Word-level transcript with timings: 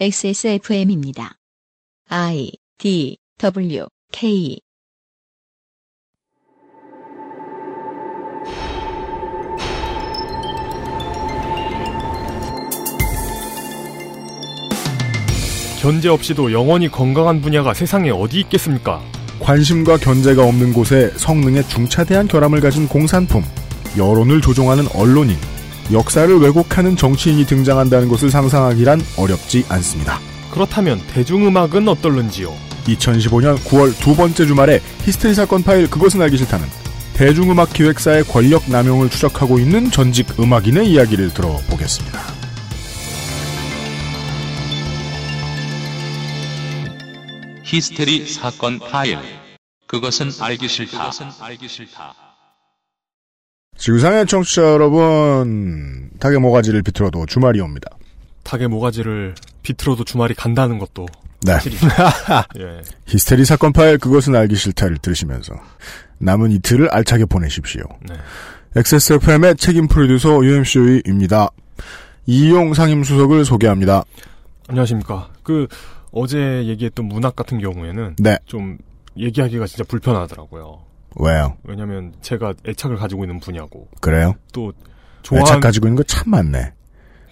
XSFM입니다. 0.00 1.36
I 2.08 2.50
D 2.78 3.16
W 3.38 3.86
K 4.10 4.58
견제 15.80 16.08
없이도 16.08 16.50
영원히 16.50 16.88
건강한 16.88 17.40
분야가 17.40 17.72
세상에 17.72 18.10
어디 18.10 18.40
있겠습니까? 18.40 19.00
관심과 19.38 19.98
견제가 19.98 20.44
없는 20.44 20.72
곳에 20.72 21.10
성능에 21.10 21.62
중차대한 21.68 22.26
결함을 22.26 22.60
가진 22.60 22.88
공산품, 22.88 23.44
여론을 23.96 24.40
조종하는 24.40 24.88
언론인, 24.92 25.36
역사를 25.92 26.34
왜곡하는 26.36 26.96
정치인이 26.96 27.44
등장한다는 27.46 28.08
것을 28.08 28.30
상상하기란 28.30 29.02
어렵지 29.16 29.64
않습니다. 29.68 30.20
그렇다면 30.50 31.00
대중음악은 31.08 31.88
어떨는지요? 31.88 32.54
2015년 32.86 33.56
9월 33.58 33.98
두 33.98 34.14
번째 34.14 34.46
주말에 34.46 34.80
히스테리 35.04 35.34
사건 35.34 35.62
파일 35.62 35.88
그것은 35.88 36.20
알기 36.22 36.36
싫다는 36.36 36.66
대중음악 37.14 37.72
기획사의 37.72 38.24
권력 38.24 38.68
남용을 38.70 39.08
추적하고 39.08 39.58
있는 39.58 39.90
전직 39.90 40.38
음악인의 40.38 40.90
이야기를 40.90 41.32
들어보겠습니다. 41.32 42.20
히스테리 47.62 48.26
사건 48.28 48.78
파일. 48.78 49.18
그것은 49.86 50.30
알기 50.40 50.68
싫다. 50.68 51.10
지구상의 53.76 54.26
청취자 54.26 54.62
여러분, 54.62 56.10
닭의 56.20 56.38
모가지를 56.38 56.82
비틀어도 56.82 57.26
주말이 57.26 57.60
옵니다. 57.60 57.90
닭의 58.44 58.68
모가지를 58.68 59.34
비틀어도 59.62 60.04
주말이 60.04 60.34
간다는 60.34 60.78
것도 60.78 61.06
네. 61.44 61.52
예. 62.58 62.80
히스테리 63.06 63.44
사건 63.44 63.72
파일 63.72 63.98
그것은 63.98 64.34
알기 64.34 64.54
싫다를 64.54 64.98
들으시면서 64.98 65.54
남은 66.18 66.52
이틀을 66.52 66.88
알차게 66.90 67.26
보내십시오. 67.26 67.82
네. 68.08 68.14
XSFM의 68.76 69.56
책임 69.56 69.86
프로듀서 69.86 70.42
UMC입니다. 70.44 71.50
이용 72.26 72.72
상임수석을 72.74 73.44
소개합니다. 73.44 74.04
안녕하십니까. 74.68 75.28
그 75.42 75.68
어제 76.10 76.64
얘기했던 76.66 77.06
문학 77.06 77.36
같은 77.36 77.58
경우에는 77.58 78.16
네. 78.18 78.38
좀 78.46 78.78
얘기하기가 79.18 79.66
진짜 79.66 79.84
불편하더라고요. 79.84 80.80
왜요? 81.16 81.56
왜냐면 81.64 82.12
제가 82.22 82.54
애착을 82.66 82.96
가지고 82.96 83.24
있는 83.24 83.40
분야고 83.40 83.88
그래요? 84.00 84.34
또 84.52 84.68
애착 84.70 85.22
좋아하는 85.22 85.60
가지고 85.60 85.86
있는 85.86 85.96
거 85.96 86.02
참 86.06 86.30
많네. 86.30 86.72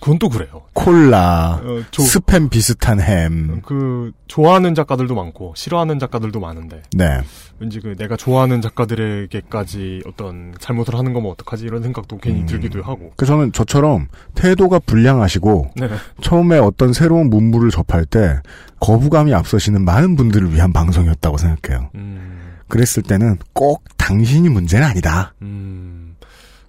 그건 0.00 0.18
또 0.18 0.28
그래요. 0.28 0.62
콜라, 0.72 1.60
어, 1.62 1.80
조- 1.92 2.02
스팸 2.02 2.50
비슷한 2.50 3.00
햄. 3.00 3.60
그 3.62 4.10
좋아하는 4.26 4.74
작가들도 4.74 5.14
많고 5.14 5.52
싫어하는 5.56 6.00
작가들도 6.00 6.40
많은데 6.40 6.82
네. 6.96 7.20
왠지 7.60 7.78
그 7.78 7.94
내가 7.96 8.16
좋아하는 8.16 8.60
작가들에게까지 8.62 10.02
어떤 10.06 10.54
잘못을 10.58 10.96
하는 10.96 11.12
거면 11.12 11.30
어떡하지 11.30 11.64
이런 11.66 11.82
생각도 11.84 12.18
괜히 12.18 12.40
음. 12.40 12.46
들기도 12.46 12.82
하고. 12.82 13.12
그 13.16 13.26
저는 13.26 13.52
저처럼 13.52 14.08
태도가 14.34 14.80
불량하시고 14.80 15.70
네. 15.80 15.88
처음에 16.20 16.58
어떤 16.58 16.92
새로운 16.92 17.30
문물을 17.30 17.70
접할 17.70 18.04
때 18.04 18.40
거부감이 18.80 19.32
앞서시는 19.32 19.84
많은 19.84 20.16
분들을 20.16 20.52
위한 20.52 20.72
방송이었다고 20.72 21.36
생각해요. 21.36 21.90
음, 21.94 22.40
그랬을 22.72 23.02
때는 23.02 23.36
꼭 23.52 23.84
당신이 23.98 24.48
문제는 24.48 24.86
아니다. 24.86 25.34
음. 25.42 26.16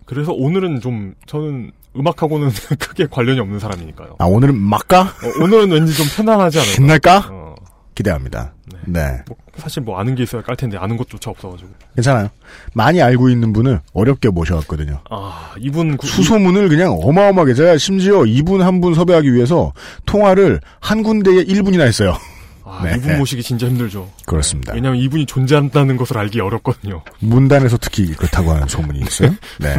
그래서 0.05 0.33
오늘은 0.33 0.81
좀 0.81 1.13
저는 1.27 1.71
음악하고는 1.95 2.49
크게 2.77 3.07
관련이 3.09 3.39
없는 3.39 3.57
사람이니까요. 3.59 4.17
아 4.19 4.25
오늘은 4.25 4.53
막가? 4.57 5.01
어, 5.03 5.43
오늘은 5.43 5.71
왠지 5.71 5.93
좀 5.95 6.05
편안하지 6.13 6.59
않을까. 6.59 6.73
신날까? 6.73 7.27
어, 7.31 7.55
기대합니다. 7.95 8.53
네. 8.65 8.79
네. 8.85 9.21
뭐 9.29 9.37
사실 9.55 9.81
뭐 9.81 9.97
아는 9.97 10.13
게 10.15 10.23
있어야 10.23 10.41
깔 10.41 10.57
텐데 10.57 10.75
아는 10.77 10.97
것조차 10.97 11.29
없어가지고. 11.31 11.69
괜찮아요. 11.95 12.27
많이 12.73 13.01
알고 13.01 13.29
있는 13.29 13.53
분을 13.53 13.79
어렵게 13.93 14.27
모셔왔거든요. 14.29 14.99
아 15.09 15.53
이분 15.57 15.95
구- 15.95 16.05
수소문을 16.07 16.67
그냥 16.67 16.97
어마어마하게 17.01 17.53
제가 17.53 17.77
심지어 17.77 18.25
이분 18.25 18.61
한 18.61 18.81
분 18.81 18.93
섭외하기 18.93 19.33
위해서 19.33 19.71
통화를 20.05 20.59
한 20.81 21.01
군데에 21.01 21.45
1분이나 21.45 21.81
했어요. 21.83 22.17
아, 22.65 22.81
네. 22.83 22.95
이분 22.95 23.17
모시기 23.17 23.43
진짜 23.43 23.67
힘들죠. 23.67 24.09
그렇습니다. 24.25 24.73
왜냐하면 24.73 25.01
이분이 25.01 25.25
존재한다는 25.25 25.97
것을 25.97 26.17
알기 26.17 26.39
어렵거든요. 26.39 27.03
문단에서 27.19 27.77
특히 27.77 28.13
그렇다고 28.13 28.51
하는 28.51 28.67
소문이 28.67 28.99
있어요. 28.99 29.29
네. 29.59 29.75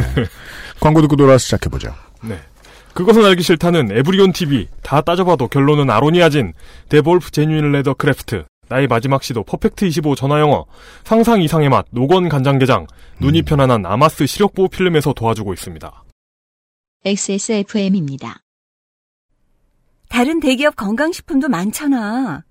광고 0.79 1.01
듣고 1.01 1.15
돌아와서 1.15 1.43
시작해보죠. 1.43 1.93
네. 2.23 2.39
그것은 2.93 3.25
알기 3.25 3.43
싫다는 3.43 3.91
에브리온 3.91 4.31
TV. 4.31 4.69
다 4.81 5.01
따져봐도 5.01 5.49
결론은 5.49 5.89
아로니아진. 5.89 6.53
데볼프 6.87 7.31
genuine 7.31 7.71
leather 7.73 7.95
craft. 7.95 8.45
나의 8.69 8.87
마지막 8.87 9.21
시도 9.21 9.43
퍼펙트 9.43 9.85
25 9.85 10.15
전화영어. 10.15 10.65
상상 11.03 11.41
이상의 11.41 11.67
맛. 11.69 11.85
노건 11.91 12.29
간장게장. 12.29 12.87
눈이 13.19 13.41
편안한 13.41 13.85
아마스 13.85 14.25
시력보호 14.25 14.69
필름에서 14.69 15.11
도와주고 15.11 15.53
있습니다. 15.53 16.03
XSFM입니다. 17.03 18.41
다른 20.07 20.39
대기업 20.39 20.77
건강식품도 20.77 21.49
많잖아. 21.49 22.44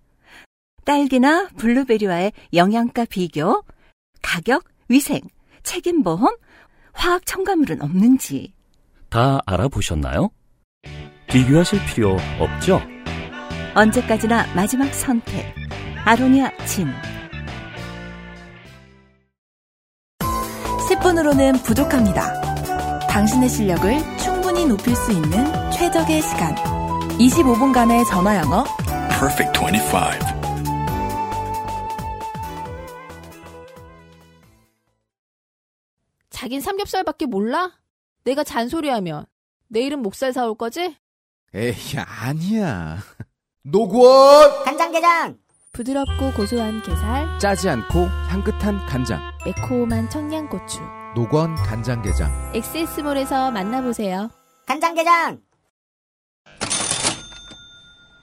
딸기나 0.84 1.48
블루베리와의 1.56 2.32
영양가 2.52 3.06
비교, 3.06 3.62
가격, 4.22 4.64
위생, 4.88 5.20
책임보험, 5.62 6.36
화학 6.92 7.26
첨가물은 7.26 7.82
없는지. 7.82 8.52
다 9.08 9.40
알아보셨나요? 9.46 10.30
비교하실 11.28 11.80
필요 11.86 12.16
없죠? 12.38 12.80
언제까지나 13.74 14.54
마지막 14.54 14.92
선택. 14.94 15.54
아로니아 16.04 16.50
진. 16.66 16.88
10분으로는 20.88 21.62
부족합니다. 21.64 22.40
당신의 23.08 23.48
실력을 23.48 24.18
충분히 24.18 24.66
높일 24.66 24.94
수 24.94 25.12
있는 25.12 25.70
최적의 25.70 26.20
시간. 26.22 26.54
25분간의 27.18 28.06
전화 28.08 28.36
영어. 28.36 28.64
Perfect 29.18 29.58
25. 29.58 30.43
자긴 36.44 36.60
삼겹살밖에 36.60 37.24
몰라? 37.24 37.72
내가 38.24 38.44
잔소리하면 38.44 39.24
내일은 39.68 40.00
목살 40.02 40.34
사올 40.34 40.54
거지? 40.54 40.94
에이, 41.54 41.72
아니야. 41.96 42.98
노건! 43.64 44.62
간장게장 44.64 45.38
부드럽고 45.72 46.32
고소한 46.36 46.82
게살, 46.82 47.38
짜지 47.38 47.70
않고 47.70 47.98
향긋한 48.28 48.84
간장. 48.84 49.22
매콤한 49.46 50.10
청양고추. 50.10 50.80
노건 51.16 51.54
간장게장. 51.54 52.52
엑세스몰에서 52.54 53.50
만나보세요. 53.50 54.28
간장게장 54.66 55.40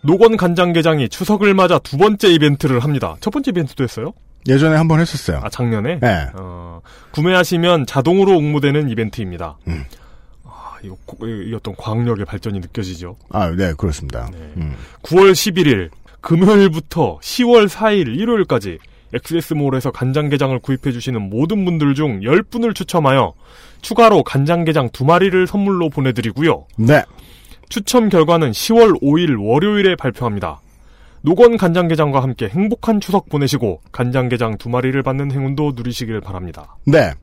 노건 0.04 0.38
간장게장이 0.38 1.10
추석을 1.10 1.56
맞아 1.56 1.80
두 1.80 1.98
번째 1.98 2.28
이벤트를 2.28 2.82
합니다. 2.82 3.16
첫 3.20 3.32
번째 3.32 3.50
이벤트도 3.50 3.84
했어요? 3.84 4.14
예전에 4.48 4.76
한 4.76 4.88
번 4.88 5.00
했었어요. 5.00 5.40
아, 5.44 5.50
작년에? 5.50 6.00
네. 6.00 6.28
어, 6.34 6.82
구매하시면 7.12 7.86
자동으로 7.86 8.36
옹무되는 8.38 8.90
이벤트입니다. 8.90 9.58
음. 9.68 9.84
아, 10.44 10.76
이거, 10.84 10.98
고- 11.06 11.28
이 11.28 11.54
어떤 11.54 11.76
과학력의 11.76 12.26
발전이 12.26 12.60
느껴지죠. 12.60 13.18
아, 13.30 13.50
네, 13.52 13.74
그렇습니다. 13.78 14.30
네. 14.32 14.38
음. 14.58 14.76
9월 15.04 15.32
11일 15.34 15.90
금요일부터 16.22 17.20
10월 17.22 17.68
4일 17.68 18.08
일요일까지 18.20 18.80
엑세스몰에서 19.14 19.92
간장게장을 19.92 20.58
구입해주시는 20.60 21.22
모든 21.30 21.66
분들 21.66 21.94
중 21.96 22.22
10분을 22.22 22.74
추첨하여 22.74 23.34
추가로 23.82 24.24
간장게장 24.24 24.90
두 24.92 25.04
마리를 25.06 25.46
선물로 25.48 25.90
보내드리고요. 25.90 26.66
네. 26.78 27.04
추첨 27.70 28.10
결과는 28.10 28.52
10월 28.52 29.02
5일 29.02 29.38
월요일에 29.40 29.96
발표합니다. 29.98 30.62
노건 31.22 31.58
간장게장과 31.58 32.22
함께 32.22 32.50
행복한 32.50 33.00
추석 33.00 33.30
보내시고 33.30 33.82
간장게장 33.92 34.58
두 34.58 34.70
마리를 34.70 35.02
받는 35.04 35.32
행운도 35.32 35.74
누리시길 35.76 36.22
바랍니다. 36.22 36.76
네. 36.86 37.14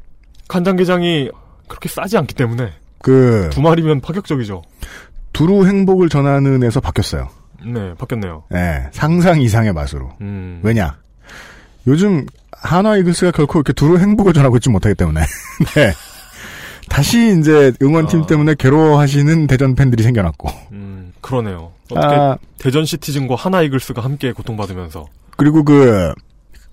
간장게장이 0.49 1.31
그렇게 1.67 1.89
싸지 1.89 2.17
않기 2.17 2.35
때문에 2.35 2.71
그, 3.01 3.51
두 3.53 3.61
마리면 3.61 4.01
파격적이죠. 4.01 4.63
두루 5.33 5.67
행복을 5.67 6.09
전하는 6.09 6.63
에서 6.63 6.81
바뀌었어요. 6.81 7.29
네, 7.65 7.95
바뀌었네요. 7.95 8.45
네. 8.51 8.87
상상 8.93 9.41
이상의 9.41 9.73
맛으로. 9.73 10.11
음. 10.21 10.61
왜냐? 10.63 10.97
요즘 11.87 12.27
한화 12.53 12.97
이글스가 12.97 13.33
결코 13.33 13.59
이렇게 13.59 13.73
두루 13.73 13.99
행복을 13.99 14.33
전하고 14.33 14.57
있지 14.57 14.71
못하기 14.71 14.95
때문에. 14.95 15.21
네. 15.75 15.93
다시 16.89 17.37
이제 17.39 17.73
응원팀 17.83 18.23
아. 18.23 18.27
때문에 18.27 18.55
괴로워하시는 18.59 19.47
대전 19.47 19.75
팬들이 19.75 20.03
생겨났고. 20.03 20.49
음, 20.73 20.88
그러네요. 21.21 21.73
어떻게 21.91 22.15
아, 22.15 22.39
대전 22.59 22.85
시티즌과 22.85 23.35
하나 23.35 23.63
이글스가 23.63 24.03
함께 24.03 24.33
고통받으면서 24.33 25.07
그리고 25.37 25.65
그, 25.65 26.13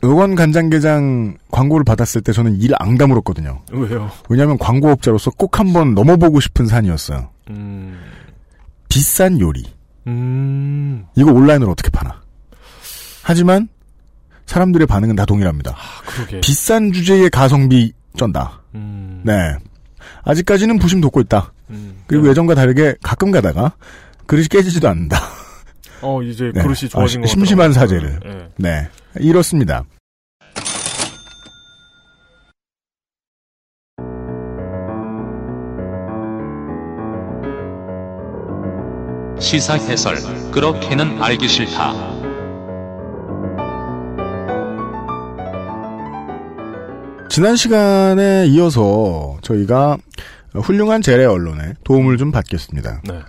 응원 0.04 0.36
간장게장 0.36 1.38
광고를 1.52 1.84
받았을 1.84 2.22
때 2.22 2.32
저는 2.32 2.60
일 2.60 2.74
앙다 2.78 3.08
물었거든요. 3.08 3.62
왜요? 3.72 4.12
왜냐하면 4.30 4.58
광고업자로서 4.58 5.32
꼭 5.32 5.60
한번 5.60 5.96
넘어보고 5.96 6.40
싶은 6.40 6.68
산이었어요. 6.68 7.30
음, 7.50 8.00
비싼 8.90 9.40
요리, 9.40 9.64
음. 10.08 11.06
이거 11.16 11.32
온라인으로 11.32 11.72
어떻게 11.72 11.90
파나? 11.90 12.22
하지만 13.24 13.70
사람들의 14.46 14.86
반응은 14.88 15.16
다 15.16 15.26
동일합니다. 15.26 15.72
아. 15.72 16.42
비싼 16.42 16.92
주제의 16.92 17.30
가성비 17.30 17.94
쩐다. 18.16 18.62
음. 18.76 19.22
네. 19.24 19.56
아직까지는 20.24 20.78
부심 20.80 21.02
돋고 21.02 21.22
있다. 21.22 21.52
음. 21.72 22.04
그리고 22.08 22.28
예전과 22.30 22.56
다르게 22.56 22.96
가끔 23.02 23.32
가다가 23.32 23.74
그릇이 24.28 24.48
깨지지도 24.48 24.88
않는다. 24.90 25.20
어, 26.02 26.22
이제 26.22 26.52
네. 26.54 26.62
그릇이 26.62 26.90
좋아진 26.90 27.20
아, 27.20 27.22
것 27.22 27.28
심심한 27.28 27.72
같더라고요. 27.72 28.00
사제를. 28.10 28.20
예. 28.26 28.50
네. 28.58 28.90
이렇습니다. 29.20 29.84
시사 39.40 39.76
해설 39.76 40.16
그렇게는 40.52 41.22
알기 41.22 41.48
싫다. 41.48 41.94
지난 47.30 47.56
시간에 47.56 48.46
이어서 48.48 49.38
저희가 49.42 49.98
훌륭한 50.54 51.02
재래 51.02 51.26
언론에 51.26 51.74
도움을 51.84 52.18
좀 52.18 52.32
받겠습니다. 52.32 53.02
네. 53.04 53.20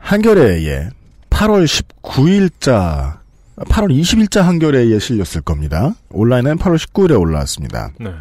한겨레에 0.00 0.88
8월 1.30 1.66
19일자, 2.02 3.18
8월 3.56 4.00
20일자 4.00 4.42
한겨레에 4.42 4.98
실렸을 4.98 5.42
겁니다. 5.42 5.94
온라인은 6.10 6.58
8월 6.58 6.76
19일에 6.76 7.18
올라왔습니다. 7.18 7.92
네. 8.00 8.12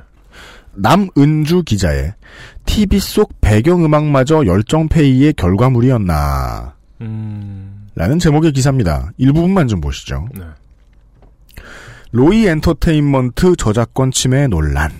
남은주 0.75 1.63
기자의 1.63 2.13
TV 2.65 2.99
속 2.99 3.33
배경음악마저 3.41 4.45
열정페이의 4.45 5.33
결과물이었나. 5.33 6.75
음. 7.01 7.87
라는 7.95 8.19
제목의 8.19 8.53
기사입니다. 8.53 9.11
일부분만 9.17 9.67
좀 9.67 9.81
보시죠. 9.81 10.27
네. 10.37 10.43
로이 12.11 12.47
엔터테인먼트 12.47 13.55
저작권 13.57 14.11
침해 14.11 14.47
논란. 14.47 14.91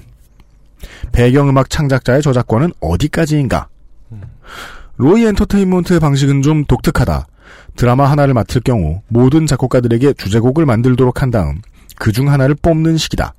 배경음악 1.11 1.69
창작자의 1.69 2.21
저작권은 2.21 2.73
어디까지인가? 2.79 3.69
로이 4.99 5.25
엔터테인먼트의 5.27 6.01
방식은 6.01 6.41
좀 6.41 6.65
독특하다. 6.65 7.25
드라마 7.77 8.11
하나를 8.11 8.33
맡을 8.33 8.59
경우 8.59 9.01
모든 9.07 9.47
작곡가들에게 9.47 10.13
주제곡을 10.13 10.65
만들도록 10.65 11.21
한 11.21 11.31
다음 11.31 11.61
그 11.95 12.11
중 12.11 12.29
하나를 12.29 12.55
뽑는 12.61 12.97
식이다. 12.97 13.33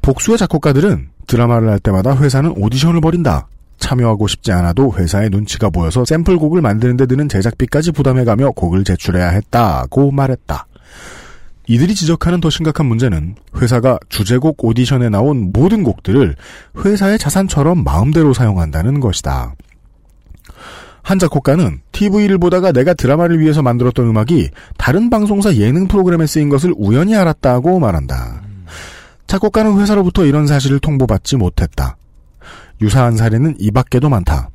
복수의 0.00 0.38
작곡가들은 0.38 1.08
드라마를 1.26 1.68
할 1.68 1.78
때마다 1.78 2.16
회사는 2.16 2.54
오디션을 2.56 3.02
벌인다. 3.02 3.48
참여하고 3.78 4.28
싶지 4.28 4.50
않아도 4.52 4.94
회사의 4.96 5.28
눈치가 5.28 5.68
보여서 5.68 6.06
샘플곡을 6.06 6.62
만드는데 6.62 7.04
드는 7.04 7.28
제작비까지 7.28 7.92
부담해가며 7.92 8.52
곡을 8.52 8.84
제출해야 8.84 9.28
했다고 9.28 10.10
말했다. 10.10 10.66
이들이 11.66 11.94
지적하는 11.94 12.40
더 12.40 12.48
심각한 12.48 12.86
문제는 12.86 13.34
회사가 13.60 13.98
주제곡 14.08 14.64
오디션에 14.64 15.10
나온 15.10 15.50
모든 15.52 15.82
곡들을 15.82 16.34
회사의 16.82 17.18
자산처럼 17.18 17.84
마음대로 17.84 18.32
사용한다는 18.32 19.00
것이다. 19.00 19.54
한 21.08 21.18
작곡가는 21.18 21.80
TV를 21.92 22.36
보다가 22.36 22.70
내가 22.70 22.92
드라마를 22.92 23.40
위해서 23.40 23.62
만들었던 23.62 24.06
음악이 24.06 24.50
다른 24.76 25.08
방송사 25.08 25.54
예능 25.54 25.88
프로그램에 25.88 26.26
쓰인 26.26 26.50
것을 26.50 26.74
우연히 26.76 27.16
알았다고 27.16 27.80
말한다. 27.80 28.42
작곡가는 29.26 29.80
회사로부터 29.80 30.26
이런 30.26 30.46
사실을 30.46 30.80
통보받지 30.80 31.36
못했다. 31.36 31.96
유사한 32.82 33.16
사례는 33.16 33.56
이 33.58 33.70
밖에도 33.70 34.10
많다. 34.10 34.50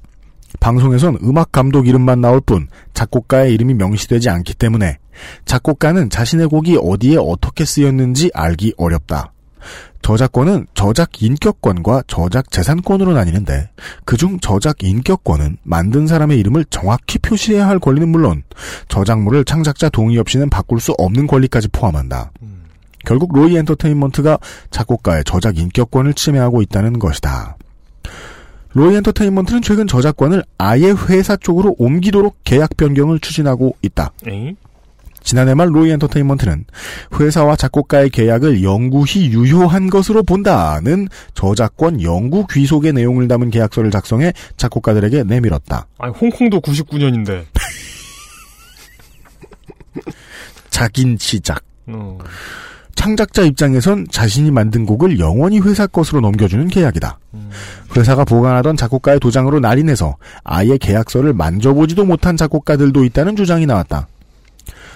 방송에선 0.60 1.18
음악 1.24 1.52
감독 1.52 1.88
이름만 1.88 2.22
나올 2.22 2.40
뿐 2.40 2.68
작곡가의 2.94 3.52
이름이 3.56 3.74
명시되지 3.74 4.30
않기 4.30 4.54
때문에 4.54 5.00
작곡가는 5.46 6.12
자신의 6.12 6.50
곡이 6.50 6.78
어디에 6.80 7.18
어떻게 7.18 7.66
쓰였는지 7.66 8.30
알기 8.32 8.76
어렵다. 8.78 9.34
저작권은 10.04 10.68
저작 10.74 11.24
인격권과 11.24 12.04
저작 12.08 12.52
재산권으로 12.52 13.14
나뉘는데 13.14 13.70
그중 14.06 14.40
저작 14.42 14.84
인격권은 14.84 15.58
만든 15.64 16.08
사람의 16.08 16.38
이름을 16.40 16.66
정확히 16.70 17.18
표시해야 17.18 17.68
할 17.68 17.80
권리는 17.80 18.10
물론 18.10 18.44
저작물을 18.90 19.46
창작자 19.46 19.90
동의 19.90 20.18
없이는 20.18 20.50
바꿀 20.50 20.80
수 20.82 20.92
없는 20.98 21.26
권리까지 21.26 21.70
포함한다. 21.70 22.32
결국 23.06 23.34
로이 23.34 23.56
엔터테인먼트가 23.58 24.38
작곡가의 24.72 25.24
저작 25.26 25.58
인격권을 25.58 26.14
침해하고 26.14 26.62
있다는 26.62 27.00
것이다. 27.00 27.58
로이 28.74 28.96
엔터테인먼트는 28.96 29.62
최근 29.62 29.88
저작권을 29.88 30.44
아예 30.58 30.94
회사 31.10 31.38
쪽으로 31.38 31.76
옮기도록 31.78 32.38
계약 32.44 32.76
변경을 32.76 33.20
추진하고 33.20 33.76
있다. 33.82 34.12
에이? 34.28 34.56
지난해 35.24 35.54
말 35.54 35.74
로이 35.74 35.92
엔터테인먼트는 35.92 36.66
회사와 37.20 37.56
작곡가의 37.56 38.10
계약을 38.10 38.64
영구히 38.64 39.32
유효한 39.32 39.90
것으로 39.90 40.24
본다는 40.24 41.08
저작권 41.34 42.02
영구 42.02 42.48
귀속의 42.48 42.94
내용을 42.94 43.28
담은 43.28 43.50
계약서를 43.50 43.92
작성해 43.92 44.34
작곡가들에게 44.58 45.24
내밀었다. 45.24 45.88
아니, 45.98 46.14
홍콩도 46.14 46.62
99년인데. 46.62 47.46
작인 50.70 51.18
시작. 51.20 51.64
어. 51.88 52.18
창작자 52.96 53.44
입장에선 53.44 54.08
자신이 54.12 54.52
만든 54.52 54.86
곡을 54.86 55.20
영원히 55.20 55.60
회사 55.60 55.88
것으로 55.88 56.22
넘겨주는 56.22 56.68
계약이다. 56.68 57.20
회사가 57.98 58.24
보관하던 58.24 58.78
작곡가의 58.78 59.20
도장으로 59.20 59.60
날인해서 59.60 60.16
아예 60.44 60.78
계약서를 60.78 61.34
만져보지도 61.34 62.06
못한 62.06 62.38
작곡가들도 62.38 63.04
있다는 63.04 63.36
주장이 63.36 63.66
나왔다. 63.66 64.08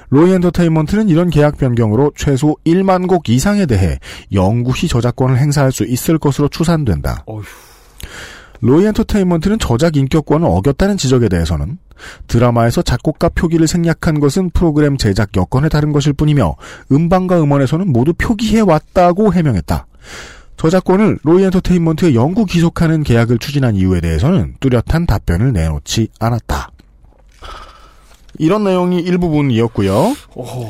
로이 0.10 0.32
엔터테인먼트는 0.32 1.10
이런 1.10 1.30
계약 1.30 1.58
변경으로 1.58 2.12
최소 2.16 2.56
1만 2.66 3.08
곡 3.08 3.30
이상에 3.30 3.66
대해 3.66 4.00
영구히 4.32 4.88
저작권을 4.88 5.38
행사할 5.38 5.72
수 5.72 5.84
있을 5.84 6.18
것으로 6.18 6.48
추산된다. 6.48 7.24
어휴. 7.26 7.44
로이 8.62 8.86
엔터테인먼트는 8.86 9.60
저작 9.60 9.98
인격권을 9.98 10.48
어겼다는 10.48 10.98
지적에 10.98 11.30
대해서는 11.30 11.78
드라마에서 12.28 12.82
작곡가 12.82 13.30
표기를 13.30 13.68
생략한 13.68 14.20
것은 14.20 14.50
프로그램 14.52 14.98
제작 14.98 15.36
여건에 15.36 15.70
다른 15.70 15.92
것일 15.92 16.14
뿐이며 16.14 16.56
음반과 16.92 17.42
음원에서는 17.42 17.92
모두 17.92 18.14
표기해 18.14 18.62
왔다고 18.62 19.34
해명했다. 19.34 19.86
저작권을 20.58 21.20
로이 21.24 21.44
엔터테인먼트에 21.44 22.16
영구 22.16 22.46
귀속하는 22.46 23.04
계약을 23.04 23.38
추진한 23.38 23.76
이유에 23.76 24.02
대해서는 24.02 24.56
뚜렷한 24.60 25.06
답변을 25.06 25.54
내놓지 25.54 26.08
않았다. 26.20 26.72
이런 28.40 28.64
내용이 28.64 29.00
일부분이었고요. 29.02 30.16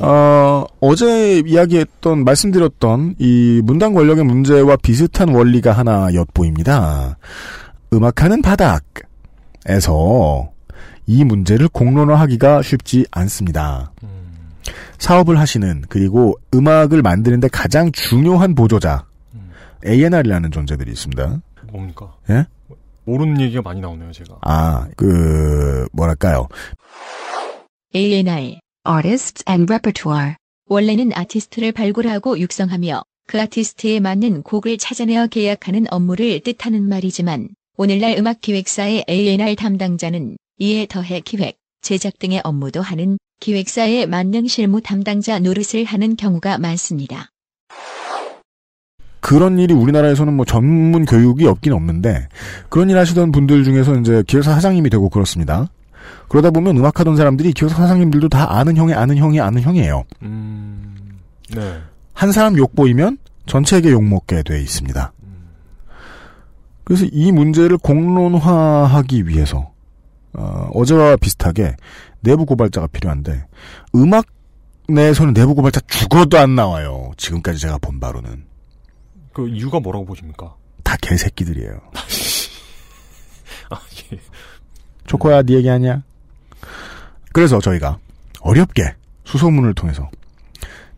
어, 0.01 0.65
어제 0.79 1.39
이야기했던 1.45 2.23
말씀드렸던 2.23 3.15
이 3.19 3.61
문단 3.63 3.93
권력의 3.93 4.23
문제와 4.23 4.77
비슷한 4.77 5.29
원리가 5.29 5.71
하나 5.71 6.13
엿보입니다. 6.13 7.17
음악하는 7.93 8.41
바닥에서 8.41 10.49
이 11.05 11.23
문제를 11.23 11.67
공론화하기가 11.69 12.61
쉽지 12.61 13.05
않습니다. 13.11 13.91
사업을 14.97 15.39
하시는 15.39 15.83
그리고 15.87 16.35
음악을 16.53 17.01
만드는데 17.01 17.47
가장 17.49 17.91
중요한 17.91 18.55
보조자 18.55 19.05
A&R이라는 19.85 20.51
존재들이 20.51 20.91
있습니다. 20.91 21.39
뭡니까? 21.71 22.13
예? 22.29 22.45
모르는 23.05 23.39
얘기가 23.39 23.61
많이 23.61 23.79
나오네요, 23.79 24.11
제가. 24.11 24.35
아, 24.41 24.85
그 24.97 25.87
뭐랄까요? 25.93 26.47
A&R, 27.97 28.59
Artists 28.87 29.43
and 29.49 29.63
Repertoire. 29.73 30.35
원래는 30.69 31.13
아티스트를 31.15 31.71
발굴하고 31.71 32.37
육성하며 32.39 33.01
그 33.25 33.41
아티스트에 33.41 33.99
맞는 34.01 34.43
곡을 34.43 34.77
찾아내어 34.77 35.25
계약하는 35.25 35.87
업무를 35.89 36.39
뜻하는 36.41 36.87
말이지만 36.87 37.49
오늘날 37.75 38.15
음악 38.19 38.39
기획사의 38.41 39.05
A&R 39.09 39.55
담당자는 39.55 40.37
이에 40.59 40.85
더해 40.85 41.21
기획, 41.21 41.57
제작 41.81 42.19
등의 42.19 42.41
업무도 42.43 42.81
하는 42.81 43.17
기획사의 43.39 44.05
만능 44.05 44.45
실무 44.45 44.79
담당자 44.79 45.39
노릇을 45.39 45.83
하는 45.83 46.15
경우가 46.15 46.59
많습니다. 46.59 47.31
그런 49.21 49.57
일이 49.57 49.73
우리나라에서는 49.73 50.33
뭐 50.35 50.45
전문 50.45 51.05
교육이 51.05 51.47
없긴 51.47 51.73
없는데 51.73 52.27
그런 52.69 52.91
일 52.91 52.97
하시던 52.99 53.31
분들 53.31 53.63
중에서 53.63 53.95
이제 53.95 54.23
기획사 54.27 54.53
사장님이 54.53 54.91
되고 54.91 55.09
그렇습니다. 55.09 55.71
그러다 56.27 56.51
보면 56.51 56.77
음악 56.77 56.99
하던 56.99 57.15
사람들이 57.15 57.53
기획사 57.53 57.77
사장님들도 57.77 58.29
다 58.29 58.57
아는 58.57 58.75
형의 58.77 58.95
아는 58.95 59.17
형의 59.17 59.39
아는 59.39 59.61
형이에요. 59.61 60.03
음, 60.23 61.19
네. 61.53 61.79
한 62.13 62.31
사람 62.31 62.57
욕 62.57 62.75
보이면 62.75 63.17
전체에게 63.45 63.91
욕 63.91 64.03
먹게 64.03 64.43
돼 64.43 64.61
있습니다. 64.61 65.13
그래서 66.83 67.05
이 67.11 67.31
문제를 67.31 67.77
공론화하기 67.77 69.27
위해서 69.27 69.71
어, 70.33 70.69
어제와 70.73 71.17
비슷하게 71.17 71.75
내부 72.21 72.45
고발자가 72.45 72.87
필요한데 72.87 73.45
음악 73.95 74.25
내에서는 74.87 75.33
내부 75.33 75.53
고발자 75.53 75.81
죽어도 75.87 76.37
안 76.37 76.55
나와요. 76.55 77.11
지금까지 77.17 77.59
제가 77.59 77.77
본 77.79 77.99
바로는 77.99 78.45
그 79.33 79.47
이유가 79.49 79.79
뭐라고 79.79 80.05
보십니까? 80.05 80.55
다 80.83 80.95
개새끼들이에요. 81.01 81.77
아, 83.69 83.81
예. 84.11 84.19
초코야, 85.07 85.41
네 85.43 85.55
얘기 85.55 85.69
아니야? 85.69 86.03
그래서 87.33 87.59
저희가 87.59 87.97
어렵게 88.41 88.95
수소문을 89.23 89.73
통해서 89.73 90.09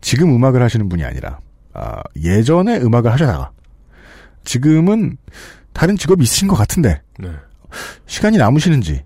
지금 0.00 0.34
음악을 0.34 0.62
하시는 0.62 0.88
분이 0.88 1.04
아니라 1.04 1.38
아, 1.72 2.02
예전에 2.16 2.78
음악을 2.78 3.12
하시다가 3.12 3.50
지금은 4.44 5.16
다른 5.72 5.96
직업이 5.96 6.22
있으신 6.24 6.48
것 6.48 6.56
같은데 6.56 7.00
네. 7.18 7.30
시간이 8.06 8.36
남으시는지 8.38 8.94
에, 8.94 9.04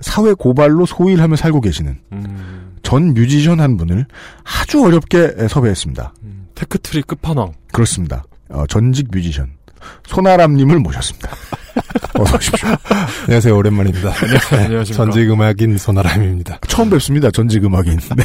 사회 0.00 0.32
고발로 0.32 0.86
소일하며 0.86 1.36
살고 1.36 1.60
계시는 1.60 1.98
음, 2.12 2.76
전 2.82 3.12
뮤지션 3.12 3.60
한 3.60 3.76
분을 3.76 4.06
아주 4.44 4.82
어렵게 4.82 5.48
섭외했습니다. 5.48 6.14
테크트리 6.54 7.02
끝판왕. 7.02 7.52
그렇습니다. 7.72 8.24
어, 8.48 8.66
전직 8.68 9.08
뮤지션 9.10 9.50
손아람 10.06 10.45
님을 10.45 10.78
모셨습니다. 10.78 11.30
어서 12.18 12.36
오십시오. 12.36 12.68
안녕하세요. 13.22 13.56
오랜만입니다. 13.56 14.12
안녕하십니까. 14.52 14.94
전직 14.94 15.30
음악인 15.30 15.78
손아람입니다. 15.78 16.58
처음 16.68 16.90
뵙습니다. 16.90 17.30
전직 17.30 17.64
음악인. 17.64 17.98
네. 18.16 18.24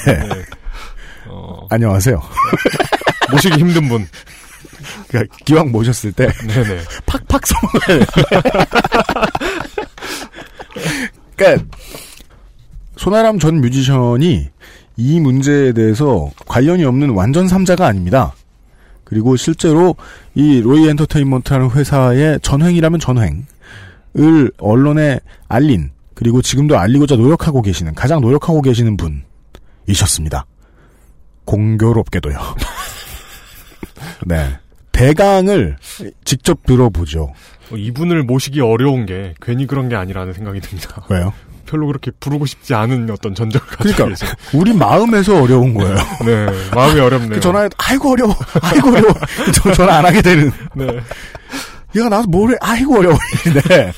어, 1.28 1.66
안녕하세요. 1.70 2.22
모시기 3.32 3.60
힘든 3.60 3.88
분. 3.88 4.08
그러니까 5.08 5.36
기왕 5.46 5.72
모셨을 5.72 6.12
때 6.12 6.28
네네. 6.48 6.82
팍팍 7.06 7.42
성을. 7.46 8.06
그러니까 11.36 11.66
소나람 12.98 13.40
전 13.40 13.62
뮤지션이 13.62 14.50
이 14.98 15.20
문제에 15.20 15.72
대해서 15.74 16.30
관련이 16.46 16.84
없는 16.84 17.12
완전 17.12 17.48
삼자가 17.48 17.88
아닙니다. 17.88 18.34
그리고 19.10 19.36
실제로 19.36 19.96
이 20.36 20.62
로이 20.62 20.88
엔터테인먼트라는 20.88 21.72
회사의 21.72 22.40
전횡이라면 22.42 23.00
전횡을 23.00 24.52
언론에 24.60 25.20
알린 25.48 25.92
그리고 26.14 26.42
지금도 26.42 26.78
알리고자 26.78 27.16
노력하고 27.16 27.62
계시는 27.62 27.96
가장 27.96 28.22
노력하고 28.22 28.62
계시는 28.62 28.98
분이셨습니다. 29.88 30.46
공교롭게도요. 31.46 32.38
네. 34.28 34.60
대강을 34.92 35.78
직접 36.26 36.66
들어보죠. 36.66 37.34
어, 37.72 37.76
이분을 37.76 38.24
모시기 38.24 38.60
어려운 38.60 39.06
게 39.06 39.34
괜히 39.42 39.66
그런 39.66 39.88
게 39.90 39.96
아니라는 39.96 40.34
생각이 40.34 40.60
듭니다. 40.60 41.04
왜요? 41.10 41.34
별로 41.70 41.86
그렇게 41.88 42.12
부르고 42.20 42.48
싶지 42.48 42.74
않은 42.74 43.10
어떤 43.12 43.36
가지고 43.60 43.66
그러니까 43.78 44.08
계세요. 44.08 44.32
우리 44.54 44.74
마음에서 44.74 45.42
어려운 45.42 45.74
거예요. 45.76 45.96
네, 46.26 46.48
마음이 46.74 47.00
어렵네요. 47.00 47.36
그 47.36 47.40
전화에 47.40 47.70
아이고 47.78 48.12
어려워, 48.12 48.36
아이고 48.62 48.90
어려워. 48.90 49.14
저 49.54 49.72
전화 49.74 49.98
안 50.00 50.06
하게 50.06 50.22
되는. 50.22 50.52
네. 50.76 50.88
얘가 51.96 52.10
나와서 52.10 52.28
뭘 52.28 52.52
해? 52.52 52.56
아이고 52.60 52.98
어려워. 52.98 53.18
이런데 53.46 53.92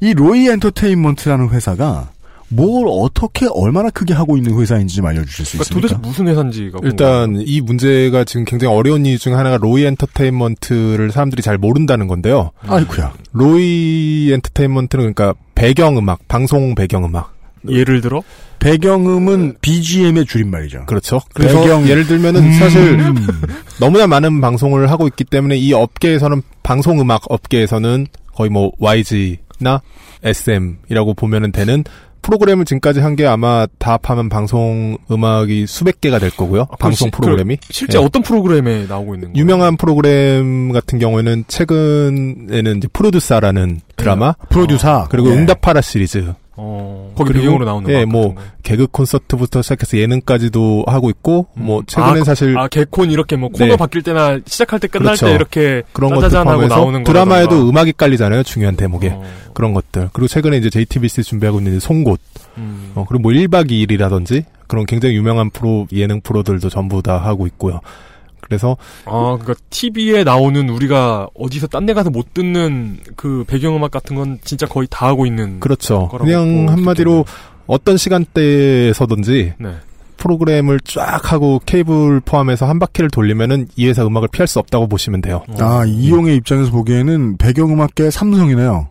이 0.00 0.14
로이 0.14 0.48
엔터테인먼트라는 0.48 1.50
회사가 1.50 2.10
뭘 2.52 2.86
어떻게 2.88 3.46
얼마나 3.48 3.90
크게 3.90 4.12
하고 4.12 4.36
있는 4.36 4.58
회사인지 4.58 4.96
좀 4.96 5.06
알려주실 5.06 5.46
수 5.46 5.52
그러니까 5.52 5.62
있습니까? 5.62 5.88
도대체 5.88 6.08
무슨 6.08 6.26
회사인지가 6.28 6.80
일단 6.82 7.40
이 7.46 7.60
문제가 7.60 8.24
지금 8.24 8.44
굉장히 8.44 8.74
어려운 8.74 9.06
이유 9.06 9.18
중 9.18 9.38
하나가 9.38 9.56
로이 9.56 9.84
엔터테인먼트를 9.84 11.12
사람들이 11.12 11.42
잘 11.42 11.58
모른다는 11.58 12.08
건데요. 12.08 12.50
아이쿠야. 12.66 13.12
로이 13.32 14.32
엔터테인먼트는 14.32 15.14
그러니까 15.14 15.38
배경음악, 15.60 16.26
방송 16.26 16.74
배경음악. 16.74 17.34
예를 17.68 18.00
들어 18.00 18.22
배경음은 18.60 19.56
BGM의 19.60 20.24
줄임말이죠. 20.24 20.86
그렇죠. 20.86 21.20
그래서 21.34 21.60
배경- 21.60 21.86
예를 21.86 22.06
들면은 22.06 22.42
음. 22.44 22.52
사실 22.54 22.98
너무나 23.78 24.06
많은 24.06 24.40
방송을 24.40 24.90
하고 24.90 25.06
있기 25.06 25.24
때문에 25.24 25.56
이 25.58 25.74
업계에서는 25.74 26.40
방송음악 26.62 27.24
업계에서는 27.28 28.06
거의 28.34 28.48
뭐 28.48 28.72
YG나 28.78 29.82
SM이라고 30.24 31.12
보면은 31.12 31.52
되는 31.52 31.84
프로그램을 32.22 32.64
지금까지 32.64 33.00
한 33.00 33.16
게 33.16 33.26
아마 33.26 33.66
다 33.78 33.98
합하면 34.02 34.28
방송 34.28 34.96
음악이 35.10 35.66
수백 35.66 36.00
개가 36.00 36.18
될 36.20 36.30
거고요. 36.30 36.62
아, 36.70 36.76
방송 36.76 37.10
프로그램이 37.10 37.56
그 37.56 37.62
실제 37.72 37.98
예. 37.98 38.02
어떤 38.02 38.22
프로그램에 38.22 38.86
나오고 38.88 39.14
있는 39.16 39.32
거예요? 39.32 39.40
유명한 39.40 39.76
프로그램 39.76 40.72
같은 40.72 40.98
경우에는 40.98 41.44
최근에는 41.48 42.76
이제 42.78 42.88
프로듀서라는 42.92 43.80
드라마 43.96 44.34
프로듀서 44.48 45.06
그리고 45.10 45.30
네. 45.30 45.36
응답하라 45.38 45.80
시리즈 45.80 46.32
어, 46.62 47.12
거기 47.16 47.32
배경으로 47.32 47.64
나오는 47.64 47.88
예, 47.88 48.04
뭐 48.04 48.34
같은. 48.34 48.50
개그 48.62 48.86
콘서트부터 48.88 49.62
시작해서 49.62 49.96
예능까지도 49.96 50.84
하고 50.86 51.08
있고 51.08 51.46
뭐 51.54 51.82
최근에 51.86 52.20
아, 52.20 52.24
사실 52.24 52.58
아 52.58 52.68
개콘 52.68 53.10
이렇게 53.10 53.36
뭐 53.36 53.48
코너 53.48 53.70
네. 53.70 53.76
바뀔 53.76 54.02
때나 54.02 54.38
시작할 54.44 54.78
때 54.78 54.86
끝날 54.86 55.16
그렇죠. 55.16 55.26
때 55.26 55.32
이렇게 55.32 55.82
그런 55.94 56.10
것들 56.10 56.28
짜자잔 56.28 56.40
하고 56.48 56.58
포함해서 56.58 56.76
나오는 56.76 57.02
거 57.02 57.10
드라마에도 57.10 57.66
음악이 57.66 57.94
깔리잖아요 57.94 58.42
중요한 58.42 58.76
대목에 58.76 59.08
어. 59.08 59.22
그런 59.54 59.72
것들 59.72 60.10
그리고 60.12 60.28
최근에 60.28 60.58
이제 60.58 60.68
JTBC 60.68 61.22
준비하고 61.22 61.60
있는 61.60 61.80
송곳 61.80 62.20
음. 62.58 62.92
어, 62.94 63.06
그리고 63.08 63.22
뭐 63.22 63.32
1박 63.32 63.70
2일이라든지 63.70 64.44
그런 64.66 64.84
굉장히 64.84 65.14
유명한 65.16 65.48
프로 65.48 65.86
예능 65.92 66.20
프로들도 66.20 66.68
전부 66.68 67.02
다 67.02 67.16
하고 67.16 67.46
있고요 67.46 67.80
그래서 68.50 68.76
아, 69.06 69.38
그러니까 69.40 69.54
TV에 69.70 70.24
나오는 70.24 70.68
우리가 70.68 71.28
어디서 71.34 71.68
딴 71.68 71.86
데 71.86 71.94
가서 71.94 72.10
못 72.10 72.34
듣는 72.34 72.98
그 73.16 73.44
배경음악 73.46 73.90
같은 73.92 74.16
건 74.16 74.38
진짜 74.44 74.66
거의 74.66 74.86
다 74.90 75.06
하고 75.06 75.24
있는 75.24 75.60
그렇죠 75.60 76.08
그냥 76.08 76.66
한마디로 76.68 77.24
어떤 77.66 77.96
시간대에서든지 77.96 79.54
네. 79.58 79.70
프로그램을 80.16 80.80
쫙 80.84 81.32
하고 81.32 81.60
케이블 81.64 82.20
포함해서 82.20 82.66
한 82.66 82.78
바퀴를 82.78 83.08
돌리면은 83.10 83.68
이 83.76 83.86
회사 83.86 84.04
음악을 84.04 84.28
피할 84.28 84.46
수 84.46 84.58
없다고 84.58 84.86
보시면 84.88 85.22
돼요. 85.22 85.42
아 85.58 85.84
이용의 85.86 86.36
입장에서 86.36 86.70
보기에는 86.72 87.38
배경음악계 87.38 88.10
삼성이네요. 88.10 88.88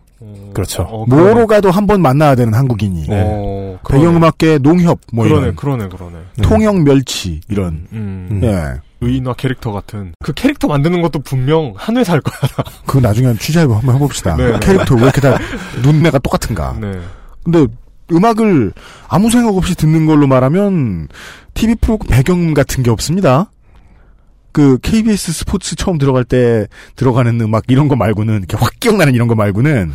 그렇죠. 0.52 0.82
어, 0.82 1.04
뭐로 1.06 1.46
가도 1.46 1.70
한 1.70 1.86
번 1.86 2.02
만나야 2.02 2.34
되는 2.34 2.52
한국인이. 2.54 3.02
네. 3.08 3.22
어. 3.24 3.78
배경음악계 3.88 4.58
농협 4.58 4.98
뭐 5.12 5.24
그러네, 5.24 5.42
이런 5.42 5.56
그러네, 5.56 5.88
그러네. 5.88 6.16
통영 6.42 6.82
멸치 6.82 7.40
이런. 7.48 7.86
음. 7.92 8.40
예. 8.42 8.80
의인화 9.00 9.34
캐릭터 9.34 9.72
같은 9.72 10.12
그 10.22 10.32
캐릭터 10.32 10.68
만드는 10.68 11.00
것도 11.02 11.20
분명 11.20 11.72
한 11.76 11.96
회사일 11.96 12.20
거야. 12.20 12.50
그 12.86 12.98
나중에 12.98 13.34
취재해보 13.36 13.74
한번 13.74 13.94
해봅시다. 13.94 14.36
네, 14.36 14.52
네. 14.52 14.58
캐릭터 14.60 14.94
왜 14.94 15.02
이렇게 15.02 15.20
다 15.20 15.38
눈매가 15.82 16.18
똑같은가. 16.18 16.76
네. 16.80 17.00
근데 17.42 17.66
음악을 18.12 18.72
아무 19.08 19.30
생각 19.30 19.56
없이 19.56 19.74
듣는 19.74 20.06
걸로 20.06 20.26
말하면 20.26 21.08
TV 21.54 21.76
프로 21.76 21.98
배경음 21.98 22.54
같은 22.54 22.82
게 22.82 22.90
없습니다. 22.90 23.50
그 24.52 24.78
KBS 24.78 25.32
스포츠 25.32 25.76
처음 25.76 25.98
들어갈 25.98 26.24
때 26.24 26.66
들어가는 26.96 27.40
음악 27.40 27.64
이런 27.68 27.88
거 27.88 27.96
말고는 27.96 28.38
이렇게 28.38 28.56
확 28.56 28.72
기억나는 28.80 29.14
이런 29.14 29.28
거 29.28 29.34
말고는 29.34 29.92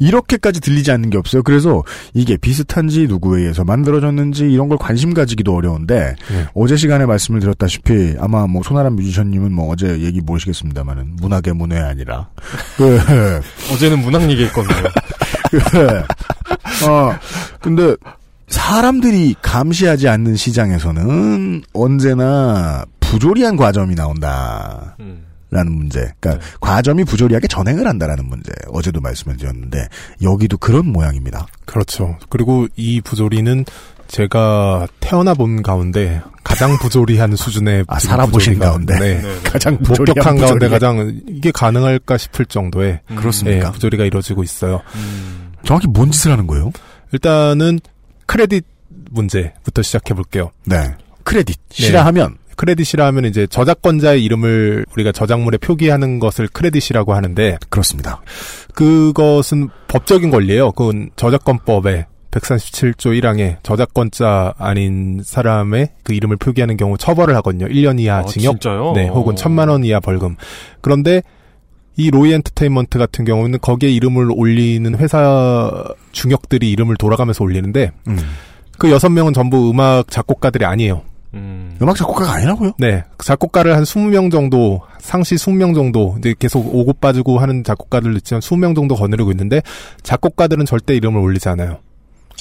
이렇게까지 0.00 0.60
들리지 0.60 0.90
않는 0.90 1.10
게 1.10 1.18
없어요. 1.18 1.42
그래서 1.42 1.82
이게 2.14 2.36
비슷한지 2.36 3.06
누구에 3.06 3.42
의해서 3.42 3.64
만들어졌는지 3.64 4.50
이런 4.50 4.68
걸 4.68 4.78
관심 4.78 5.14
가지기도 5.14 5.54
어려운데 5.54 6.16
네. 6.30 6.46
어제 6.54 6.76
시간에 6.76 7.06
말씀을 7.06 7.40
드렸다시피 7.40 8.14
아마 8.18 8.46
뭐 8.46 8.62
손아람 8.62 8.96
뮤지션님은 8.96 9.52
뭐 9.52 9.70
어제 9.70 10.00
얘기 10.00 10.20
모르시겠습니다만은 10.20 11.16
문학의 11.20 11.54
문외 11.54 11.78
아니라 11.78 12.28
그 12.76 12.98
어제는 13.72 14.00
문학 14.00 14.28
얘기했거든요. 14.30 14.88
어, 16.88 17.16
근데 17.60 17.94
사람들이 18.48 19.34
감시하지 19.40 20.08
않는 20.08 20.36
시장에서는 20.36 21.62
언제나 21.72 22.84
부조리한 23.12 23.56
과점이 23.56 23.94
나온다. 23.94 24.96
라는 25.50 25.70
문제. 25.72 26.10
그러니까 26.18 26.42
과점이 26.60 27.04
부조리하게 27.04 27.46
전행을 27.46 27.86
한다라는 27.86 28.24
문제. 28.26 28.50
어제도 28.68 29.02
말씀을 29.02 29.36
드렸는데 29.36 29.86
여기도 30.22 30.56
그런 30.56 30.86
모양입니다. 30.86 31.46
그렇죠. 31.66 32.16
그리고 32.30 32.66
이 32.74 33.02
부조리는 33.02 33.66
제가 34.08 34.86
태어나 35.00 35.34
본 35.34 35.62
가운데 35.62 36.22
가장 36.42 36.78
부조리한 36.78 37.36
수준의 37.36 37.84
아, 37.86 37.98
살아보신 37.98 38.58
가운데 38.58 38.98
네. 38.98 39.22
가장 39.44 39.76
부조리한 39.78 40.14
목격한 40.16 40.36
가운데 40.38 40.66
부조리. 40.66 40.70
가장 40.70 41.20
이게 41.28 41.50
가능할까 41.50 42.16
싶을 42.16 42.46
정도의 42.46 43.00
그렇습니까? 43.14 43.68
예, 43.68 43.72
부조리가 43.72 44.04
이루어지고 44.06 44.42
있어요. 44.42 44.80
정확히 45.64 45.86
뭔 45.86 46.10
짓을 46.10 46.32
하는 46.32 46.46
거예요? 46.46 46.72
일단은 47.12 47.78
크레딧 48.24 48.64
문제부터 49.10 49.82
시작해 49.82 50.14
볼게요. 50.14 50.50
네. 50.64 50.94
크레딧 51.24 51.58
실화하면 51.70 52.36
크레딧이라 52.56 53.06
하면 53.06 53.24
이제 53.24 53.46
저작권자의 53.46 54.22
이름을 54.24 54.86
우리가 54.92 55.12
저작물에 55.12 55.58
표기하는 55.58 56.18
것을 56.18 56.48
크레딧이라고 56.48 57.14
하는데 57.14 57.58
그렇습니다. 57.68 58.22
그것은 58.74 59.68
법적인 59.88 60.30
권리예요. 60.30 60.72
그건 60.72 61.10
저작권법에 61.16 62.06
137조 62.32 63.20
1항에 63.20 63.56
저작권자 63.62 64.54
아닌 64.56 65.20
사람의 65.22 65.90
그 66.02 66.14
이름을 66.14 66.38
표기하는 66.38 66.76
경우 66.76 66.96
처벌을 66.96 67.36
하거든요. 67.36 67.66
1년 67.66 68.00
이하 68.00 68.18
아, 68.18 68.24
징역, 68.24 68.52
진짜요? 68.60 68.92
네, 68.94 69.06
혹은 69.08 69.34
어. 69.34 69.36
천만 69.36 69.68
원 69.68 69.84
이하 69.84 70.00
벌금. 70.00 70.36
그런데 70.80 71.22
이 71.96 72.10
로이 72.10 72.32
엔터테인먼트 72.32 72.98
같은 72.98 73.24
경우는 73.24 73.58
거기에 73.60 73.90
이름을 73.90 74.30
올리는 74.34 74.94
회사 74.98 75.84
중역들이 76.12 76.70
이름을 76.70 76.96
돌아가면서 76.96 77.44
올리는데 77.44 77.92
음. 78.08 78.18
그 78.78 78.90
여섯 78.90 79.10
명은 79.10 79.34
전부 79.34 79.70
음악 79.70 80.10
작곡가들이 80.10 80.64
아니에요. 80.64 81.02
음. 81.34 81.76
음악 81.80 81.96
작곡가가 81.96 82.32
아니라고요? 82.34 82.72
네. 82.78 83.02
작곡가를 83.18 83.74
한 83.76 83.84
20명 83.84 84.30
정도, 84.30 84.80
상시 85.00 85.34
20명 85.36 85.74
정도, 85.74 86.14
이제 86.18 86.34
계속 86.38 86.74
오고 86.74 86.94
빠지고 86.94 87.38
하는 87.38 87.64
작곡가들 87.64 88.14
있지만 88.18 88.40
20명 88.40 88.74
정도 88.74 88.94
거느리고 88.94 89.30
있는데, 89.30 89.62
작곡가들은 90.02 90.66
절대 90.66 90.94
이름을 90.94 91.20
올리지 91.20 91.48
않아요. 91.48 91.78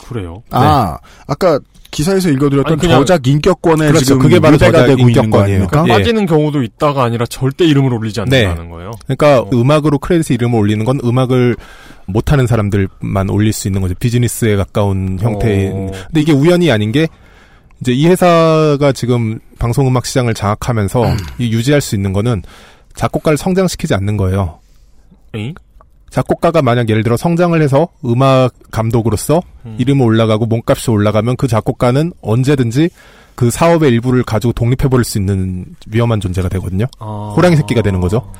그래요. 0.08 0.42
아, 0.50 0.98
아까 1.28 1.60
기사에서 1.92 2.30
읽어드렸던 2.30 2.74
아니, 2.74 2.82
그냥- 2.82 3.00
저작 3.02 3.28
인격권에 3.28 3.88
그렇죠. 3.88 4.06
지금 4.06 4.22
그게 4.22 4.40
바로 4.40 4.58
저작 4.58 4.88
되고 4.88 5.00
인격권이에요. 5.02 5.44
아닙니까? 5.64 5.84
예. 5.88 5.92
빠지는 5.92 6.26
경우도 6.26 6.64
있다가 6.64 7.04
아니라 7.04 7.26
절대 7.26 7.66
이름을 7.66 7.94
올리지 7.94 8.22
않는다는 8.22 8.70
거예요. 8.70 8.92
그러니까 9.06 9.42
어. 9.42 9.50
음악으로 9.54 10.00
크레딧 10.00 10.32
이름을 10.32 10.58
올리는 10.58 10.84
건 10.86 11.00
음악을 11.04 11.58
못하는 12.08 12.48
사람들만 12.48 13.30
올릴 13.30 13.52
수 13.54 13.68
있는 13.68 13.82
거죠. 13.82 13.94
비즈니스에 14.00 14.56
가까운 14.56 15.18
형태인. 15.20 15.72
어. 15.74 15.92
근데 16.08 16.22
이게 16.22 16.32
우연이 16.32 16.72
아닌 16.72 16.92
게 16.94 17.08
이제 17.82 17.94
이 17.94 18.08
회사가 18.08 18.92
지금 18.94 19.40
방송음악 19.60 20.06
시장을 20.06 20.34
장악하면서 20.34 21.04
음. 21.04 21.18
이 21.40 21.52
유지할 21.52 21.82
수 21.82 21.96
있는 21.96 22.14
거는 22.14 22.44
작곡가를 22.94 23.38
성장시키지 23.38 23.96
않는 23.96 24.18
거예요. 24.18 24.60
에잉? 25.34 25.56
작곡가가 26.12 26.62
만약 26.62 26.90
예를 26.90 27.04
들어 27.04 27.18
성장을 27.18 27.60
해서 27.60 27.88
음악 28.06 28.54
감독으로서 28.70 29.42
음. 29.66 29.78
이름이 29.80 30.02
올라가고 30.04 30.46
몸값이 30.46 30.92
올라가면 30.92 31.38
그 31.38 31.48
작곡가는 31.48 32.12
언제든지 32.22 32.90
그 33.42 33.50
사업의 33.50 33.90
일부를 33.90 34.22
가지고 34.22 34.54
독립해버릴 34.54 35.04
수 35.04 35.18
있는 35.18 35.66
위험한 35.88 36.20
존재가 36.20 36.48
되거든요. 36.50 36.86
아. 37.00 37.34
호랑이 37.36 37.56
새끼가 37.56 37.82
되는 37.82 38.00
거죠. 38.00 38.32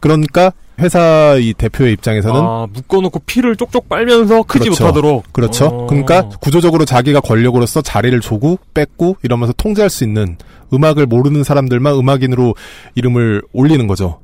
그러니까 0.00 0.52
회사 0.80 1.36
이 1.38 1.54
대표의 1.54 1.92
입장에서는 1.92 2.40
아, 2.40 2.66
묶어놓고 2.72 3.20
피를 3.20 3.54
쪽쪽 3.54 3.88
빨면서 3.88 4.42
크지 4.42 4.64
그렇죠. 4.64 4.84
못하도록. 4.84 5.32
그렇죠. 5.32 5.66
어. 5.66 5.86
그러니까 5.86 6.28
구조적으로 6.40 6.84
자기가 6.84 7.20
권력으로서 7.20 7.82
자리를 7.82 8.18
조고 8.18 8.58
뺏고 8.74 9.18
이러면서 9.22 9.52
통제할 9.52 9.90
수 9.90 10.02
있는 10.02 10.36
음악을 10.74 11.06
모르는 11.06 11.44
사람들만 11.44 11.94
음악인으로 11.94 12.56
이름을 12.96 13.42
올리는 13.52 13.86
거죠. 13.86 14.18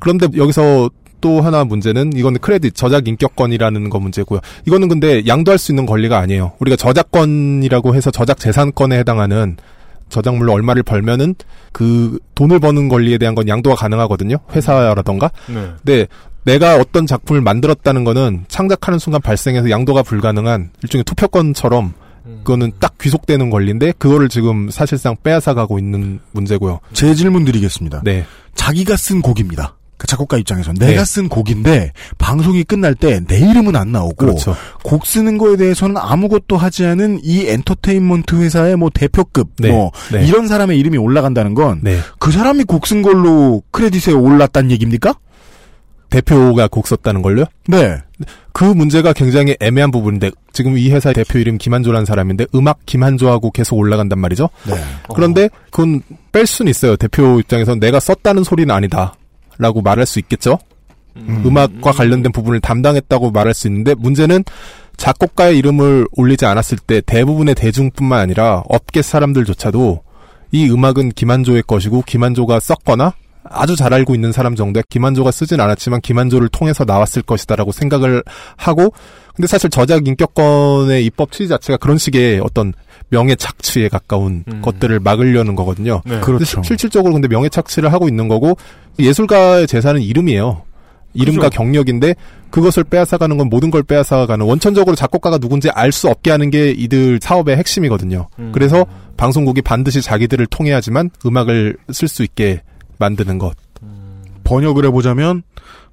그런데 0.00 0.26
여기서 0.36 0.90
또 1.20 1.40
하나 1.40 1.64
문제는 1.64 2.12
이건 2.14 2.38
크레딧 2.38 2.74
저작 2.74 3.08
인격권이라는 3.08 3.90
거 3.90 3.98
문제고요. 3.98 4.40
이거는 4.66 4.88
근데 4.88 5.26
양도할 5.26 5.58
수 5.58 5.72
있는 5.72 5.86
권리가 5.86 6.18
아니에요. 6.18 6.52
우리가 6.58 6.76
저작권이라고 6.76 7.94
해서 7.94 8.10
저작 8.10 8.38
재산권에 8.38 8.98
해당하는 8.98 9.56
저작물로 10.08 10.52
얼마를 10.52 10.82
벌면은 10.82 11.34
그 11.72 12.18
돈을 12.34 12.58
버는 12.58 12.88
권리에 12.88 13.18
대한 13.18 13.34
건 13.34 13.48
양도가 13.48 13.76
가능하거든요. 13.76 14.36
회사라던가. 14.52 15.30
네. 15.46 15.70
근데 15.84 16.06
내가 16.44 16.76
어떤 16.76 17.06
작품을 17.06 17.40
만들었다는 17.42 18.04
거는 18.04 18.44
창작하는 18.48 18.98
순간 18.98 19.20
발생해서 19.20 19.70
양도가 19.70 20.02
불가능한 20.02 20.70
일종의 20.82 21.04
투표권처럼 21.04 21.94
그거는 22.44 22.72
딱 22.80 22.98
귀속되는 22.98 23.50
권리인데 23.50 23.92
그거를 23.98 24.28
지금 24.28 24.70
사실상 24.70 25.16
빼앗아 25.22 25.54
가고 25.54 25.78
있는 25.78 26.20
문제고요. 26.32 26.80
제 26.92 27.14
질문 27.14 27.44
드리겠습니다. 27.44 28.02
네. 28.04 28.24
자기가 28.54 28.96
쓴 28.96 29.22
곡입니다. 29.22 29.76
그 30.00 30.06
작곡가 30.06 30.38
입장에서 30.38 30.72
네. 30.72 30.86
내가 30.86 31.04
쓴 31.04 31.28
곡인데 31.28 31.92
방송이 32.16 32.64
끝날 32.64 32.94
때 32.94 33.20
내 33.26 33.38
이름은 33.38 33.76
안 33.76 33.92
나오고 33.92 34.16
그렇죠. 34.16 34.56
곡 34.82 35.04
쓰는 35.04 35.36
거에 35.36 35.56
대해서는 35.56 35.98
아무것도 35.98 36.56
하지 36.56 36.86
않은 36.86 37.20
이 37.22 37.46
엔터테인먼트 37.46 38.36
회사의 38.36 38.76
뭐 38.76 38.88
대표급 38.92 39.50
네. 39.58 39.70
뭐 39.70 39.90
네. 40.10 40.24
이런 40.26 40.48
사람의 40.48 40.78
이름이 40.78 40.96
올라간다는 40.96 41.54
건그 41.54 41.80
네. 41.84 41.98
사람이 42.32 42.64
곡 42.64 42.86
쓴 42.86 43.02
걸로 43.02 43.62
크레딧에 43.72 44.14
올랐다는 44.14 44.70
얘기입니까? 44.70 45.14
대표가 46.08 46.66
곡 46.66 46.88
썼다는 46.88 47.20
걸요? 47.20 47.44
네. 47.68 47.98
그 48.52 48.64
문제가 48.64 49.12
굉장히 49.12 49.54
애매한 49.60 49.90
부분인데 49.90 50.30
지금 50.52 50.78
이 50.78 50.90
회사 50.90 51.12
대표 51.12 51.38
이름 51.38 51.58
김한조라는 51.58 52.06
사람인데 52.06 52.46
음악 52.54 52.78
김한조하고 52.86 53.50
계속 53.50 53.76
올라간단 53.76 54.18
말이죠. 54.18 54.48
네. 54.66 54.74
그런데 55.14 55.48
그건 55.70 56.02
뺄 56.32 56.46
수는 56.46 56.70
있어요. 56.70 56.96
대표 56.96 57.38
입장에서 57.38 57.74
내가 57.74 58.00
썼다는 58.00 58.44
소리는 58.44 58.74
아니다 58.74 59.14
라고 59.60 59.82
말할 59.82 60.06
수 60.06 60.18
있겠죠. 60.18 60.58
음. 61.16 61.56
악과 61.56 61.92
관련된 61.92 62.32
부분을 62.32 62.60
담당했다고 62.60 63.30
말할 63.30 63.52
수 63.52 63.68
있는데 63.68 63.94
문제는 63.94 64.44
작곡가의 64.96 65.58
이름을 65.58 66.06
올리지 66.12 66.46
않았을 66.46 66.78
때 66.78 67.00
대부분의 67.00 67.54
대중뿐만 67.54 68.20
아니라 68.20 68.62
업계 68.68 69.02
사람들조차도 69.02 70.02
이 70.52 70.70
음악은 70.70 71.10
김한조의 71.10 71.64
것이고 71.66 72.02
김한조가 72.02 72.58
썼거나 72.60 73.14
아주 73.44 73.76
잘 73.76 73.94
알고 73.94 74.14
있는 74.14 74.32
사람 74.32 74.54
정도에 74.54 74.82
김한조가 74.88 75.30
쓰진 75.30 75.60
않았지만 75.60 76.00
김한조를 76.00 76.48
통해서 76.48 76.84
나왔을 76.84 77.22
것이다라고 77.22 77.72
생각을 77.72 78.22
하고 78.56 78.92
근데 79.34 79.46
사실 79.46 79.70
저작 79.70 80.06
인격권의 80.06 81.04
입법 81.06 81.32
취지 81.32 81.48
자체가 81.48 81.78
그런 81.78 81.96
식의 81.96 82.40
어떤 82.40 82.74
명예 83.08 83.34
착취에 83.34 83.88
가까운 83.88 84.44
음. 84.46 84.60
것들을 84.62 85.00
막으려는 85.00 85.56
거거든요. 85.56 86.02
네. 86.04 86.20
그렇죠. 86.20 86.62
실질적으로 86.62 87.14
근데 87.14 87.28
명예 87.28 87.48
착취를 87.48 87.92
하고 87.92 88.08
있는 88.08 88.28
거고 88.28 88.56
예술가의 88.98 89.66
재산은 89.66 90.02
이름이에요. 90.02 90.62
이름과 91.14 91.48
그죠. 91.48 91.56
경력인데 91.56 92.14
그것을 92.50 92.84
빼앗아가는 92.84 93.36
건 93.36 93.48
모든 93.48 93.70
걸 93.70 93.82
빼앗아가는 93.82 94.46
원천적으로 94.46 94.94
작곡가가 94.94 95.38
누군지 95.38 95.68
알 95.70 95.90
수 95.90 96.08
없게 96.08 96.30
하는 96.30 96.50
게 96.50 96.70
이들 96.70 97.18
사업의 97.20 97.56
핵심이거든요. 97.56 98.28
음. 98.38 98.52
그래서 98.52 98.86
방송국이 99.16 99.60
반드시 99.62 100.02
자기들을 100.02 100.46
통해 100.46 100.70
야지만 100.70 101.10
음악을 101.26 101.76
쓸 101.92 102.06
수 102.06 102.22
있게 102.22 102.62
만드는 103.00 103.38
것. 103.38 103.54
번역을 104.44 104.84
해보자면 104.86 105.42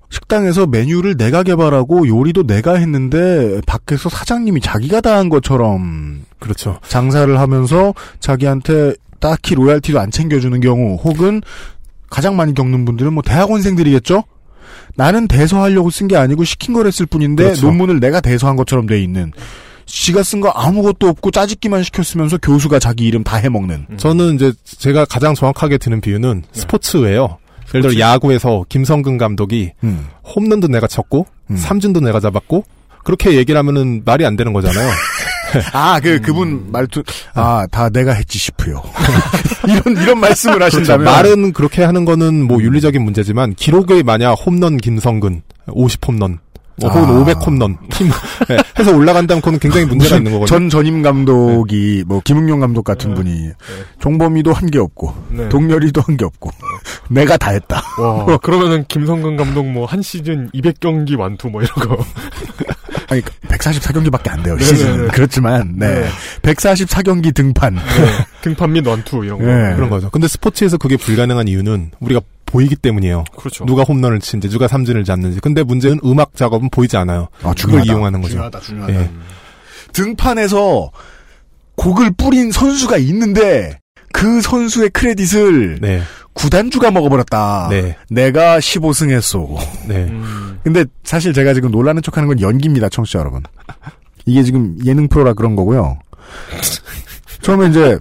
식당에서 0.10 0.68
메뉴를 0.68 1.18
내가 1.18 1.44
개발하고 1.44 2.08
요리도 2.08 2.44
내가 2.48 2.76
했는데 2.76 3.60
밖에서 3.66 4.10
사장님이 4.10 4.62
자기가 4.62 5.02
다 5.02 5.18
한 5.18 5.30
것처럼 5.30 6.22
그렇죠. 6.40 6.80
장사를 6.88 7.40
하면서 7.40 7.94
자기한테 8.20 8.94
딱히 9.20 9.56
로얄티도 9.56 10.00
안 10.00 10.12
챙겨주는 10.12 10.60
경우 10.62 10.96
혹은 11.04 11.42
가장 12.10 12.36
많이 12.38 12.54
겪는 12.54 12.86
분들은 12.86 13.14
뭐 13.14 13.24
대학원생들이겠죠? 13.24 14.24
나는 14.96 15.28
대서하려고 15.28 15.90
쓴 15.90 16.08
게 16.08 16.16
아니고 16.16 16.44
시킨 16.44 16.74
걸 16.74 16.88
했을 16.88 17.06
뿐인데 17.06 17.44
그렇죠. 17.44 17.66
논문을 17.68 18.00
내가 18.00 18.22
대서한 18.22 18.56
것처럼 18.56 18.86
돼 18.88 19.02
있는 19.02 19.32
지가 19.88 20.22
쓴 20.22 20.42
거 20.42 20.50
아무것도 20.50 21.08
없고 21.08 21.32
짜집기만 21.32 21.82
시켰으면서 21.84 22.38
교수가 22.38 22.78
자기 22.80 23.06
이름 23.06 23.24
다 23.24 23.38
해먹는 23.38 23.88
저는 23.98 24.36
이제 24.36 24.54
제가 24.64 25.06
가장 25.06 25.34
정확하게 25.34 25.78
드는 25.80 26.02
비유는 26.02 26.44
스포츠예요. 26.52 27.38
예를 27.74 27.90
들어 27.90 28.00
야구에서 28.00 28.64
김성근 28.70 29.18
감독이 29.18 29.72
음. 29.84 30.08
홈런도 30.36 30.68
내가 30.68 30.88
쳤고 30.88 31.26
삼진도 31.56 32.02
내가 32.02 32.20
잡았고 32.20 32.64
그렇게 33.04 33.36
얘기를 33.36 33.58
하면은 33.58 34.02
말이 34.06 34.26
안 34.26 34.36
되는 34.36 34.52
거잖아요. 34.54 34.90
아, 35.72 35.98
그, 36.02 36.20
그분 36.20 36.70
말투, 36.74 37.04
아, 37.34 37.66
다 37.72 37.88
내가 37.90 38.12
했지 38.12 38.38
싶어요. 38.38 38.84
이런, 39.66 40.04
이런 40.04 40.20
말씀을 40.20 40.56
그렇죠. 40.56 40.78
하신다면. 40.80 41.06
말은 41.06 41.54
그렇게 41.54 41.84
하는 41.84 42.04
거는 42.04 42.44
뭐 42.44 42.62
윤리적인 42.62 43.02
문제지만 43.02 43.54
기록에 43.56 44.04
만약 44.04 44.34
홈런 44.34 44.76
김성근 44.76 45.42
50 45.68 46.06
홈런 46.06 46.40
뭐 46.80 46.90
혹은 46.92 47.10
아. 47.16 47.20
500 47.20 47.38
홈런 47.46 47.78
팀 47.90 48.10
네, 48.48 48.58
해서 48.78 48.96
올라간다면 48.96 49.42
그건 49.42 49.60
굉장히 49.60 49.86
문제가 49.88 50.18
있는 50.18 50.32
거거든요. 50.34 50.46
전 50.60 50.70
전임 50.70 51.02
감독이, 51.02 52.04
뭐, 52.06 52.22
김웅용 52.24 52.60
감독 52.60 52.84
같은 52.84 53.16
분이, 53.16 53.50
종범이도 54.00 54.54
한 54.54 54.70
게 54.70 54.78
없고, 54.80 55.14
네. 55.30 55.50
동열이도 55.50 56.02
한 56.02 56.18
게 56.18 56.26
없고, 56.26 56.52
내가 57.10 57.36
다 57.38 57.52
했다. 57.52 57.82
와, 58.00 58.38
그러면은 58.44 58.86
김성근 58.88 59.38
감독 59.38 59.66
뭐 59.66 59.86
한 59.88 60.02
시즌 60.02 60.50
200경기 60.52 61.18
완투 61.18 61.48
뭐 61.50 61.62
이런 61.64 61.74
거. 61.88 61.98
아니, 63.10 63.22
144경기밖에 63.22 64.30
안 64.30 64.44
돼요, 64.44 64.58
네. 64.58 64.66
네, 64.66 64.98
네. 64.98 65.08
그렇지만, 65.14 65.74
네. 65.78 66.02
네. 66.02 66.08
144경기 66.42 67.34
등판. 67.34 67.78
등판 68.42 68.74
및 68.74 68.86
완투 68.86 69.24
이런 69.24 69.40
거. 69.40 69.46
네. 69.46 69.76
그런 69.76 69.90
거죠. 69.90 70.10
근데 70.10 70.28
스포츠에서 70.28 70.78
그게 70.78 70.98
불가능한 70.98 71.48
이유는 71.48 71.92
우리가 72.02 72.20
보이기 72.48 72.76
때문이에요. 72.76 73.26
그렇죠. 73.38 73.66
누가 73.66 73.84
홈런을 73.84 74.20
치는지, 74.20 74.50
누가 74.50 74.68
삼진을 74.68 75.04
잡는지. 75.04 75.40
근데 75.40 75.62
문제는 75.62 76.00
음악 76.04 76.36
작업은 76.36 76.70
보이지 76.72 76.98
않아요. 76.98 77.28
아, 77.44 77.54
그걸 77.54 77.56
중요하다. 77.56 77.92
이용하는 77.92 78.22
거죠. 78.22 78.32
중요하다, 78.32 78.60
중요하다. 78.62 78.94
예. 78.94 79.10
등판에서 79.94 80.92
곡을 81.76 82.12
뿌린 82.18 82.52
선수가 82.52 82.98
있는데, 82.98 83.80
그 84.12 84.42
선수의 84.42 84.90
크레딧을 84.90 85.80
네. 85.82 86.02
구단주가 86.34 86.90
먹어버렸다. 86.92 87.68
네. 87.70 87.98
내가 88.10 88.60
15승 88.60 89.12
했소. 89.12 89.58
네. 89.88 90.06
음. 90.06 90.60
근데 90.64 90.86
사실 91.04 91.34
제가 91.34 91.54
지금 91.54 91.70
놀라는 91.72 92.02
척 92.02 92.18
하는 92.18 92.28
건 92.28 92.40
연기입니다, 92.42 92.90
청취자 92.90 93.20
여러분. 93.20 93.44
이게 94.26 94.44
지금 94.44 94.78
예능 94.86 95.08
프로라 95.08 95.34
그런 95.34 95.56
거고요. 95.56 96.00
처음에 97.42 97.68
이제 97.68 97.98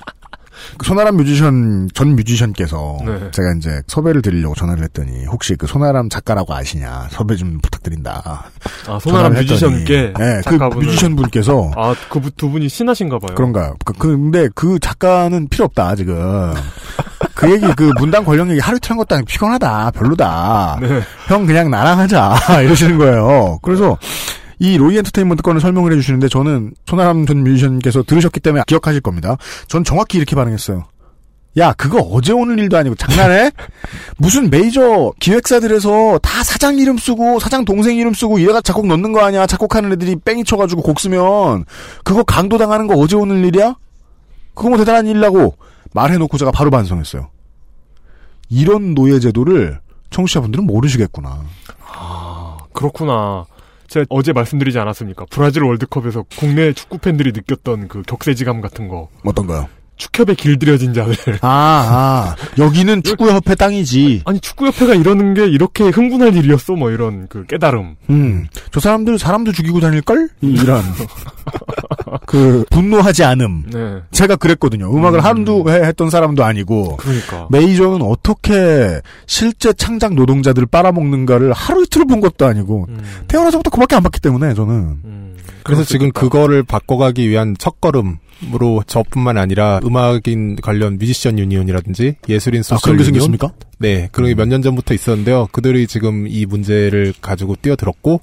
소나람 0.84 1.16
뮤지션 1.16 1.88
전 1.94 2.16
뮤지션께서 2.16 2.98
네. 3.04 3.30
제가 3.32 3.54
이제 3.58 3.82
섭외를 3.86 4.22
드리려고 4.22 4.54
전화를 4.54 4.82
했더니 4.84 5.24
혹시 5.26 5.54
그 5.56 5.66
소나람 5.66 6.08
작가라고 6.08 6.54
아시냐 6.54 7.08
섭외 7.10 7.36
좀 7.36 7.58
부탁드린다. 7.62 8.50
아, 8.86 8.98
했더니, 9.36 9.40
뮤지션께 9.40 10.12
네, 10.18 10.40
그 10.46 10.56
작가분을- 10.58 10.84
뮤지션 10.84 11.16
분께서 11.16 11.70
아, 11.76 11.94
그 12.10 12.20
두 12.36 12.50
분이 12.50 12.68
친하신가 12.68 13.18
봐요. 13.18 13.34
그런가요? 13.34 13.76
그, 13.84 13.92
근데 13.94 14.48
그 14.54 14.78
작가는 14.78 15.48
필요 15.48 15.64
없다 15.66 15.94
지금. 15.96 16.52
그 17.34 17.50
얘기 17.50 17.66
그 17.76 17.90
문단 17.98 18.24
권력 18.24 18.48
얘기 18.50 18.60
하루 18.60 18.76
이틀 18.76 18.90
한 18.90 18.98
것도 18.98 19.14
아니고 19.14 19.26
피곤하다 19.26 19.90
별로다. 19.92 20.78
네. 20.80 21.00
형 21.28 21.46
그냥 21.46 21.70
나랑 21.70 21.98
하자 21.98 22.34
이러시는 22.62 22.98
거예요. 22.98 23.58
그래서 23.62 23.96
이 24.58 24.76
로이 24.78 24.96
엔터테인먼트 24.98 25.42
건을 25.42 25.60
설명을 25.60 25.92
해주시는데 25.92 26.28
저는 26.28 26.72
손아람 26.86 27.26
전 27.26 27.44
뮤지션께서 27.44 28.02
들으셨기 28.02 28.40
때문에 28.40 28.64
기억하실 28.66 29.00
겁니다. 29.00 29.36
전 29.68 29.84
정확히 29.84 30.18
이렇게 30.18 30.34
반응했어요. 30.34 30.86
야, 31.58 31.72
그거 31.72 32.00
어제 32.00 32.32
오늘 32.32 32.58
일도 32.58 32.76
아니고 32.76 32.96
장난해? 32.96 33.50
무슨 34.18 34.50
메이저 34.50 35.12
기획사들에서 35.20 36.18
다 36.18 36.44
사장 36.44 36.78
이름 36.78 36.98
쓰고 36.98 37.38
사장 37.38 37.64
동생 37.64 37.96
이름 37.96 38.12
쓰고 38.12 38.40
얘가 38.42 38.60
작곡 38.60 38.86
넣는 38.86 39.12
거 39.12 39.20
아니야? 39.24 39.46
작곡하는 39.46 39.92
애들이 39.92 40.16
뺑이 40.16 40.44
쳐가지고 40.44 40.82
곡 40.82 41.00
쓰면 41.00 41.64
그거 42.04 42.24
강도 42.24 42.58
당하는 42.58 42.86
거 42.86 42.94
어제 42.94 43.16
오늘 43.16 43.44
일이야? 43.46 43.74
그거 44.54 44.68
뭐 44.68 44.78
대단한 44.78 45.06
일이라고 45.06 45.56
말해놓고 45.94 46.36
제가 46.36 46.50
바로 46.50 46.70
반성했어요. 46.70 47.30
이런 48.50 48.94
노예 48.94 49.18
제도를 49.18 49.80
청취자분들은 50.10 50.66
모르시겠구나. 50.66 51.42
아, 51.86 52.58
그렇구나. 52.72 53.46
제가 53.88 54.06
어제 54.08 54.32
말씀드리지 54.32 54.78
않았습니까? 54.78 55.26
브라질 55.30 55.62
월드컵에서 55.64 56.24
국내 56.36 56.72
축구 56.72 56.98
팬들이 56.98 57.32
느꼈던 57.32 57.88
그 57.88 58.02
격세지감 58.02 58.60
같은 58.60 58.88
거. 58.88 59.08
어떤가요? 59.24 59.68
축협에 59.96 60.34
길들여진 60.34 60.92
자들. 60.92 61.38
아, 61.40 61.48
아 61.48 62.36
여기는 62.58 63.02
축구협회 63.02 63.54
땅이지. 63.54 64.22
아니 64.26 64.40
축구협회가 64.40 64.94
이러는 64.94 65.34
게 65.34 65.46
이렇게 65.46 65.84
흥분할 65.84 66.36
일이었어? 66.36 66.74
뭐 66.74 66.90
이런 66.90 67.28
그 67.28 67.46
깨달음. 67.46 67.96
음, 68.10 68.46
저 68.72 68.80
사람들 68.80 69.18
사람도 69.18 69.52
죽이고 69.52 69.80
다닐 69.80 70.02
걸? 70.02 70.28
이런 70.42 70.82
그 72.26 72.64
분노하지 72.70 73.24
않음. 73.24 73.64
네. 73.72 74.00
제가 74.10 74.36
그랬거든요. 74.36 74.90
음악을 74.94 75.20
음. 75.20 75.24
한두 75.24 75.64
해 75.68 75.74
했던 75.84 76.10
사람도 76.10 76.44
아니고. 76.44 76.96
그러니까. 76.96 77.48
메이저는 77.50 78.02
어떻게 78.02 79.00
실제 79.26 79.72
창작 79.72 80.14
노동자들을 80.14 80.66
빨아먹는가를 80.66 81.52
하루 81.52 81.82
이틀 81.84 82.04
본 82.04 82.20
것도 82.20 82.46
아니고 82.46 82.86
음. 82.88 83.00
태어나서부터 83.28 83.70
그것밖에 83.70 83.96
안 83.96 84.02
봤기 84.02 84.20
때문에 84.20 84.54
저는 84.54 85.34
그래서 85.64 85.82
지금 85.84 86.10
그거를 86.12 86.62
바꿔가기 86.62 87.28
위한 87.28 87.56
첫걸음 87.58 88.18
으로 88.54 88.82
저뿐만 88.86 89.38
아니라 89.38 89.80
음악인 89.82 90.56
관련 90.62 90.98
뮤지션 90.98 91.38
유니온이라든지 91.38 92.16
예술인 92.28 92.60
아, 92.60 92.62
소셜 92.62 92.92
그런 92.92 92.98
게 92.98 93.04
유니온? 93.08 93.22
생겼습니까? 93.30 93.52
네, 93.78 94.10
그런 94.12 94.28
게 94.28 94.34
몇 94.34 94.46
년 94.46 94.60
전부터 94.60 94.92
있었는데요. 94.92 95.48
그들이 95.52 95.86
지금 95.86 96.26
이 96.28 96.44
문제를 96.44 97.14
가지고 97.22 97.56
뛰어들었고, 97.56 98.20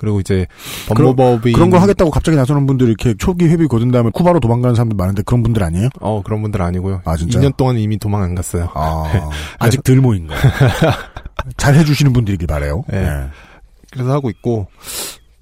그리고 0.00 0.18
이제 0.18 0.46
법무법인 0.88 1.50
음. 1.50 1.52
그런 1.52 1.68
걸 1.68 1.82
하겠다고 1.82 2.10
갑자기 2.10 2.34
나서는 2.38 2.66
분들 2.66 2.88
이렇게 2.88 3.12
초기 3.18 3.44
회비 3.46 3.66
거둔 3.66 3.90
다음에 3.90 4.08
쿠바로 4.14 4.40
도망가는 4.40 4.74
사람들 4.74 4.96
많은데 4.96 5.22
그런 5.26 5.42
분들 5.42 5.62
아니에요? 5.62 5.90
어 6.00 6.22
그런 6.22 6.40
분들 6.40 6.62
아니고요. 6.62 7.02
아, 7.04 7.16
진짜요? 7.16 7.42
2년 7.42 7.56
동안 7.58 7.76
이미 7.76 7.98
도망 7.98 8.22
안 8.22 8.34
갔어요. 8.34 8.70
아, 8.74 9.30
아직 9.60 9.84
덜 9.84 9.96
모인 9.96 10.26
거예요. 10.26 10.40
잘 11.58 11.74
해주시는 11.74 12.14
분들이길 12.14 12.46
바래요. 12.46 12.84
네. 12.88 13.02
네. 13.02 13.26
그래서 13.90 14.10
하고 14.10 14.30
있고 14.30 14.68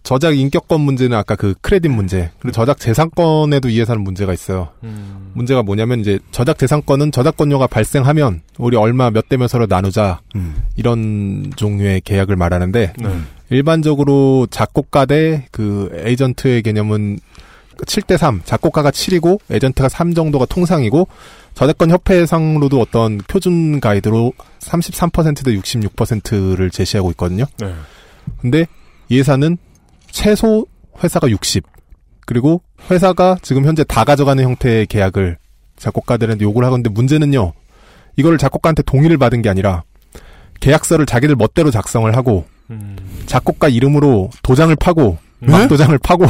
저작 0.08 0.38
인격권 0.38 0.80
문제는 0.80 1.14
아까 1.18 1.36
그 1.36 1.52
크레딧 1.60 1.90
문제 1.90 2.30
그리고 2.38 2.54
저작 2.54 2.78
재산권에도 2.80 3.68
이 3.68 3.78
회사는 3.78 4.00
문제가 4.02 4.32
있어요. 4.32 4.68
음. 4.82 5.32
문제가 5.34 5.62
뭐냐면 5.62 6.00
이제 6.00 6.18
저작 6.30 6.56
재산권은 6.56 7.12
저작권료가 7.12 7.66
발생하면 7.66 8.40
우리 8.56 8.78
얼마 8.78 9.10
몇 9.10 9.28
대 9.28 9.36
몇으로 9.36 9.66
나누자 9.68 10.20
음. 10.34 10.62
이런 10.76 11.52
종류의 11.56 12.00
계약을 12.00 12.36
말하는데 12.36 12.94
네. 12.98 13.18
일반적으로 13.50 14.46
작곡가 14.50 15.04
대 15.04 15.44
그 15.52 15.90
에이전트의 15.92 16.62
개념은 16.62 17.18
7대 17.76 18.16
3 18.16 18.40
작곡가가 18.46 18.90
7이고 18.90 19.40
에이전트가 19.50 19.90
3 19.90 20.14
정도가 20.14 20.46
통상이고 20.46 21.06
저작권 21.52 21.90
협회상으로도 21.90 22.80
어떤 22.80 23.18
표준 23.18 23.78
가이드로 23.78 24.32
33%대 24.60 25.54
66%를 25.54 26.70
제시하고 26.70 27.10
있거든요. 27.10 27.44
네. 27.60 27.74
근데 28.40 28.64
이 29.10 29.18
회사는 29.18 29.58
최소 30.10 30.66
회사가 31.02 31.30
60 31.30 31.64
그리고 32.26 32.62
회사가 32.90 33.38
지금 33.42 33.64
현재 33.64 33.84
다 33.84 34.04
가져가는 34.04 34.42
형태의 34.42 34.86
계약을 34.86 35.38
작곡가들한테 35.76 36.44
요구를 36.44 36.66
하건데 36.66 36.90
문제는요. 36.90 37.52
이거를 38.16 38.36
작곡가한테 38.36 38.82
동의를 38.82 39.16
받은 39.16 39.42
게 39.42 39.48
아니라 39.48 39.84
계약서를 40.60 41.06
자기들 41.06 41.36
멋대로 41.36 41.70
작성을 41.70 42.14
하고 42.16 42.44
음. 42.70 42.96
작곡가 43.26 43.68
이름으로 43.68 44.30
도장을 44.42 44.74
파고 44.76 45.18
네? 45.40 45.52
막 45.52 45.68
도장을 45.68 45.96
파고. 45.98 46.26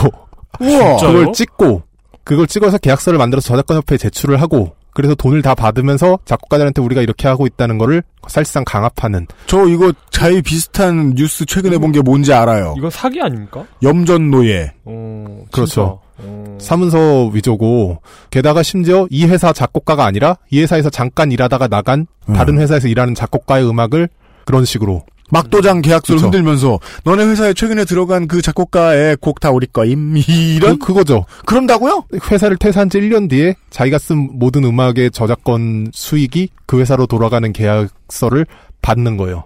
그걸 1.01 1.33
찍고 1.33 1.83
그걸 2.25 2.47
찍어서 2.47 2.79
계약서를 2.79 3.19
만들어서 3.19 3.49
저작권협회에 3.49 3.97
제출을 3.99 4.41
하고 4.41 4.75
그래서 4.94 5.14
돈을 5.14 5.42
다 5.42 5.55
받으면서 5.55 6.18
작곡가들한테 6.24 6.83
우리가 6.83 7.03
이렇게 7.03 7.29
하고 7.29 7.46
있다는 7.46 7.79
거를 7.79 8.03
사실상 8.27 8.64
강압하는 8.64 9.27
저 9.46 9.66
이거 9.66 9.92
자이 10.11 10.42
비슷한 10.42 11.14
뉴스 11.14 11.44
최근에 11.46 11.79
본 11.79 11.92
게 11.92 12.03
뭔지 12.03 12.33
알아요. 12.33 12.74
이건 12.77 12.90
사기 12.90 13.20
아닙니까? 13.20 13.64
염전 13.83 14.31
노예. 14.31 14.72
어, 14.85 15.44
그렇죠. 15.53 16.01
어. 16.18 16.59
사문서 16.61 17.27
위조고 17.29 18.03
게다가 18.31 18.62
심지어 18.62 19.07
이 19.11 19.24
회사 19.27 19.53
작곡가가 19.53 20.05
아니라 20.05 20.37
이 20.51 20.61
회사에서 20.61 20.90
잠깐 20.90 21.31
일하다가 21.33 21.68
나간 21.68 22.07
음. 22.29 22.35
다른 22.35 22.59
회사에서 22.59 22.88
일하는 22.88 23.14
작곡가의 23.14 23.68
음악을 23.68 24.09
그런 24.44 24.64
식으로 24.64 25.05
막도장 25.31 25.83
계약서를 25.83 26.17
그쵸. 26.19 26.27
흔들면서 26.27 26.79
너네 27.05 27.25
회사에 27.25 27.53
최근에 27.55 27.85
들어간 27.85 28.27
그 28.29 28.41
작곡가의 28.43 29.17
곡 29.21 29.41
다 29.41 29.51
우리 29.51 29.67
거임 29.67 30.17
이런 30.17 30.79
그, 30.79 30.87
그거죠. 30.87 31.25
그런다고요? 31.47 32.05
회사를 32.31 32.57
퇴사한 32.57 32.91
지 32.91 32.99
1년 33.01 33.29
뒤에 33.29 33.55
자기가 33.71 33.99
쓴 33.99 34.31
모든 34.35 34.64
음악의 34.64 35.11
저작권 35.12 35.91
수익이 35.93 36.49
그 36.67 36.81
회사로 36.81 37.07
돌아가는 37.07 37.53
계약서를 37.53 38.47
받는 38.83 39.17
거예요. 39.17 39.45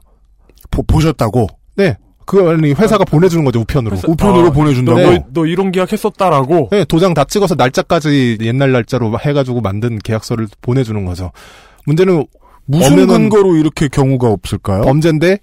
보, 0.71 0.83
보셨다고? 0.83 1.49
네. 1.77 1.97
그거 2.25 2.51
아니 2.53 2.73
회사가 2.73 3.05
보내주는 3.05 3.45
거죠 3.45 3.61
우편으로. 3.61 3.97
회사- 3.97 4.07
우편으로 4.09 4.47
아, 4.47 4.51
보내준다고? 4.53 5.01
너, 5.01 5.25
너 5.33 5.47
이런 5.47 5.73
계약 5.73 5.92
했었다라고. 5.92 6.68
네, 6.71 6.85
도장 6.85 7.12
다 7.14 7.25
찍어서 7.25 7.57
날짜까지 7.57 8.38
옛날 8.42 8.71
날짜로 8.73 9.18
해가지고 9.18 9.61
만든 9.61 9.99
계약서를 9.99 10.47
보내주는 10.62 11.05
거죠. 11.05 11.33
문제는 11.85 12.25
무슨 12.64 13.09
근거로 13.09 13.57
이렇게 13.57 13.88
경우가 13.88 14.29
없을까요? 14.29 14.83
범죄인데 14.83 15.40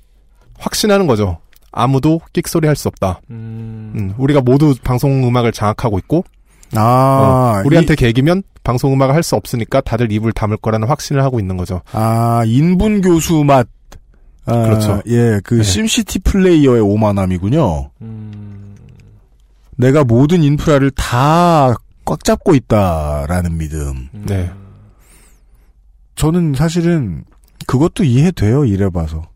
확신하는 0.59 1.07
거죠. 1.07 1.37
아무도 1.71 2.19
끽소리 2.33 2.67
할 2.67 2.75
수 2.75 2.87
없다. 2.87 3.21
음. 3.29 3.93
음, 3.95 4.13
우리가 4.17 4.41
모두 4.41 4.75
방송 4.83 5.25
음악을 5.27 5.51
장악하고 5.51 5.97
있고 5.99 6.23
아, 6.75 7.61
어, 7.61 7.61
우리한테 7.65 7.95
계기면 7.95 8.43
방송 8.63 8.93
음악을 8.93 9.15
할 9.15 9.23
수 9.23 9.35
없으니까 9.35 9.81
다들 9.81 10.11
입을 10.11 10.31
다물 10.33 10.57
거라는 10.57 10.87
확신을 10.87 11.23
하고 11.23 11.39
있는 11.39 11.57
거죠. 11.57 11.81
아, 11.91 12.43
인분 12.45 13.01
교수 13.01 13.43
맛. 13.43 13.67
아, 14.45 14.53
그렇죠. 14.63 15.01
예, 15.07 15.39
그 15.43 15.55
네. 15.55 15.63
심시티 15.63 16.19
플레이어의 16.19 16.81
오만함이군요. 16.81 17.91
음. 18.01 18.75
내가 19.77 20.03
모든 20.03 20.43
인프라를 20.43 20.91
다 20.91 21.75
꽉 22.05 22.23
잡고 22.23 22.55
있다라는 22.55 23.59
믿음. 23.59 24.09
네. 24.13 24.51
저는 26.15 26.55
사실은 26.55 27.23
그것도 27.67 28.03
이해돼요, 28.03 28.65
이래봐서. 28.65 29.28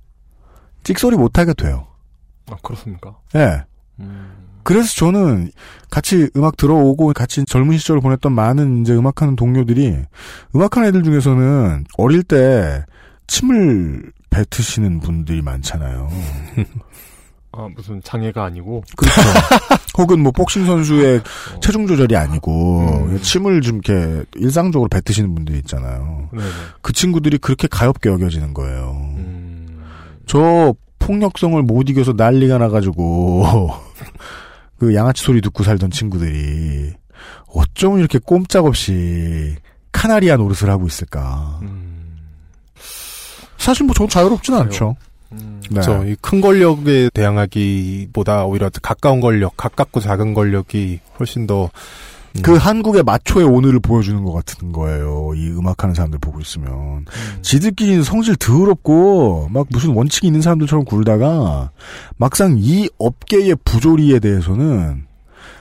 찍소리 0.83 1.17
못하게 1.17 1.53
돼요. 1.53 1.87
아, 2.49 2.55
그렇습니까? 2.61 3.15
예. 3.35 3.63
음. 3.99 4.43
그래서 4.63 4.93
저는 4.95 5.51
같이 5.89 6.29
음악 6.35 6.57
들어오고 6.57 7.13
같이 7.13 7.43
젊은 7.45 7.77
시절을 7.77 8.01
보냈던 8.01 8.31
많은 8.31 8.81
이제 8.81 8.93
음악하는 8.93 9.35
동료들이 9.35 9.97
음악하는 10.55 10.87
애들 10.87 11.03
중에서는 11.03 11.85
어릴 11.97 12.23
때 12.23 12.83
침을 13.27 14.11
뱉으시는 14.29 15.01
분들이 15.01 15.41
많잖아요. 15.41 16.09
아, 17.55 17.69
무슨 17.75 18.01
장애가 18.01 18.43
아니고. 18.45 18.83
그렇죠. 18.97 19.21
혹은 19.95 20.21
뭐 20.21 20.31
복싱 20.31 20.65
선수의 20.65 21.19
어. 21.19 21.59
체중 21.59 21.85
조절이 21.85 22.15
아니고 22.15 23.05
음. 23.09 23.21
침을 23.21 23.61
좀 23.61 23.79
이렇게 23.83 24.23
일상적으로 24.35 24.89
뱉으시는 24.89 25.35
분들이 25.35 25.59
있잖아요. 25.59 26.29
네네. 26.31 26.45
그 26.81 26.93
친구들이 26.93 27.37
그렇게 27.37 27.67
가엽게 27.67 28.09
여겨지는 28.09 28.55
거예요. 28.55 29.13
음. 29.17 29.22
저 30.33 30.73
폭력성을 30.97 31.61
못 31.61 31.89
이겨서 31.89 32.13
난리가 32.13 32.57
나가지고 32.57 33.69
그 34.79 34.95
양아치 34.95 35.23
소리 35.23 35.41
듣고 35.41 35.63
살던 35.63 35.91
친구들이 35.91 36.93
어쩜 37.53 37.99
이렇게 37.99 38.17
꼼짝없이 38.17 39.55
카나리아 39.91 40.35
노릇을 40.37 40.71
하고 40.71 40.87
있을까? 40.87 41.59
음. 41.61 42.17
사실 43.59 43.85
뭐 43.85 43.93
저도 43.93 44.07
자유롭진 44.09 44.55
않죠. 44.55 44.95
음. 45.33 45.61
네. 45.69 45.69
그렇죠. 45.69 46.03
이큰 46.03 46.41
권력에 46.41 47.11
대항하기보다 47.13 48.45
오히려 48.45 48.71
가까운 48.81 49.21
권력, 49.21 49.55
가깝고 49.55 49.99
작은 49.99 50.33
권력이 50.33 50.99
훨씬 51.19 51.45
더 51.45 51.65
음, 51.65 51.69
그 52.41 52.55
한국의 52.55 53.03
마초의 53.03 53.45
오늘을 53.45 53.79
보여주는 53.79 54.23
것 54.23 54.31
같은 54.31 54.71
거예요. 54.71 55.33
이 55.35 55.49
음악하는 55.49 55.93
사람들 55.93 56.19
보고 56.19 56.39
있으면. 56.39 56.71
음. 56.71 57.05
지들끼리는 57.41 58.03
성질 58.03 58.35
더럽고, 58.35 59.49
막 59.51 59.67
무슨 59.69 59.91
원칙이 59.91 60.27
있는 60.27 60.41
사람들처럼 60.41 60.85
굴다가, 60.85 61.71
막상 62.17 62.55
이 62.57 62.89
업계의 62.97 63.57
부조리에 63.63 64.19
대해서는 64.19 65.05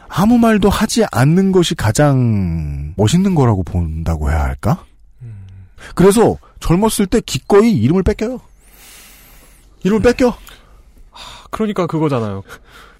아무 0.08 0.38
말도 0.38 0.70
하지 0.70 1.04
않는 1.10 1.52
것이 1.52 1.74
가장 1.74 2.94
멋있는 2.96 3.34
거라고 3.34 3.62
본다고 3.62 4.30
해야 4.30 4.42
할까? 4.42 4.84
음. 5.20 5.46
그래서 5.94 6.38
젊었을 6.60 7.06
때 7.06 7.20
기꺼이 7.20 7.72
이름을 7.72 8.02
뺏겨요. 8.02 8.40
이름을 9.84 10.02
뺏겨. 10.02 10.36
그러니까 11.50 11.86
그거잖아요. 11.86 12.42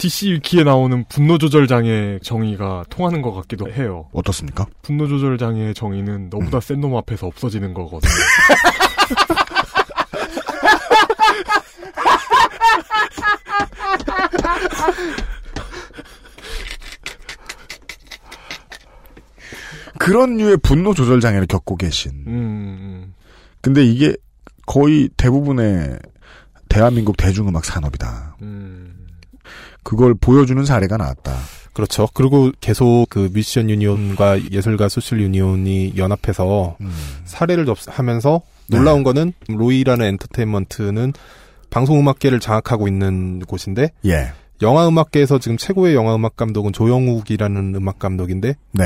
DC 0.03 0.33
위키에 0.33 0.65
나오는 0.65 1.05
분노 1.09 1.39
조절 1.39 1.69
장애 1.69 2.19
정의가 2.25 2.87
통하는 2.91 3.23
것 3.23 3.33
같기도 3.35 3.71
해요. 3.71 4.09
어떻습니까? 4.13 4.67
분노 4.83 5.07
조절 5.07 5.39
장애의 5.39 5.75
정의는 5.75 6.29
너보다 6.29 6.59
센놈 6.59 6.97
앞에서 6.97 7.29
없어지는 7.29 7.73
거거든요. 7.73 8.11
그런 20.01 20.37
류의 20.37 20.57
분노 20.65 20.95
조절 20.95 21.21
장애를 21.21 21.47
겪고 21.47 21.77
계신. 21.77 22.25
음, 22.27 23.15
근데 23.61 23.85
이게 23.85 24.17
거의 24.67 25.09
대부분의 25.17 26.01
대한민국 26.69 27.17
대중음악 27.17 27.65
산업이다. 27.65 28.39
음. 28.43 28.82
그걸 29.83 30.15
보여주는 30.15 30.65
사례가 30.65 30.97
나왔다. 30.97 31.35
그렇죠. 31.73 32.07
그리고 32.13 32.53
계속 32.61 33.07
그 33.09 33.31
뮤지션 33.33 33.71
유니온과 33.71 34.51
예술가 34.51 34.89
소셜 34.89 35.21
유니온이 35.21 35.95
연합해서 35.97 36.77
음. 36.81 36.93
사례를 37.25 37.65
접하면서 37.65 38.43
놀라운 38.69 38.99
네. 38.99 39.05
거는 39.05 39.33
로이라는 39.49 40.05
엔터테인먼트는 40.05 41.13
방송음악계를 41.71 42.41
장악하고 42.41 42.89
있는 42.89 43.41
곳인데 43.41 43.91
예. 44.05 44.33
영화음악계에서 44.61 45.39
지금 45.39 45.57
최고의 45.57 45.95
영화음악 45.95 46.37
감독은 46.37 46.73
조영욱이라는 46.73 47.75
음악 47.75 47.99
감독인데 47.99 48.55
네. 48.73 48.85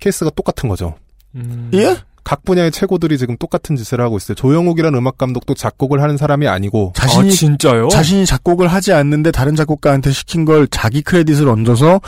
케이스가 0.00 0.30
똑같은 0.30 0.68
거죠. 0.68 0.94
음. 1.34 1.70
예? 1.74 1.96
각 2.26 2.44
분야의 2.44 2.72
최고들이 2.72 3.18
지금 3.18 3.36
똑같은 3.36 3.76
짓을 3.76 4.00
하고 4.00 4.16
있어요. 4.16 4.34
조영욱이라는 4.34 4.98
음악 4.98 5.16
감독도 5.16 5.54
작곡을 5.54 6.02
하는 6.02 6.16
사람이 6.16 6.48
아니고 6.48 6.92
자신이 6.96 7.28
아, 7.28 7.30
진짜요? 7.30 7.86
자신이 7.86 8.26
작곡을 8.26 8.66
하지 8.66 8.92
않는데 8.92 9.30
다른 9.30 9.54
작곡가한테 9.54 10.10
시킨 10.10 10.44
걸 10.44 10.66
자기 10.66 11.02
크레딧을 11.02 11.48
얹어서 11.48 12.00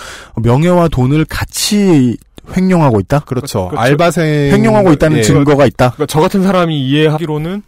명예와 0.42 0.88
돈을 0.88 1.24
같이 1.24 2.16
횡령하고 2.56 2.98
있다. 2.98 3.20
그렇죠. 3.20 3.68
그렇죠. 3.68 3.80
알바생 3.80 4.50
횡령하고 4.54 4.92
있다는 4.94 5.18
예. 5.18 5.22
증거가 5.22 5.64
있다. 5.66 5.90
그러니까 5.90 6.06
저 6.06 6.20
같은 6.20 6.42
사람이 6.42 6.76
이해하기로는 6.80 7.62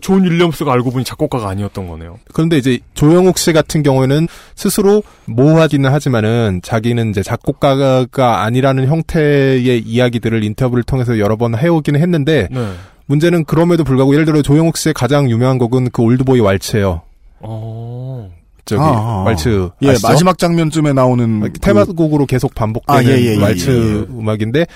존 0.00 0.24
윌리엄스가 0.24 0.72
알고 0.72 0.90
보니 0.90 1.04
작곡가가 1.04 1.48
아니었던 1.48 1.86
거네요. 1.88 2.18
그런데 2.34 2.58
이제 2.58 2.78
조영욱 2.94 3.38
씨 3.38 3.52
같은 3.52 3.82
경우에는 3.82 4.26
스스로 4.56 5.02
모호하기는 5.26 5.90
하지만은 5.92 6.60
자기는 6.62 7.10
이제 7.10 7.22
작곡가가 7.22 8.42
아니라는 8.42 8.86
형태의 8.88 9.80
이야기들을 9.80 10.42
인터뷰를 10.44 10.82
통해서 10.82 11.18
여러 11.18 11.36
번 11.36 11.56
해오기는 11.56 12.00
했는데 12.00 12.48
네. 12.50 12.72
문제는 13.06 13.44
그럼에도 13.44 13.84
불구하고 13.84 14.12
예를 14.14 14.24
들어 14.24 14.40
조영욱 14.42 14.76
씨의 14.76 14.94
가장 14.94 15.30
유명한 15.30 15.58
곡은 15.58 15.90
그 15.90 16.02
올드보이 16.02 16.40
왈츠예요. 16.40 17.02
어. 17.40 18.30
저기 18.66 18.82
아, 18.82 18.86
아. 18.86 19.22
왈츠 19.26 19.70
예, 19.82 19.90
아시죠? 19.90 20.06
마지막 20.08 20.38
장면쯤에 20.38 20.92
나오는 20.92 21.40
그- 21.40 21.52
테마곡으로 21.54 22.26
계속 22.26 22.54
반복되는 22.54 23.00
아, 23.00 23.02
예, 23.04 23.18
예, 23.20 23.34
예, 23.36 23.42
왈츠 23.42 23.70
예, 23.70 23.74
예. 23.74 24.20
음악인데 24.20 24.66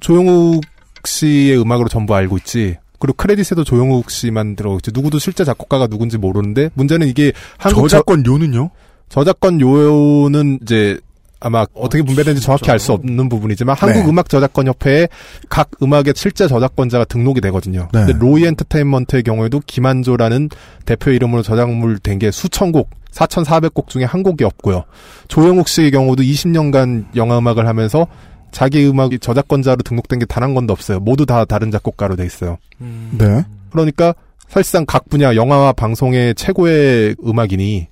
조영욱 0.00 0.60
씨의 1.04 1.60
음악으로 1.60 1.88
전부 1.88 2.14
알고 2.14 2.36
있지. 2.38 2.76
그리고 3.02 3.16
크레딧에도 3.16 3.64
조영욱 3.64 4.12
씨만 4.12 4.54
들어있지. 4.54 4.92
누구도 4.94 5.18
실제 5.18 5.42
작곡가가 5.44 5.88
누군지 5.88 6.18
모르는데 6.18 6.70
문제는 6.74 7.08
이게 7.08 7.32
한국 7.58 7.88
저작권 7.88 8.24
요는요? 8.24 8.70
저작권 9.08 9.60
요는 9.60 10.60
이제 10.62 11.00
아마 11.40 11.66
어떻게 11.74 12.04
분배되는지 12.04 12.40
정확히 12.40 12.70
알 12.70 12.78
수 12.78 12.92
없는 12.92 13.28
부분이지만 13.28 13.74
한국 13.76 14.04
네. 14.04 14.08
음악 14.08 14.28
저작권 14.28 14.68
협회에 14.68 15.08
각 15.48 15.70
음악의 15.82 16.12
실제 16.14 16.46
저작권자가 16.46 17.04
등록이 17.06 17.40
되거든요. 17.40 17.88
네. 17.92 18.04
근데 18.04 18.12
로이 18.24 18.44
엔터테인먼트의 18.44 19.24
경우에도 19.24 19.60
김한조라는 19.66 20.50
대표 20.86 21.10
이름으로 21.10 21.42
저작물 21.42 21.98
된 21.98 22.20
게 22.20 22.30
수천 22.30 22.70
곡, 22.70 22.88
4,400곡 23.10 23.88
중에 23.88 24.04
한 24.04 24.22
곡이 24.22 24.44
없고요. 24.44 24.84
조영욱 25.26 25.66
씨의 25.66 25.90
경우도 25.90 26.22
20년간 26.22 27.06
영화 27.16 27.38
음악을 27.38 27.66
하면서 27.66 28.06
자기 28.52 28.86
음악이 28.86 29.18
저작권자로 29.18 29.78
등록된 29.84 30.18
게 30.20 30.26
단 30.26 30.42
한 30.42 30.54
건도 30.54 30.72
없어요. 30.72 31.00
모두 31.00 31.26
다 31.26 31.44
다른 31.44 31.70
작곡가로 31.70 32.16
돼 32.16 32.24
있어요. 32.26 32.58
네. 32.78 33.44
그러니까 33.70 34.14
사실상 34.48 34.84
각 34.86 35.08
분야 35.08 35.34
영화와 35.34 35.72
방송의 35.72 36.34
최고의 36.34 37.16
음악이니 37.24 37.88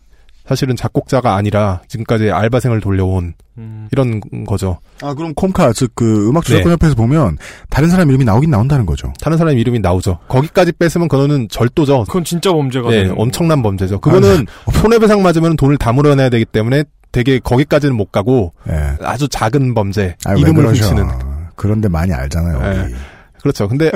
사실은 0.46 0.74
작곡자가 0.74 1.36
아니라 1.36 1.80
지금까지 1.86 2.30
알바생을 2.30 2.80
돌려온 2.80 3.34
음. 3.56 3.88
이런 3.92 4.20
거죠. 4.46 4.78
아 5.00 5.14
그럼 5.14 5.32
콤카 5.34 5.72
즉 5.72 5.92
그 5.94 6.28
음악 6.28 6.42
네. 6.44 6.54
저작권협회에서 6.54 6.96
보면 6.96 7.38
다른 7.68 7.88
사람 7.88 8.08
이름이 8.08 8.24
나오긴 8.24 8.50
나온다는 8.50 8.84
거죠. 8.84 9.12
다른 9.22 9.38
사람 9.38 9.56
이름이 9.56 9.78
나오죠. 9.78 10.18
거기까지 10.28 10.72
뺐으면 10.72 11.06
그거는 11.08 11.48
절도죠. 11.50 12.04
그건 12.04 12.24
진짜 12.24 12.52
범죄가 12.52 12.90
네, 12.90 13.02
되는 13.02 13.14
엄청난 13.16 13.62
범죄죠. 13.62 14.00
그거는 14.00 14.44
손해배상 14.72 15.22
맞으면 15.22 15.56
돈을 15.56 15.78
다 15.78 15.92
물어내야 15.92 16.30
되기 16.30 16.44
때문에 16.44 16.82
되게 17.12 17.38
거기까지는 17.38 17.96
못 17.96 18.12
가고 18.12 18.52
예. 18.68 18.96
아주 19.02 19.28
작은 19.28 19.74
범죄, 19.74 20.16
아, 20.24 20.32
왜 20.32 20.40
이름을. 20.40 20.66
훔치는. 20.68 21.06
그런데 21.56 21.88
많이 21.88 22.12
알잖아요. 22.12 22.60
예. 22.62 22.82
우리. 22.84 22.94
그렇죠. 23.42 23.68
근데 23.68 23.90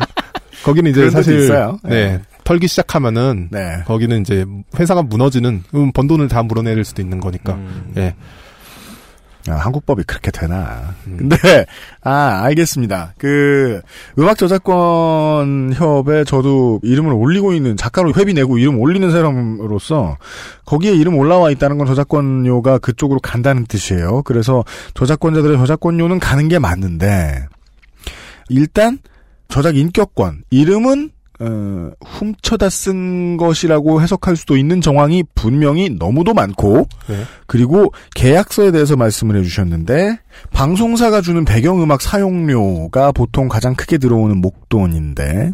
거기는 0.64 0.90
이제 0.90 1.10
사실. 1.10 1.48
네, 1.84 2.20
털기 2.44 2.66
시작하면은 2.66 3.48
네. 3.50 3.82
거기는 3.86 4.20
이제 4.20 4.44
회사가 4.78 5.02
무너지는 5.02 5.62
음, 5.74 5.92
번 5.92 6.06
돈을 6.06 6.28
다 6.28 6.42
물어낼 6.42 6.82
수도 6.84 7.02
있는 7.02 7.20
거니까. 7.20 7.54
음. 7.54 7.92
예. 7.96 8.14
야, 9.48 9.56
한국법이 9.56 10.02
그렇게 10.04 10.30
되나. 10.30 10.94
음. 11.06 11.16
근데, 11.16 11.64
아, 12.02 12.42
알겠습니다. 12.44 13.14
그, 13.18 13.80
음악저작권 14.18 15.72
협에 15.74 16.24
저도 16.24 16.80
이름을 16.82 17.12
올리고 17.12 17.54
있는, 17.54 17.76
작가로 17.76 18.12
회비 18.14 18.34
내고 18.34 18.58
이름 18.58 18.78
올리는 18.78 19.10
사람으로서, 19.10 20.18
거기에 20.66 20.92
이름 20.92 21.16
올라와 21.16 21.50
있다는 21.50 21.78
건 21.78 21.86
저작권료가 21.86 22.78
그쪽으로 22.78 23.20
간다는 23.20 23.64
뜻이에요. 23.64 24.22
그래서 24.22 24.64
저작권자들의 24.94 25.56
저작권료는 25.56 26.18
가는 26.18 26.48
게 26.48 26.58
맞는데, 26.58 27.46
일단, 28.50 28.98
저작 29.48 29.76
인격권, 29.76 30.42
이름은 30.50 31.10
어, 31.40 31.90
훔쳐다 32.04 32.68
쓴 32.68 33.36
것이라고 33.36 34.02
해석할 34.02 34.36
수도 34.36 34.56
있는 34.56 34.80
정황이 34.80 35.22
분명히 35.34 35.88
너무도 35.88 36.34
많고, 36.34 36.88
네. 37.08 37.22
그리고 37.46 37.92
계약서에 38.14 38.72
대해서 38.72 38.96
말씀을 38.96 39.36
해주셨는데, 39.36 40.18
방송사가 40.52 41.20
주는 41.20 41.44
배경음악 41.44 42.02
사용료가 42.02 43.12
보통 43.12 43.48
가장 43.48 43.74
크게 43.74 43.98
들어오는 43.98 44.40
목돈인데, 44.40 45.52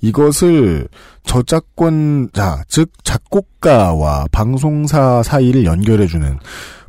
이것을 0.00 0.86
저작권자, 1.24 2.62
즉, 2.68 2.90
작곡가와 3.02 4.26
방송사 4.30 5.22
사이를 5.24 5.64
연결해주는 5.64 6.38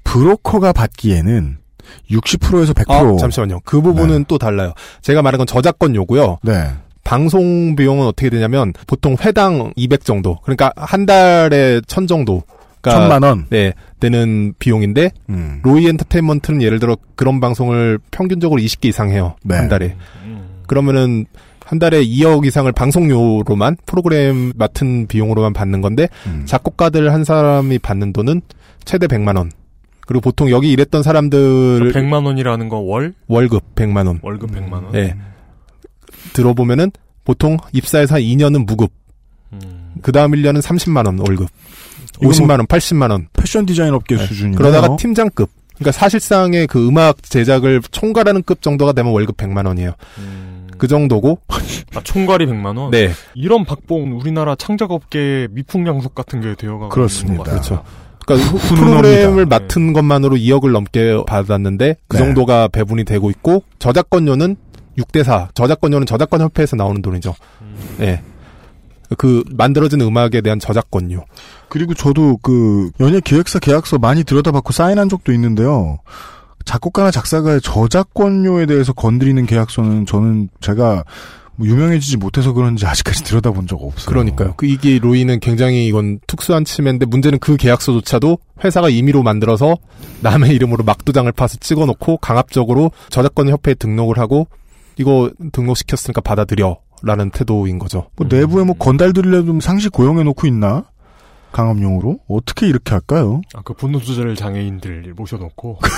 브로커가 0.03 0.71
받기에는 0.71 1.57
60%에서 2.11 2.73
100%. 2.73 2.91
아, 2.91 3.17
잠시만요. 3.17 3.61
그 3.65 3.81
부분은 3.81 4.25
또 4.27 4.37
달라요. 4.37 4.73
제가 5.01 5.23
말한 5.23 5.39
건 5.39 5.47
저작권료고요. 5.47 6.37
네. 6.43 6.69
방송 7.09 7.75
비용은 7.75 8.05
어떻게 8.05 8.29
되냐면 8.29 8.71
보통 8.85 9.17
회당 9.19 9.73
200 9.75 10.05
정도. 10.05 10.37
그러니까 10.43 10.71
한 10.75 11.07
달에 11.07 11.81
1000 11.87 12.05
정도. 12.05 12.43
천만 12.83 13.23
원. 13.23 13.47
네, 13.49 13.73
되는 13.99 14.53
비용인데 14.59 15.09
음. 15.29 15.59
로이 15.63 15.87
엔터테인먼트는 15.87 16.61
예를 16.61 16.77
들어 16.77 16.95
그런 17.15 17.39
방송을 17.39 17.97
평균적으로 18.11 18.61
20개 18.61 18.85
이상 18.85 19.09
해요. 19.09 19.35
네. 19.43 19.55
한 19.55 19.67
달에. 19.67 19.95
그러면은 20.67 21.25
한 21.65 21.79
달에 21.79 22.03
2억 22.03 22.45
이상을 22.45 22.71
방송료로만 22.71 23.77
프로그램 23.87 24.53
맡은 24.55 25.07
비용으로만 25.07 25.51
받는 25.53 25.81
건데 25.81 26.07
음. 26.27 26.43
작곡가들 26.45 27.11
한 27.11 27.23
사람이 27.23 27.79
받는 27.79 28.13
돈은 28.13 28.41
최대 28.85 29.07
100만 29.07 29.35
원. 29.35 29.51
그리고 30.05 30.21
보통 30.21 30.51
여기 30.51 30.71
일했던 30.71 31.01
사람들 31.01 31.91
100만 31.91 32.25
원이라는 32.25 32.69
거 32.69 32.77
월? 32.77 33.15
월급 33.27 33.73
100만 33.73 34.05
원. 34.05 34.19
월급 34.21 34.51
100만 34.51 34.73
원? 34.73 34.95
예. 34.95 35.15
들어보면은 36.33 36.91
보통 37.23 37.57
입사해서 37.73 38.15
한 38.15 38.21
2년은 38.21 38.65
무급. 38.65 38.91
음. 39.53 39.93
그 40.01 40.11
다음 40.11 40.31
1년은 40.31 40.61
30만 40.61 41.05
원 41.05 41.19
월급. 41.19 41.49
이거 42.21 42.31
50만 42.31 42.47
뭐 42.47 42.55
원, 42.57 42.67
80만 42.67 43.11
원. 43.11 43.27
패션 43.33 43.65
디자인 43.65 43.93
업계 43.93 44.17
네. 44.17 44.25
수준이네요. 44.25 44.57
그러다가 44.57 44.95
팀장급. 44.95 45.49
그러니까 45.75 45.91
사실상의 45.93 46.67
그 46.67 46.85
음악 46.87 47.23
제작을 47.23 47.81
총괄하는 47.91 48.43
급 48.43 48.61
정도가 48.61 48.91
되면 48.91 49.13
월급 49.13 49.37
100만 49.37 49.65
원이에요. 49.65 49.93
그 50.77 50.87
정도고. 50.87 51.39
아, 51.95 52.01
총괄이 52.03 52.45
100만 52.45 52.77
원? 52.77 52.91
네. 52.91 53.11
이런 53.35 53.65
박봉 53.65 54.19
우리나라 54.19 54.55
창작업계의 54.55 55.49
미풍양속 55.51 56.15
같은 56.15 56.41
게 56.41 56.55
되어가고 56.55 56.89
그렇습니다. 56.89 57.43
그렇죠. 57.43 57.83
그러니까. 58.25 58.57
프로그램을 58.75 59.45
맡은 59.45 59.93
것만으로 59.93 60.35
2억을 60.35 60.71
넘게 60.71 61.23
받았는데 61.25 61.95
그 62.07 62.17
네. 62.17 62.23
정도가 62.23 62.67
배분이 62.67 63.03
되고 63.05 63.29
있고 63.29 63.63
저작권료는 63.79 64.55
6대 64.99 65.23
4. 65.23 65.49
저작권료는 65.53 66.05
저작권 66.05 66.41
협회에서 66.41 66.75
나오는 66.75 67.01
돈이죠. 67.01 67.35
예. 68.01 68.21
그 69.17 69.43
만들어진 69.51 70.01
음악에 70.01 70.41
대한 70.41 70.59
저작권료. 70.59 71.25
그리고 71.67 71.93
저도 71.93 72.37
그 72.37 72.91
연예 72.99 73.19
기획사 73.19 73.59
계약서 73.59 73.97
많이 73.97 74.23
들여다봤고 74.23 74.71
사인한 74.71 75.09
적도 75.09 75.31
있는데요. 75.33 75.97
작곡가나 76.65 77.09
작사가의 77.09 77.61
저작권료에 77.61 78.67
대해서 78.67 78.93
건드리는 78.93 79.43
계약서는 79.45 80.05
저는 80.05 80.49
제가 80.61 81.03
뭐 81.55 81.67
유명해지지 81.67 82.17
못해서 82.17 82.53
그런지 82.53 82.85
아직까지 82.85 83.23
들여다본 83.23 83.67
적 83.67 83.81
없어요. 83.81 84.05
그러니까요. 84.05 84.53
그 84.55 84.65
이게 84.65 84.97
로이는 84.97 85.39
굉장히 85.39 85.87
이건 85.87 86.19
특수한 86.25 86.63
침해인데 86.63 87.05
문제는 87.05 87.39
그 87.39 87.57
계약서조차도 87.57 88.37
회사가 88.63 88.89
임의로 88.89 89.23
만들어서 89.23 89.75
남의 90.21 90.51
이름으로 90.55 90.83
막도장을 90.83 91.29
파서 91.33 91.57
찍어놓고 91.59 92.17
강압적으로 92.17 92.91
저작권 93.09 93.49
협회에 93.49 93.73
등록을 93.73 94.19
하고 94.19 94.47
이거 94.99 95.31
등록시켰으니까 95.53 96.21
받아들여 96.21 96.77
라는 97.01 97.31
태도인 97.31 97.79
거죠. 97.79 98.09
뭐 98.17 98.27
내부에 98.29 98.65
뭐 98.65 98.75
건달들이라도 98.75 99.61
상시 99.61 99.87
고용해 99.87 100.23
놓고 100.23 100.45
있나? 100.47 100.83
강압용으로 101.53 102.19
어떻게 102.27 102.67
이렇게 102.67 102.91
할까요? 102.91 103.41
아, 103.55 103.61
그 103.63 103.73
분노 103.73 103.99
조절 103.99 104.35
장애인들 104.35 105.13
모셔놓고. 105.15 105.79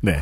네. 0.00 0.20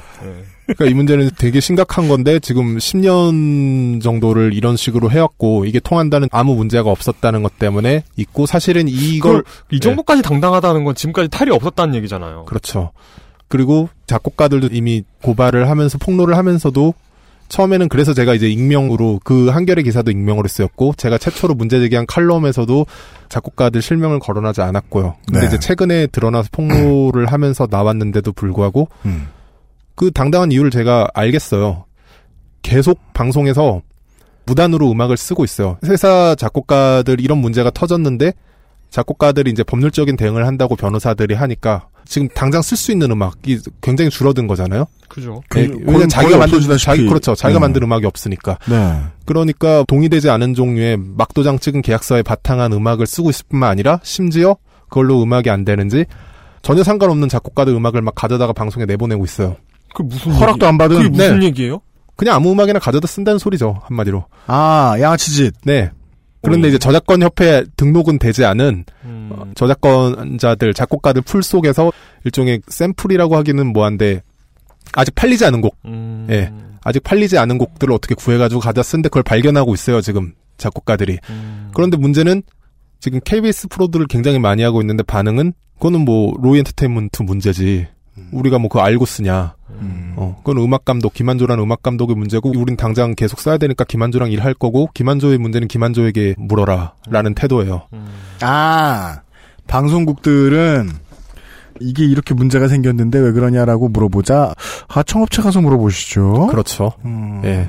그러니까 0.67 0.85
이 0.85 0.95
문제는 0.95 1.31
되게 1.39 1.59
심각한 1.59 2.07
건데 2.09 2.39
지금 2.39 2.77
10년 2.77 4.01
정도를 4.01 4.53
이런 4.55 4.77
식으로 4.77 5.11
해왔고 5.11 5.65
이게 5.65 5.81
통한다는 5.81 6.29
아무 6.31 6.55
문제가 6.55 6.91
없었다는 6.91 7.43
것 7.43 7.59
때문에 7.59 8.05
있고 8.17 8.47
사실은 8.47 8.87
이걸 8.87 9.43
이 9.73 9.81
정도까지 9.81 10.23
당당하다는 10.23 10.85
건 10.85 10.95
지금까지 10.95 11.31
탈이 11.31 11.51
없었다는 11.51 11.97
얘기잖아요. 11.97 12.45
그렇죠. 12.45 12.93
그리고 13.53 13.91
작곡가들도 14.07 14.69
이미 14.73 15.05
고발을 15.21 15.69
하면서 15.69 15.99
폭로를 15.99 16.39
하면서도 16.39 16.95
처음에는 17.51 17.91
그래서 17.91 18.15
제가 18.15 18.33
이제 18.33 18.49
익명으로 18.49 19.21
그 19.25 19.49
한겨레 19.49 19.83
기사도 19.83 20.11
익명으로 20.11 20.49
쓰였고 20.49 20.95
제가 20.97 21.19
최초로 21.19 21.53
문제 21.53 21.79
제기한 21.79 22.07
칼럼에서도 22.07 22.87
작곡가들 23.29 23.83
실명을 23.83 24.21
거론하지 24.21 24.63
않았고요. 24.63 25.17
근데 25.27 25.41
네. 25.41 25.47
이제 25.49 25.59
최근에 25.59 26.07
드러나서 26.07 26.49
폭로를 26.51 27.27
하면서 27.27 27.69
나왔는데도 27.71 28.33
불구하고 28.33 28.89
음. 29.05 29.29
그 29.97 30.11
당당한 30.11 30.51
이유를 30.51 30.71
제가 30.71 31.09
알겠어요. 31.13 31.85
계속 32.63 33.01
방송에서 33.13 33.83
무단으로 34.47 34.91
음악을 34.91 35.19
쓰고 35.19 35.45
있어요. 35.45 35.77
회사 35.85 36.35
작곡가들 36.37 37.21
이런 37.21 37.37
문제가 37.37 37.71
터졌는데 37.71 38.33
작곡가들이 38.93 39.51
이제 39.51 39.65
법률적인 39.65 40.17
대응을 40.17 40.47
한다고 40.47 40.77
변호사들이 40.77 41.35
하니까 41.35 41.89
지금 42.05 42.29
당장 42.29 42.63
쓸 42.63 42.77
수 42.77 42.93
있는 42.93 43.11
음악이 43.11 43.59
굉장히 43.81 44.11
줄어든 44.11 44.47
거잖아요. 44.47 44.85
그죠. 45.09 45.43
네, 45.55 45.67
거의- 45.67 45.79
왜냐면 45.85 46.09
자기가 46.09 46.37
만든. 46.39 46.61
자기 46.79 47.07
그렇죠. 47.09 47.35
자기가 47.35 47.59
네. 47.59 47.61
만든 47.61 47.83
음악이 47.83 48.07
없으니까. 48.07 48.59
네. 48.69 49.01
그러니까 49.25 49.85
동의되지 49.89 50.29
않은 50.31 50.55
종류의 50.55 50.99
막도장 50.99 51.59
찍은 51.59 51.83
계약서에 51.83 52.23
바탕한 52.23 52.73
음악을 52.73 53.07
쓰고 53.07 53.31
있을 53.31 53.47
뿐만 53.49 53.71
아니라 53.71 53.99
심지어 54.03 54.57
그걸로 54.89 55.23
음악이 55.23 55.49
안 55.51 55.65
되는지 55.65 56.05
전혀 56.61 56.83
상관없는 56.85 57.29
작곡가들 57.29 57.73
음악을 57.75 58.03
막 58.03 58.15
가져다가 58.15 58.53
방송에 58.53 58.85
내보내고 58.85 59.25
있어요. 59.25 59.57
그 59.95 60.03
무슨 60.03 60.33
허락도 60.33 60.55
얘기- 60.57 60.67
안 60.67 60.79
받은 60.79 60.97
그게 60.99 61.09
무슨 61.09 61.39
네. 61.41 61.47
얘기예요? 61.47 61.81
그냥 62.17 62.37
아무 62.37 62.53
음악이나 62.53 62.79
가져다 62.79 63.07
쓴다는 63.07 63.39
소리죠 63.39 63.81
한마디로. 63.85 64.27
아 64.47 64.97
양아치짓. 65.01 65.55
네. 65.65 65.91
그런데 66.43 66.69
이제 66.69 66.79
저작권 66.79 67.23
협회에 67.23 67.65
등록은 67.77 68.19
되지 68.19 68.45
않은 68.45 68.85
음. 69.05 69.31
어, 69.33 69.47
저작권자들 69.55 70.75
작곡가들 70.75 71.23
풀 71.23 71.43
속에서 71.43 71.93
일종의 72.25 72.63
샘플이라고 72.69 73.37
하기는 73.37 73.73
뭐한데 73.73 74.23
아직 74.95 75.15
팔리지 75.15 75.45
않은 75.47 75.61
곡, 75.61 75.77
음. 75.87 76.27
예, 76.31 76.53
아직 76.83 77.03
팔리지 77.03 77.39
않은 77.39 77.59
곡들을 77.59 77.93
어떻게 77.95 78.15
구해가지고 78.15 78.61
가져다 78.61 78.83
쓴데 78.83 79.09
그걸 79.09 79.23
발견하고 79.23 79.73
있어요 79.75 80.01
지금 80.01 80.35
작곡가들이. 80.59 81.19
음. 81.31 81.71
그런데 81.75 81.97
문제는 81.97 82.43
지금 83.01 83.21
KBS 83.25 83.69
프로들을 83.69 84.07
굉장히 84.09 84.39
많이 84.39 84.63
하고 84.63 84.81
있는데 84.81 85.03
반응은 85.03 85.55
그거는 85.75 86.05
뭐 86.05 86.35
로이 86.41 86.59
엔터테인먼트 86.59 87.23
문제지. 87.23 87.89
우리가 88.33 88.59
뭐 88.59 88.69
그거 88.69 88.83
알고 88.83 89.07
쓰냐. 89.07 89.55
어, 90.17 90.37
그건 90.45 90.63
음악 90.63 90.85
감독, 90.85 91.15
김한조라는 91.15 91.65
음악 91.65 91.83
감독의 91.83 92.15
문제고, 92.15 92.53
우린 92.55 92.77
당장 92.77 93.15
계속 93.15 93.41
써야 93.41 93.57
되니까 93.59 93.85
김한조랑 93.85 94.31
일할 94.31 94.55
거고, 94.55 94.89
김한조의 94.95 95.39
문제는 95.39 95.69
김한조에게 95.69 96.35
물어라. 96.39 96.95
라는 97.09 97.35
태도예요. 97.35 97.89
아 98.43 99.21
방송국들은 99.67 100.91
이게 101.81 102.05
이렇게 102.05 102.35
문제가 102.35 102.69
생겼는데 102.69 103.19
왜 103.19 103.33
그러냐라고 103.33 103.89
물어보자 103.89 104.55
하청업체 104.89 105.43
가서 105.43 105.61
물어보시죠. 105.61 106.49
그렇죠. 106.49 106.93
음. 107.05 107.41
예. 107.45 107.69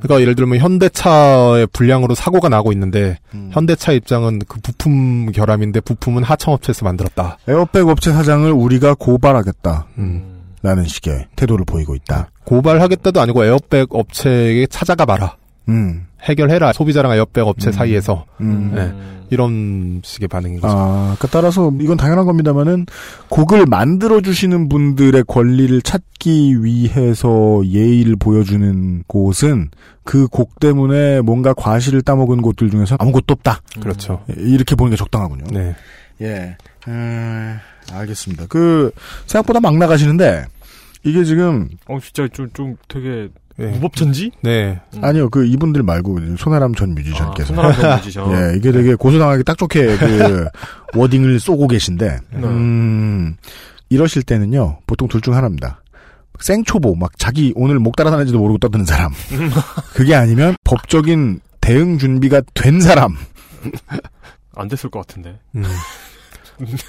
그러니까 0.00 0.20
예를 0.20 0.34
들면 0.34 0.58
현대차의 0.58 1.68
불량으로 1.72 2.14
사고가 2.14 2.48
나고 2.48 2.72
있는데, 2.72 3.18
음. 3.34 3.50
현대차 3.52 3.92
입장은 3.92 4.40
그 4.48 4.60
부품 4.60 5.30
결함인데, 5.32 5.80
부품은 5.80 6.22
하청업체에서 6.24 6.84
만들었다. 6.84 7.38
에어백 7.48 7.88
업체 7.88 8.12
사장을 8.12 8.50
우리가 8.50 8.94
고발하겠다. 8.94 9.86
음. 9.98 10.38
라는 10.62 10.84
식의 10.84 11.28
태도를 11.36 11.64
보이고 11.64 11.94
있다. 11.94 12.30
고발하겠다도 12.44 13.20
아니고 13.20 13.44
에어백 13.44 13.94
업체에 13.94 14.66
찾아가 14.66 15.04
봐라. 15.04 15.36
음. 15.68 16.07
해결해라. 16.22 16.72
소비자랑 16.72 17.12
에어백 17.12 17.46
업체 17.46 17.70
사이에서. 17.72 18.24
음. 18.40 18.72
네. 18.74 18.92
이런 19.30 20.00
식의 20.02 20.26
반응인 20.28 20.60
거죠. 20.60 20.74
아, 20.74 21.14
그 21.18 21.26
따라서 21.28 21.70
이건 21.82 21.98
당연한 21.98 22.24
겁니다만은 22.24 22.86
곡을 23.28 23.66
만들어 23.66 24.22
주시는 24.22 24.70
분들의 24.70 25.24
권리를 25.26 25.82
찾기 25.82 26.64
위해서 26.64 27.60
예의를 27.66 28.16
보여주는 28.16 29.04
곳은 29.06 29.68
그 30.04 30.28
곡 30.28 30.58
때문에 30.60 31.20
뭔가 31.20 31.52
과실을 31.52 32.00
따먹은 32.00 32.40
곳들 32.40 32.70
중에서 32.70 32.96
아무것도 32.98 33.34
없다. 33.34 33.60
그렇죠. 33.82 34.24
이렇게 34.34 34.74
보는 34.74 34.92
게 34.92 34.96
적당하군요. 34.96 35.44
네. 35.52 35.76
예. 36.22 36.56
음, 36.88 37.58
알겠습니다. 37.92 38.46
그 38.48 38.90
생각보다 39.26 39.60
막 39.60 39.76
나가시는데 39.76 40.46
이게 41.04 41.22
지금 41.24 41.68
어, 41.86 41.98
진짜 42.00 42.26
좀, 42.32 42.48
좀 42.54 42.76
되게 42.88 43.28
예. 43.60 43.66
무법천지? 43.66 44.30
네. 44.42 44.80
아니요 45.02 45.28
그 45.30 45.44
이분들 45.46 45.82
말고 45.82 46.36
손아람 46.36 46.74
전 46.74 46.94
뮤지션께서 46.94 47.52
아, 47.52 47.56
손아람 47.56 47.72
전 47.80 47.96
뮤지션. 47.96 48.30
예 48.52 48.56
이게 48.56 48.70
되게 48.72 48.94
고소당하기 48.94 49.42
딱 49.44 49.58
좋게 49.58 49.96
그 49.96 50.48
워딩을 50.94 51.40
쏘고 51.40 51.66
계신데 51.68 52.18
네. 52.30 52.38
음 52.44 53.36
이러실 53.88 54.22
때는요 54.22 54.78
보통 54.86 55.08
둘 55.08 55.20
중 55.20 55.34
하나입니다. 55.34 55.82
생초보 56.40 56.94
막 56.94 57.18
자기 57.18 57.52
오늘 57.56 57.80
목 57.80 57.96
달아나는지도 57.96 58.38
모르고 58.38 58.58
떠드는 58.58 58.84
사람 58.84 59.12
그게 59.92 60.14
아니면 60.14 60.54
법적인 60.62 61.40
대응 61.60 61.98
준비가 61.98 62.40
된 62.54 62.80
사람 62.80 63.16
안 64.54 64.68
됐을 64.68 64.88
것 64.90 65.00
같은데. 65.06 65.38
음. 65.56 65.64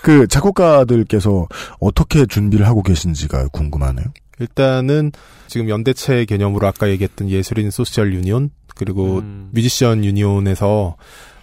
그 0.02 0.28
작곡가들께서 0.28 1.48
어떻게 1.80 2.26
준비를 2.26 2.66
하고 2.68 2.82
계신지가 2.82 3.48
궁금하네요. 3.50 4.06
일단은 4.40 5.12
지금 5.48 5.70
연대체 5.70 6.26
개념으로 6.26 6.68
아까 6.68 6.90
얘기했던 6.90 7.30
예술인 7.30 7.72
소셜 7.72 8.14
유니온 8.14 8.52
그리고 8.76 9.20
음. 9.20 9.50
뮤지션 9.52 10.06
유니온에서 10.06 10.96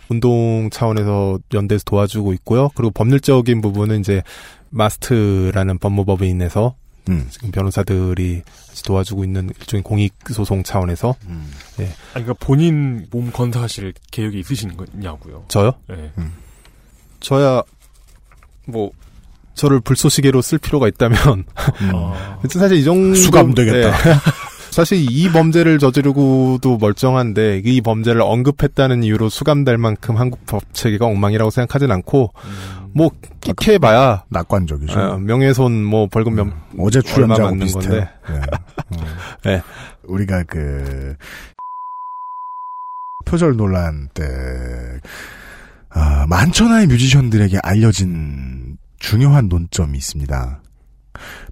운동 0.09 0.71
차원에서 0.71 1.39
연대에서 1.53 1.85
도와주고 1.85 2.33
있고요. 2.35 2.71
그리고 2.75 2.91
법률적인 2.93 3.61
부분은 3.61 4.01
이제 4.01 4.23
마스트라는 4.71 5.79
법무법인에서 5.79 6.77
음. 7.09 7.27
지금 7.31 7.51
변호사들이 7.51 8.43
도와주고 8.85 9.25
있는 9.25 9.51
일종의 9.61 9.83
공익 9.83 10.15
소송 10.33 10.63
차원에서 10.63 11.15
예. 11.81 11.85
아니, 12.15 12.25
그러니까 12.25 12.35
본인 12.35 13.07
몸 13.11 13.31
건사하실 13.31 13.95
계획이 14.11 14.41
있으신 14.41 14.77
거냐고요. 14.77 15.45
저요? 15.49 15.73
네. 15.89 16.13
저야 17.21 17.63
뭐 18.67 18.91
저를 19.57 19.81
불쏘시개로 19.81 20.43
쓸 20.43 20.59
필요가 20.59 20.87
있다면 20.87 21.19
아, 21.93 22.39
사실 22.49 22.77
이 22.79 22.85
정도 22.85 23.15
수감되겠다. 23.17 23.91
네. 23.91 24.15
사실 24.71 24.99
이 25.11 25.31
범죄를 25.33 25.79
저지르고도 25.79 26.77
멀쩡한데 26.77 27.63
이 27.65 27.81
범죄를 27.81 28.21
언급했다는 28.21 29.03
이유로 29.05 29.31
수감될 29.31 29.79
만큼 29.79 30.19
한국 30.19 30.45
법 30.45 30.63
체계가 30.75 31.07
엉망이라고 31.07 31.51
생각하진 31.51 31.91
않고 31.91 32.33
음. 32.37 32.91
뭐 32.95 33.11
끽해봐야 33.41 34.25
낙관적이죠. 34.29 34.99
어, 35.01 35.19
명예훼손 35.19 35.83
뭐 35.83 36.07
벌금 36.09 36.35
몇 36.35 36.47
어제 36.79 37.01
출연자하고 37.01 37.55
맞는 37.55 37.65
비슷해. 37.65 37.89
건데. 37.89 38.11
네. 38.29 38.37
어. 39.01 39.05
네. 39.45 39.63
우리가 40.05 40.43
그 40.45 41.15
표절 43.25 43.57
논란 43.57 44.09
때 44.13 44.23
아, 45.91 46.27
만천하의 46.29 46.87
뮤지션들에게 46.89 47.59
알려진 47.63 48.66
중요한 49.11 49.47
논점이 49.49 49.97
있습니다. 49.97 50.63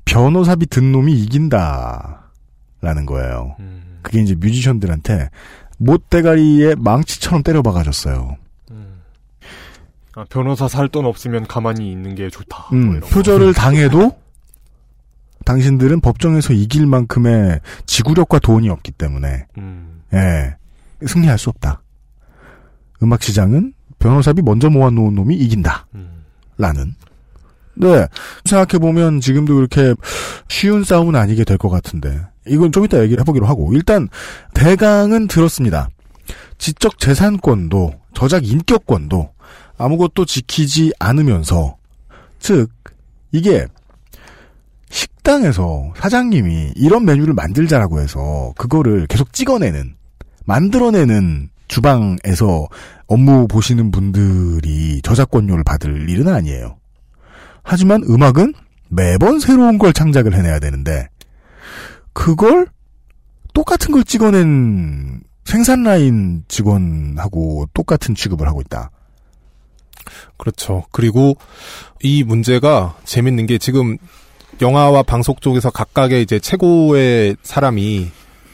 변호사비 0.05 0.67
든 0.67 0.91
놈이 0.91 1.13
이긴다. 1.21 2.33
라는 2.81 3.07
거예요. 3.07 3.55
음. 3.61 4.01
그게 4.03 4.21
이제 4.21 4.35
뮤지션들한테 4.35 5.31
못대가리에 5.79 6.75
망치처럼 6.75 7.45
때려박아줬어요. 7.45 8.37
아, 10.17 10.25
변호사 10.29 10.67
살 10.69 10.89
돈 10.89 11.07
없으면 11.07 11.47
가만히 11.47 11.91
있는 11.93 12.15
게 12.17 12.29
좋다. 12.29 12.67
뭐 12.71 12.79
음, 12.79 13.01
거. 13.01 13.07
표절을 13.07 13.55
당해도 13.55 14.17
당신들은 15.45 16.01
법정에서 16.01 16.53
이길 16.55 16.87
만큼의 16.87 17.61
지구력과 17.87 18.41
돈이 18.41 18.69
없기 18.69 18.91
때문에 18.93 19.47
음. 19.59 20.03
예, 20.13 20.57
승리할 21.07 21.39
수 21.39 21.51
없다. 21.51 21.83
음악 23.03 23.23
시장은 23.23 23.75
변호사비 24.01 24.43
먼저 24.43 24.71
모아놓은 24.71 25.15
놈이 25.15 25.37
이긴다. 25.37 25.87
음. 25.95 26.25
라는. 26.59 26.95
네. 27.77 28.07
생각해보면 28.45 29.21
지금도 29.21 29.55
그렇게 29.55 29.95
쉬운 30.49 30.85
싸움은 30.85 31.17
아니게 31.17 31.45
될 31.45 31.59
것 31.59 31.69
같은데. 31.71 32.21
이건 32.47 32.73
좀 32.73 32.85
이따 32.85 33.01
얘기를 33.03 33.21
해보기로 33.21 33.47
하고 33.47 33.73
일단 33.75 34.09
대강은 34.55 35.29
들었습니다. 35.29 35.89
지적 36.59 36.99
재산권도 36.99 37.95
저작 38.15 38.47
인격권도 38.47 39.31
아무것도 39.79 40.25
지키지 40.25 40.93
않으면서 40.99 41.77
즉 42.39 42.69
이게 43.33 43.67
식당에서 44.91 45.93
사장님이 45.97 46.73
이런 46.77 47.05
메뉴를 47.05 47.35
만들자라고 47.35 48.01
해서 48.01 48.53
그거를 48.57 49.07
계속 49.07 49.33
찍어내는 49.33 49.95
만들어내는 50.45 51.49
주방에서 51.67 52.69
업무 53.07 53.49
보시는 53.49 53.91
분들이 53.91 55.01
저작권료를 55.03 55.65
받을 55.65 56.09
일은 56.09 56.29
아니에요. 56.29 56.77
하지만 57.65 58.05
음악은 58.05 58.55
매번 58.89 59.41
새로운 59.41 59.79
걸 59.79 59.93
창작을 59.93 60.35
해내야 60.35 60.61
되는데 60.61 61.09
그걸 62.13 62.69
똑같은 63.55 63.91
걸 63.93 64.05
찍어낸 64.05 65.23
생산 65.45 65.83
라인 65.83 66.45
직원하고 66.47 67.67
똑같은 67.75 68.15
취급을 68.15 68.47
하고 68.47 68.61
있다. 68.61 68.91
그렇죠. 70.37 70.85
그리고 70.93 71.37
이 72.03 72.23
문제가 72.23 72.97
재밌는 73.05 73.47
게 73.47 73.59
지금 73.59 73.97
영화와 74.61 75.03
방송 75.03 75.35
쪽에서 75.41 75.71
각각의 75.71 76.23
이제 76.23 76.39
최고의 76.39 77.37
사람이 77.43 78.11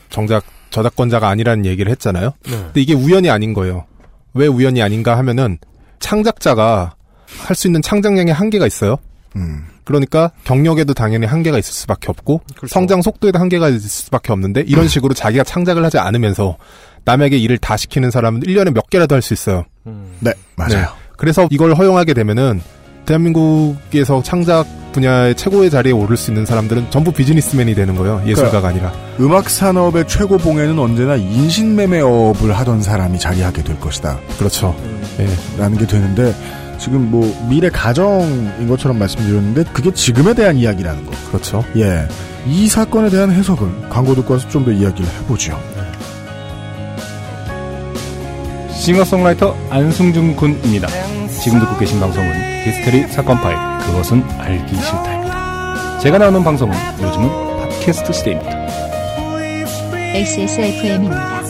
정작 0.09 0.45
저작권자가 0.71 1.29
아니라는 1.29 1.67
얘기를 1.67 1.91
했잖아요. 1.93 2.33
네. 2.45 2.51
근데 2.51 2.81
이게 2.81 2.95
우연이 2.95 3.29
아닌 3.29 3.55
거예요. 3.55 3.87
왜 4.35 4.47
우연이 4.47 4.83
아닌가 4.83 5.19
하면은 5.19 5.59
창작자가 5.99 6.95
할 7.39 7.57
수 7.57 7.67
있는 7.69 7.83
창작량의 7.83 8.33
한계가 8.35 8.67
있어요. 8.67 8.97
음. 9.37 9.65
그러니까 9.85 10.31
경력에도 10.45 10.95
당연히 10.95 11.27
한계가 11.27 11.59
있을 11.59 11.73
수밖에 11.73 12.09
없고 12.09 12.43
그렇죠. 12.57 12.73
성장 12.73 13.03
속도에도 13.03 13.39
한계가 13.39 13.69
있을 13.71 13.81
수밖에 13.89 14.33
없는데 14.33 14.63
이런 14.67 14.87
식으로 14.89 15.15
자기가 15.15 15.45
창작을 15.45 15.85
하지 15.85 15.99
않으면서 15.99 16.57
남에게 17.05 17.37
일을 17.39 17.59
다 17.59 17.77
시키는 17.77 18.11
사람은 18.11 18.41
1년에 18.43 18.73
몇 18.73 18.89
개라도 18.91 19.15
할 19.15 19.23
수 19.23 19.33
있어요. 19.35 19.65
네, 20.21 20.33
맞아요. 20.57 20.89
그래서 21.17 21.49
이걸 21.51 21.75
허용하게 21.75 22.15
되면은 22.15 22.61
대한민국에서 23.07 24.23
창작 24.23 24.67
분야의 24.93 25.35
최고의 25.37 25.71
자리에 25.71 25.93
오를 25.93 26.17
수 26.17 26.31
있는 26.31 26.45
사람들은 26.47 26.91
전부 26.91 27.13
비즈니스맨이 27.13 27.75
되는 27.75 27.95
거예요. 27.97 28.23
예술가가 28.27 28.69
아니라. 28.69 28.93
음악 29.21 29.49
산업의 29.49 30.07
최고 30.09 30.37
봉에는 30.37 30.79
언제나 30.79 31.17
인신매매업을 31.17 32.53
하던 32.59 32.83
사람이 32.83 33.19
자리하게 33.19 33.63
될 33.63 33.79
것이다. 33.79 34.19
그렇죠. 34.39 34.77
예. 35.21 35.29
라는 35.59 35.79
게 35.79 35.87
되는데 35.87 36.35
지금 36.81 37.11
뭐 37.11 37.23
미래 37.49 37.69
가정인 37.69 38.67
것처럼 38.67 38.99
말씀드렸는데 38.99 39.65
그게 39.73 39.93
지금에 39.93 40.33
대한 40.35 40.57
이야기라는 40.57 41.05
거. 41.05 41.13
그렇죠. 41.29 41.63
예. 41.77 42.09
이 42.47 42.67
사건에 42.69 43.11
대한 43.11 43.31
해석을 43.31 43.91
광고 43.91 44.15
듣고 44.15 44.33
와서 44.35 44.49
좀 44.49 44.65
더 44.65 44.73
이야기를 44.73 45.07
해보죠. 45.21 45.61
싱어송라이터 48.73 49.55
안승준 49.69 50.37
군입니다. 50.37 50.89
지금 51.43 51.61
듣고 51.61 51.77
계신 51.79 52.01
방송은 52.01 52.33
히스테리 52.65 53.09
사건 53.09 53.39
파일 53.41 53.57
그것은 53.87 54.23
알기 54.39 54.75
싫다입니다. 54.75 55.99
제가 55.99 56.17
나오는 56.19 56.43
방송은 56.43 56.75
요즘은 57.03 57.29
팟캐스트 57.69 58.13
시대입니다. 58.13 58.51
XSFM입니다. 60.15 61.50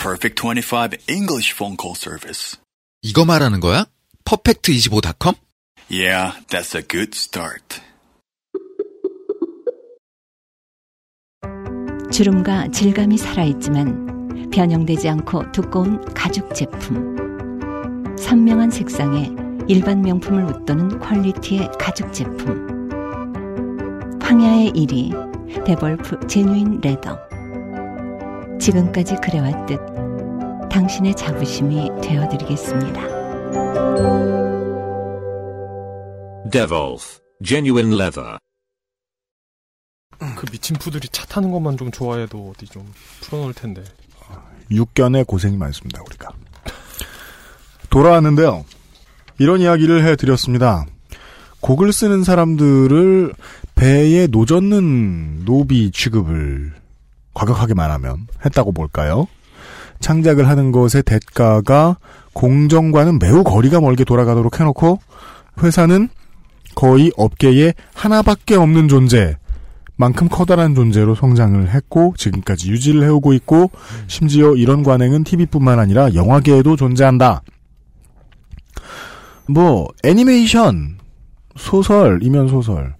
Perfect 0.00 0.36
25 0.36 0.94
English 1.08 1.52
phone 1.52 1.76
call 1.76 1.96
service. 1.96 2.56
이거 3.02 3.24
말하는 3.24 3.58
거야? 3.58 3.86
퍼펙트25.com? 4.24 5.34
Yeah, 5.90 6.34
that's 6.48 6.76
a 6.76 6.82
good 6.86 7.16
start. 7.16 7.80
주름과 12.12 12.68
질감이 12.68 13.18
살아있지만 13.18 14.50
변형되지 14.50 15.08
않고 15.08 15.50
두꺼운 15.50 16.02
가죽 16.14 16.54
제품. 16.54 17.16
선명한 18.16 18.70
색상에 18.70 19.30
일반 19.68 20.00
명품을 20.02 20.44
웃도는 20.44 21.00
퀄리티의 21.00 21.70
가죽 21.78 22.12
제품. 22.12 22.88
황야의 24.22 24.70
1위 24.72 25.64
데볼프 25.64 26.28
제뉴인 26.28 26.80
레더. 26.82 27.27
지금까지 28.58 29.16
그래왔듯 29.16 29.78
당신의 30.70 31.14
자부심이 31.14 31.90
되어드리겠습니다. 32.02 33.00
Devolf 36.50 37.20
Genuine 37.44 37.94
Leather. 37.94 38.38
그 40.36 40.46
미친 40.50 40.76
푸들이 40.76 41.08
차 41.08 41.24
타는 41.26 41.50
것만 41.50 41.76
좀 41.76 41.90
좋아해도 41.90 42.52
어디 42.54 42.66
좀 42.66 42.92
풀어놓을 43.22 43.54
텐데. 43.54 43.84
육견에 44.70 45.22
고생이 45.22 45.56
많습니다, 45.56 46.02
우리가. 46.06 46.30
돌아왔는데요. 47.90 48.64
이런 49.38 49.60
이야기를 49.60 50.04
해드렸습니다. 50.04 50.84
곡을 51.60 51.92
쓰는 51.92 52.24
사람들을 52.24 53.32
배에 53.74 54.26
노젓는 54.26 55.44
노비 55.44 55.90
취급을 55.90 56.77
과격하게 57.38 57.74
말 57.74 57.92
하면 57.92 58.26
했다고 58.44 58.72
볼까요? 58.72 59.28
창작을 60.00 60.48
하는 60.48 60.72
것의 60.72 61.04
대가가 61.04 61.98
공정과는 62.32 63.18
매우 63.20 63.44
거리가 63.44 63.80
멀게 63.80 64.04
돌아가도록 64.04 64.58
해놓고 64.60 64.98
회사는 65.62 66.08
거의 66.74 67.12
업계에 67.16 67.74
하나밖에 67.94 68.56
없는 68.56 68.88
존재 68.88 69.36
만큼 69.96 70.28
커다란 70.28 70.74
존재로 70.74 71.14
성장을 71.14 71.68
했고 71.68 72.14
지금까지 72.16 72.70
유지를 72.70 73.02
해오고 73.02 73.32
있고 73.34 73.70
심지어 74.06 74.54
이런 74.54 74.84
관행은 74.84 75.24
TV뿐만 75.24 75.80
아니라 75.80 76.14
영화계에도 76.14 76.76
존재한다. 76.76 77.42
뭐 79.48 79.88
애니메이션, 80.04 80.98
소설, 81.56 82.20
이면 82.22 82.46
소설, 82.48 82.94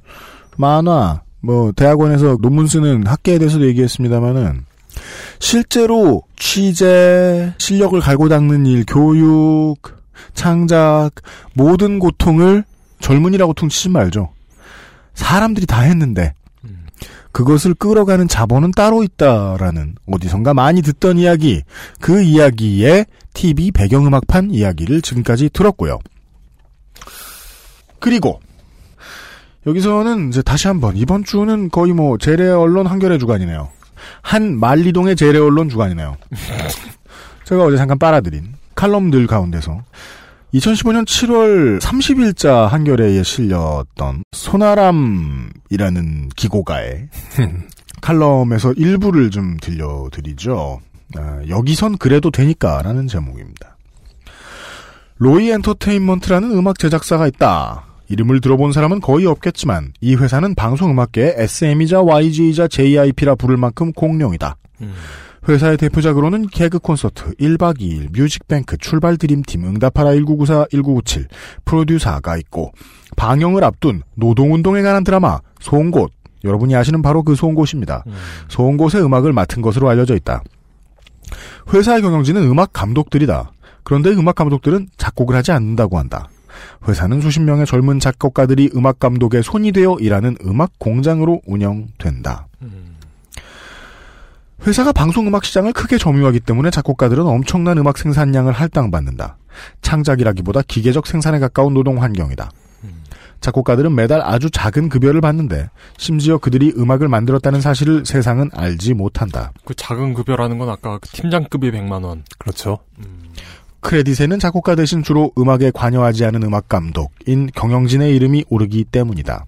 만화, 0.57 1.23
뭐 1.41 1.73
대학원에서 1.73 2.39
논문 2.41 2.67
쓰는 2.67 3.07
학계에 3.07 3.39
대해서도 3.39 3.67
얘기했습니다마는 3.67 4.65
실제로 5.39 6.23
취재, 6.37 7.53
실력을 7.59 7.99
갈고 8.01 8.29
닦는 8.29 8.67
일, 8.67 8.85
교육, 8.87 9.77
창작 10.35 11.11
모든 11.55 11.99
고통을 11.99 12.65
젊은이라고 13.01 13.55
퉁치지 13.55 13.91
말죠. 13.91 14.31
사람들이 15.15 15.67
다 15.67 15.81
했는데 15.81 16.35
그것을 17.33 17.75
끌어가는 17.75 18.27
자본은 18.27 18.73
따로 18.73 19.05
있다라는 19.05 19.95
어디선가 20.11 20.55
많이 20.55 20.83
듣던 20.83 21.19
이야기 21.19 21.63
그 22.01 22.23
이야기의 22.23 23.07
TV 23.35 23.71
배경음악판 23.71 24.51
이야기를 24.51 25.03
지금까지 25.03 25.51
들었고요. 25.51 25.99
그리고 28.01 28.41
여기서는 29.67 30.29
이제 30.29 30.43
다시 30.43 30.69
한번 30.69 30.97
이번 30.97 31.25
주는 31.25 31.69
거의 31.71 31.93
뭐 31.93 32.17
재래 32.19 32.49
언론 32.49 32.87
한겨레 32.87 33.19
주간이네요. 33.19 33.69
한 34.23 34.59
만리동의 34.59 35.17
재래 35.17 35.39
언론 35.39 35.69
주간이네요. 35.69 36.17
제가 37.45 37.65
어제 37.65 37.77
잠깐 37.77 37.99
빨아들인 37.99 38.55
칼럼들 38.75 39.27
가운데서 39.27 39.83
2015년 40.55 41.05
7월 41.05 41.81
30일자 41.81 42.69
한겨레에 42.69 43.23
실렸던 43.23 44.25
소나람이라는 44.33 46.31
기고가의 46.37 47.09
칼럼에서 48.01 48.73
일부를 48.75 49.31
좀 49.31 49.57
들려드리죠. 49.61 50.81
아, 51.17 51.41
여기선 51.49 51.99
그래도 51.99 52.31
되니까라는 52.31 53.09
제목입니다. 53.09 53.77
로이 55.17 55.51
엔터테인먼트라는 55.51 56.53
음악 56.53 56.79
제작사가 56.79 57.27
있다. 57.27 57.88
이름을 58.09 58.41
들어본 58.41 58.73
사람은 58.73 59.01
거의 59.01 59.27
없겠지만 59.27 59.93
이 60.01 60.15
회사는 60.15 60.55
방송음악계의 60.55 61.35
SM이자 61.39 62.03
YG이자 62.03 62.69
JYP라 62.69 63.35
부를 63.35 63.57
만큼 63.57 63.93
공룡이다. 63.93 64.57
회사의 65.49 65.77
대표작으로는 65.79 66.49
개그 66.49 66.79
콘서트, 66.79 67.33
1박 67.35 67.79
2일, 67.79 68.17
뮤직뱅크, 68.17 68.77
출발 68.77 69.17
드림팀, 69.17 69.65
응답하라 69.65 70.11
1994, 70.11 70.67
1997, 70.71 71.27
프로듀서가 71.65 72.37
있고 72.39 72.73
방영을 73.17 73.65
앞둔 73.65 74.03
노동운동에 74.15 74.83
관한 74.83 75.05
드라마 75.05 75.41
송곳 75.61 76.13
여러분이 76.45 76.77
아시는 76.77 77.03
바로 77.03 77.23
그 77.23 77.35
송곳입니다. 77.35 78.05
송곳의 78.49 79.03
음악을 79.03 79.33
맡은 79.33 79.63
것으로 79.63 79.89
알려져 79.89 80.15
있다. 80.15 80.43
회사의 81.73 82.03
경영진은 82.03 82.43
음악 82.43 82.73
감독들이다. 82.73 83.53
그런데 83.83 84.11
음악 84.11 84.35
감독들은 84.35 84.89
작곡을 84.97 85.35
하지 85.35 85.53
않는다고 85.53 85.99
한다. 85.99 86.29
회사는 86.87 87.21
수십 87.21 87.41
명의 87.41 87.67
젊은 87.67 88.01
작곡가들이 88.01 88.71
음악 88.75 88.99
감독의 88.99 89.43
손이 89.43 89.73
되어 89.73 89.97
일하는 90.01 90.37
음악 90.45 90.79
공장으로 90.79 91.41
운영된다. 91.47 92.49
회사가 94.67 94.93
방송음악 94.93 95.45
시장을 95.45 95.73
크게 95.73 95.99
점유하기 95.99 96.41
때문에 96.41 96.71
작곡가들은 96.71 97.25
엄청난 97.25 97.79
음악 97.79 97.97
생산량을 97.97 98.53
할당받는다. 98.53 99.37
창작이라기보다 99.83 100.63
기계적 100.67 101.07
생산에 101.07 101.39
가까운 101.39 101.75
노동 101.75 102.03
환경이다. 102.03 102.51
작곡가들은 103.41 103.95
매달 103.95 104.21
아주 104.21 104.51
작은 104.51 104.89
급여를 104.89 105.21
받는데 105.21 105.71
심지어 105.97 106.39
그들이 106.39 106.75
음악을 106.77 107.09
만들었다는 107.09 107.61
사실을 107.61 108.05
세상은 108.05 108.51
알지 108.53 108.95
못한다. 108.95 109.53
그 109.65 109.75
작은 109.75 110.15
급여라는 110.15 110.59
건 110.59 110.69
아까 110.69 110.99
그 110.99 111.09
팀장급이 111.09 111.71
100만 111.71 112.05
원. 112.05 112.25
그렇죠. 112.39 112.79
크레딧에는 113.81 114.39
작곡가 114.39 114.75
대신 114.75 115.03
주로 115.03 115.33
음악에 115.39 115.71
관여하지 115.73 116.25
않은 116.27 116.43
음악 116.43 116.69
감독인 116.69 117.49
경영진의 117.55 118.15
이름이 118.17 118.45
오르기 118.49 118.85
때문이다. 118.85 119.45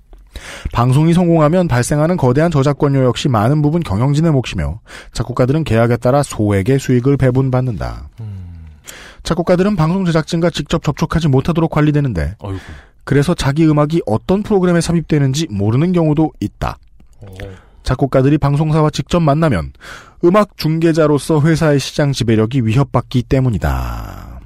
방송이 0.72 1.12
성공하면 1.12 1.68
발생하는 1.68 2.16
거대한 2.16 2.51
저작권료 2.51 3.05
역시 3.05 3.28
많은 3.28 3.62
부분 3.62 3.83
경영진의 3.83 4.31
몫이며 4.33 4.81
작곡가들은 5.12 5.64
계약에 5.64 5.97
따라 5.97 6.22
소액의 6.22 6.78
수익을 6.78 7.16
배분받는다. 7.16 8.09
작곡가들은 9.22 9.76
방송 9.76 10.05
제작진과 10.05 10.51
직접 10.51 10.83
접촉하지 10.83 11.28
못하도록 11.28 11.70
관리되는데 11.70 12.37
어이구. 12.39 12.61
그래서 13.05 13.35
자기 13.35 13.66
음악이 13.66 14.03
어떤 14.07 14.43
프로그램에 14.43 14.81
삽입되는지 14.81 15.49
모르는 15.51 15.93
경우도 15.93 16.33
있다. 16.41 16.78
작곡가들이 17.83 18.39
방송사와 18.39 18.91
직접 18.91 19.20
만나면 19.20 19.72
음악 20.25 20.57
중개자로서 20.57 21.41
회사의 21.41 21.81
시장 21.81 22.12
지배력이 22.12 22.62
위협받기 22.66 23.23
때문이다. 23.25 24.41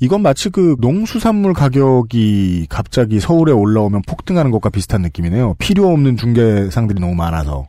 이건 0.00 0.22
마치 0.22 0.48
그 0.50 0.76
농수산물 0.80 1.54
가격이 1.54 2.66
갑자기 2.68 3.18
서울에 3.18 3.52
올라오면 3.52 4.02
폭등하는 4.06 4.50
것과 4.52 4.70
비슷한 4.70 5.02
느낌이네요. 5.02 5.54
필요 5.58 5.88
없는 5.88 6.16
중개상들이 6.16 7.00
너무 7.00 7.14
많아서. 7.14 7.66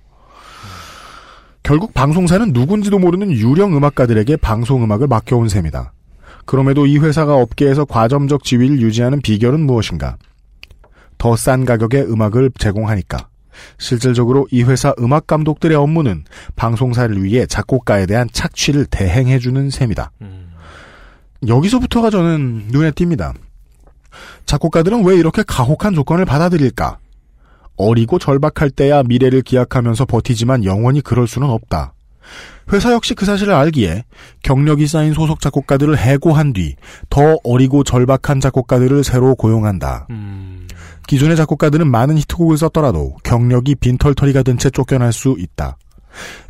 결국 1.63 1.93
방송사는 1.93 2.51
누군지도 2.53 2.99
모르는 2.99 3.31
유령 3.31 3.75
음악가들에게 3.75 4.37
방송 4.37 4.83
음악을 4.83 5.07
맡겨온 5.07 5.49
셈이다. 5.49 5.93
그럼에도 6.45 6.85
이 6.87 6.97
회사가 6.97 7.35
업계에서 7.35 7.85
과점적 7.85 8.43
지위를 8.43 8.81
유지하는 8.81 9.21
비결은 9.21 9.59
무엇인가? 9.61 10.17
더 11.17 11.35
싼 11.35 11.65
가격의 11.65 12.11
음악을 12.11 12.51
제공하니까. 12.57 13.28
실질적으로 13.77 14.47
이 14.51 14.63
회사 14.63 14.93
음악 14.99 15.27
감독들의 15.27 15.75
업무는 15.77 16.23
방송사를 16.55 17.23
위해 17.23 17.45
작곡가에 17.45 18.05
대한 18.05 18.27
착취를 18.31 18.85
대행해주는 18.85 19.69
셈이다. 19.69 20.11
여기서부터가 21.47 22.09
저는 22.09 22.65
눈에 22.69 22.91
띕니다. 22.91 23.33
작곡가들은 24.45 25.05
왜 25.05 25.15
이렇게 25.15 25.43
가혹한 25.45 25.93
조건을 25.93 26.25
받아들일까? 26.25 26.97
어리고 27.77 28.19
절박할 28.19 28.71
때야 28.71 29.03
미래를 29.03 29.41
기약하면서 29.41 30.05
버티지만 30.05 30.65
영원히 30.65 30.99
그럴 31.01 31.27
수는 31.27 31.49
없다. 31.49 31.93
회사 32.71 32.91
역시 32.93 33.15
그 33.15 33.25
사실을 33.25 33.53
알기에 33.53 34.03
경력이 34.43 34.85
쌓인 34.85 35.13
소속 35.13 35.39
작곡가들을 35.39 35.97
해고한 35.97 36.53
뒤 36.53 36.75
더 37.09 37.37
어리고 37.43 37.83
절박한 37.83 38.39
작곡가들을 38.41 39.03
새로 39.03 39.33
고용한다. 39.35 40.07
기존의 41.09 41.37
작곡가들은 41.37 41.89
많은 41.89 42.19
히트곡을 42.19 42.59
썼더라도 42.59 43.15
경력이 43.23 43.75
빈털터리가 43.75 44.43
된 44.43 44.59
채 44.59 44.69
쫓겨날 44.69 45.11
수 45.11 45.35
있다. 45.39 45.75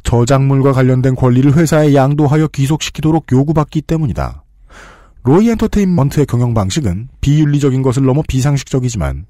저작물과 0.03 0.73
관련된 0.73 1.15
권리를 1.15 1.55
회사에 1.55 1.93
양도하여 1.95 2.49
귀속시키도록 2.49 3.27
요구받기 3.31 3.83
때문이다. 3.83 4.43
로이 5.23 5.49
엔터테인먼트의 5.51 6.25
경영 6.25 6.53
방식은 6.53 7.07
비윤리적인 7.21 7.83
것을 7.83 8.03
넘어 8.03 8.21
비상식적이지만 8.27 9.27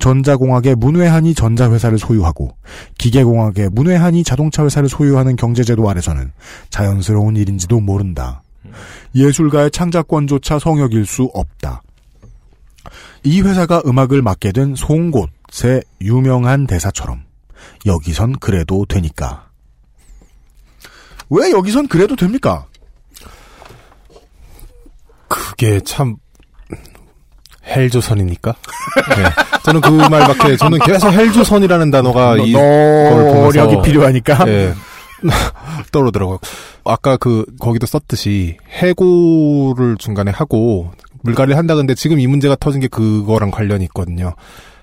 전자공학의 0.00 0.74
문외한이 0.74 1.34
전자회사를 1.34 1.98
소유하고 1.98 2.56
기계공학의 2.98 3.68
문외한이 3.70 4.24
자동차 4.24 4.64
회사를 4.64 4.88
소유하는 4.88 5.36
경제제도 5.36 5.88
아래서는 5.88 6.32
자연스러운 6.70 7.36
일인지도 7.36 7.78
모른다. 7.78 8.42
예술가의 9.14 9.70
창작권조차 9.70 10.58
성역일 10.58 11.06
수 11.06 11.30
없다. 11.34 11.82
이 13.24 13.40
회사가 13.40 13.82
음악을 13.86 14.22
맡게 14.22 14.52
된 14.52 14.74
송곳의 14.74 15.82
유명한 16.00 16.66
대사처럼 16.66 17.24
여기선 17.86 18.38
그래도 18.38 18.84
되니까. 18.86 19.48
왜 21.30 21.50
여기선 21.50 21.88
그래도 21.88 22.16
됩니까? 22.16 22.66
그게 25.28 25.80
참 25.80 26.16
헬조선이니까. 27.64 28.52
네. 29.16 29.24
저는 29.64 29.80
그 29.80 29.90
말밖에 29.90 30.56
저는 30.56 30.78
계속 30.80 31.10
헬조선이라는 31.10 31.90
단어가 31.90 32.36
이 32.36 32.52
노력이 32.52 33.82
필요하니까. 33.82 34.44
네. 34.44 34.74
떠오르더라고요. 35.92 36.38
아까 36.84 37.16
그 37.16 37.46
거기도 37.60 37.86
썼듯이 37.86 38.56
해고를 38.68 39.96
중간에 39.98 40.32
하고 40.32 40.90
물갈이를 41.22 41.56
한다 41.56 41.74
근데 41.74 41.94
지금 41.94 42.20
이 42.20 42.26
문제가 42.26 42.56
터진 42.56 42.80
게 42.80 42.88
그거랑 42.88 43.50
관련이 43.50 43.84
있거든요. 43.84 44.34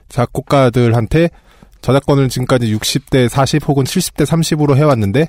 작곡가들한테 0.10 1.30
저작권을 1.82 2.30
지금까지 2.30 2.76
60대 2.76 3.30
40 3.30 3.68
혹은 3.68 3.84
70대 3.84 4.26
30으로 4.26 4.76
해왔는데 4.76 5.28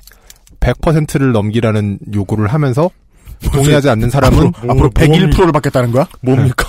100%를 0.59 1.31
넘기라는 1.31 1.99
요구를 2.13 2.47
하면서 2.47 2.89
동의하지 3.51 3.89
않는 3.89 4.09
사람은 4.09 4.47
앞으로, 4.47 4.71
앞으로 4.71 4.89
101%를 4.91 5.51
받겠다는 5.51 5.91
거야? 5.91 6.07
뭡니까? 6.21 6.65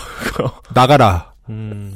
나가라. 0.74 1.32
음. 1.48 1.92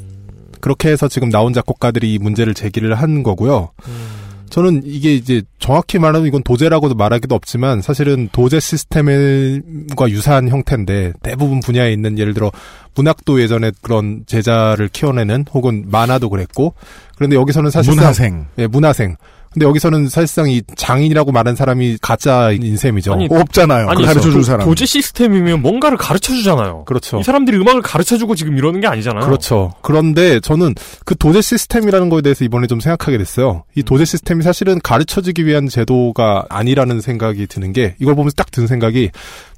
그렇게 0.59 0.89
해서 0.89 1.07
지금 1.07 1.29
나온 1.29 1.53
작곡가들이 1.53 2.13
이 2.13 2.19
문제를 2.19 2.53
제기를 2.53 2.93
한 2.95 3.23
거고요. 3.23 3.71
음. 3.87 4.26
저는 4.49 4.83
이게 4.85 5.13
이제 5.13 5.41
정확히 5.59 5.99
말하면 5.99 6.27
이건 6.27 6.43
도제라고도 6.43 6.95
말하기도 6.95 7.33
없지만 7.35 7.81
사실은 7.81 8.29
도제 8.31 8.59
시스템과 8.59 10.09
유사한 10.09 10.49
형태인데 10.49 11.13
대부분 11.21 11.59
분야에 11.59 11.91
있는 11.91 12.17
예를 12.17 12.33
들어 12.33 12.51
문학도 12.95 13.41
예전에 13.41 13.71
그런 13.81 14.23
제자를 14.25 14.87
키워내는 14.87 15.45
혹은 15.53 15.85
만화도 15.87 16.29
그랬고 16.29 16.73
그런데 17.15 17.35
여기서는 17.35 17.69
사실상 17.69 17.95
문화생. 17.95 18.45
예, 18.57 18.67
문화생. 18.67 19.15
근데 19.57 19.65
여기서는 19.65 20.07
사실상 20.07 20.51
이 20.51 20.61
장인이라고 20.75 21.31
말한 21.31 21.55
사람이 21.55 21.97
가짜인 21.99 22.77
셈이죠. 22.77 23.13
아니, 23.13 23.27
없잖아요. 23.27 23.89
아니, 23.89 24.05
가르쳐 24.05 24.21
줄 24.21 24.33
도- 24.33 24.43
사람. 24.43 24.67
도제 24.67 24.85
시스템이면 24.85 25.63
뭔가를 25.63 25.97
가르쳐 25.97 26.31
주잖아요. 26.31 26.85
그렇죠. 26.85 27.19
이 27.19 27.23
사람들이 27.23 27.57
음악을 27.57 27.81
가르쳐 27.81 28.19
주고 28.19 28.35
지금 28.35 28.55
이러는 28.55 28.81
게 28.81 28.85
아니잖아요. 28.87 29.25
그렇죠. 29.25 29.73
그런데 29.81 30.39
저는 30.41 30.75
그 31.05 31.15
도제 31.17 31.41
시스템이라는 31.41 32.09
거에 32.09 32.21
대해서 32.21 32.45
이번에 32.45 32.67
좀 32.67 32.79
생각하게 32.79 33.17
됐어요. 33.17 33.63
이 33.73 33.81
도제 33.81 34.05
시스템이 34.05 34.43
사실은 34.43 34.79
가르쳐주기 34.79 35.47
위한 35.47 35.67
제도가 35.67 36.45
아니라는 36.49 37.01
생각이 37.01 37.47
드는 37.47 37.73
게 37.73 37.95
이걸 37.99 38.13
보면서 38.13 38.35
딱 38.35 38.51
드는 38.51 38.67
생각이 38.67 39.09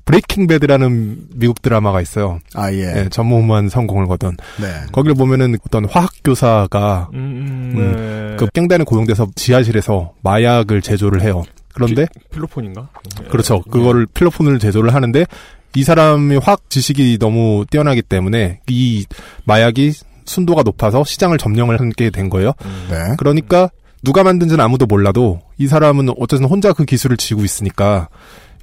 브레이킹 0.09 0.47
배드라는 0.47 1.27
미국 1.35 1.61
드라마가 1.61 2.01
있어요. 2.01 2.39
아, 2.55 2.71
예. 2.73 2.79
예, 2.79 3.09
전무후무한 3.09 3.69
성공을 3.69 4.07
거둔. 4.07 4.37
네. 4.59 4.67
거기를 4.91 5.13
보면은 5.13 5.55
어떤 5.67 5.85
화학 5.85 6.09
교사가 6.23 7.09
음, 7.13 7.73
음, 7.75 8.29
네. 8.31 8.35
그 8.35 8.47
깽단에 8.51 8.85
고용돼서 8.85 9.27
지하실에서 9.35 10.13
마약을 10.23 10.81
제조를 10.81 11.21
해요. 11.21 11.43
그런데 11.75 12.07
필로폰인가? 12.31 12.89
그렇죠. 13.29 13.61
그거를 13.61 14.07
필로폰을 14.07 14.57
제조를 14.57 14.95
하는데 14.95 15.27
이 15.75 15.83
사람이 15.83 16.37
화학 16.37 16.71
지식이 16.71 17.19
너무 17.19 17.65
뛰어나기 17.69 18.01
때문에 18.01 18.61
이 18.67 19.05
마약이 19.43 19.93
순도가 20.25 20.63
높아서 20.63 21.03
시장을 21.03 21.37
점령을 21.37 21.79
하게 21.79 22.09
된 22.09 22.31
거예요. 22.31 22.53
네. 22.89 23.15
그러니까 23.17 23.69
누가 24.01 24.23
만든지는 24.23 24.63
아무도 24.63 24.87
몰라도 24.87 25.41
이 25.59 25.67
사람은 25.67 26.09
어쨌든 26.17 26.47
혼자 26.47 26.73
그 26.73 26.85
기술을 26.85 27.15
쥐고 27.17 27.43
있으니까 27.43 28.09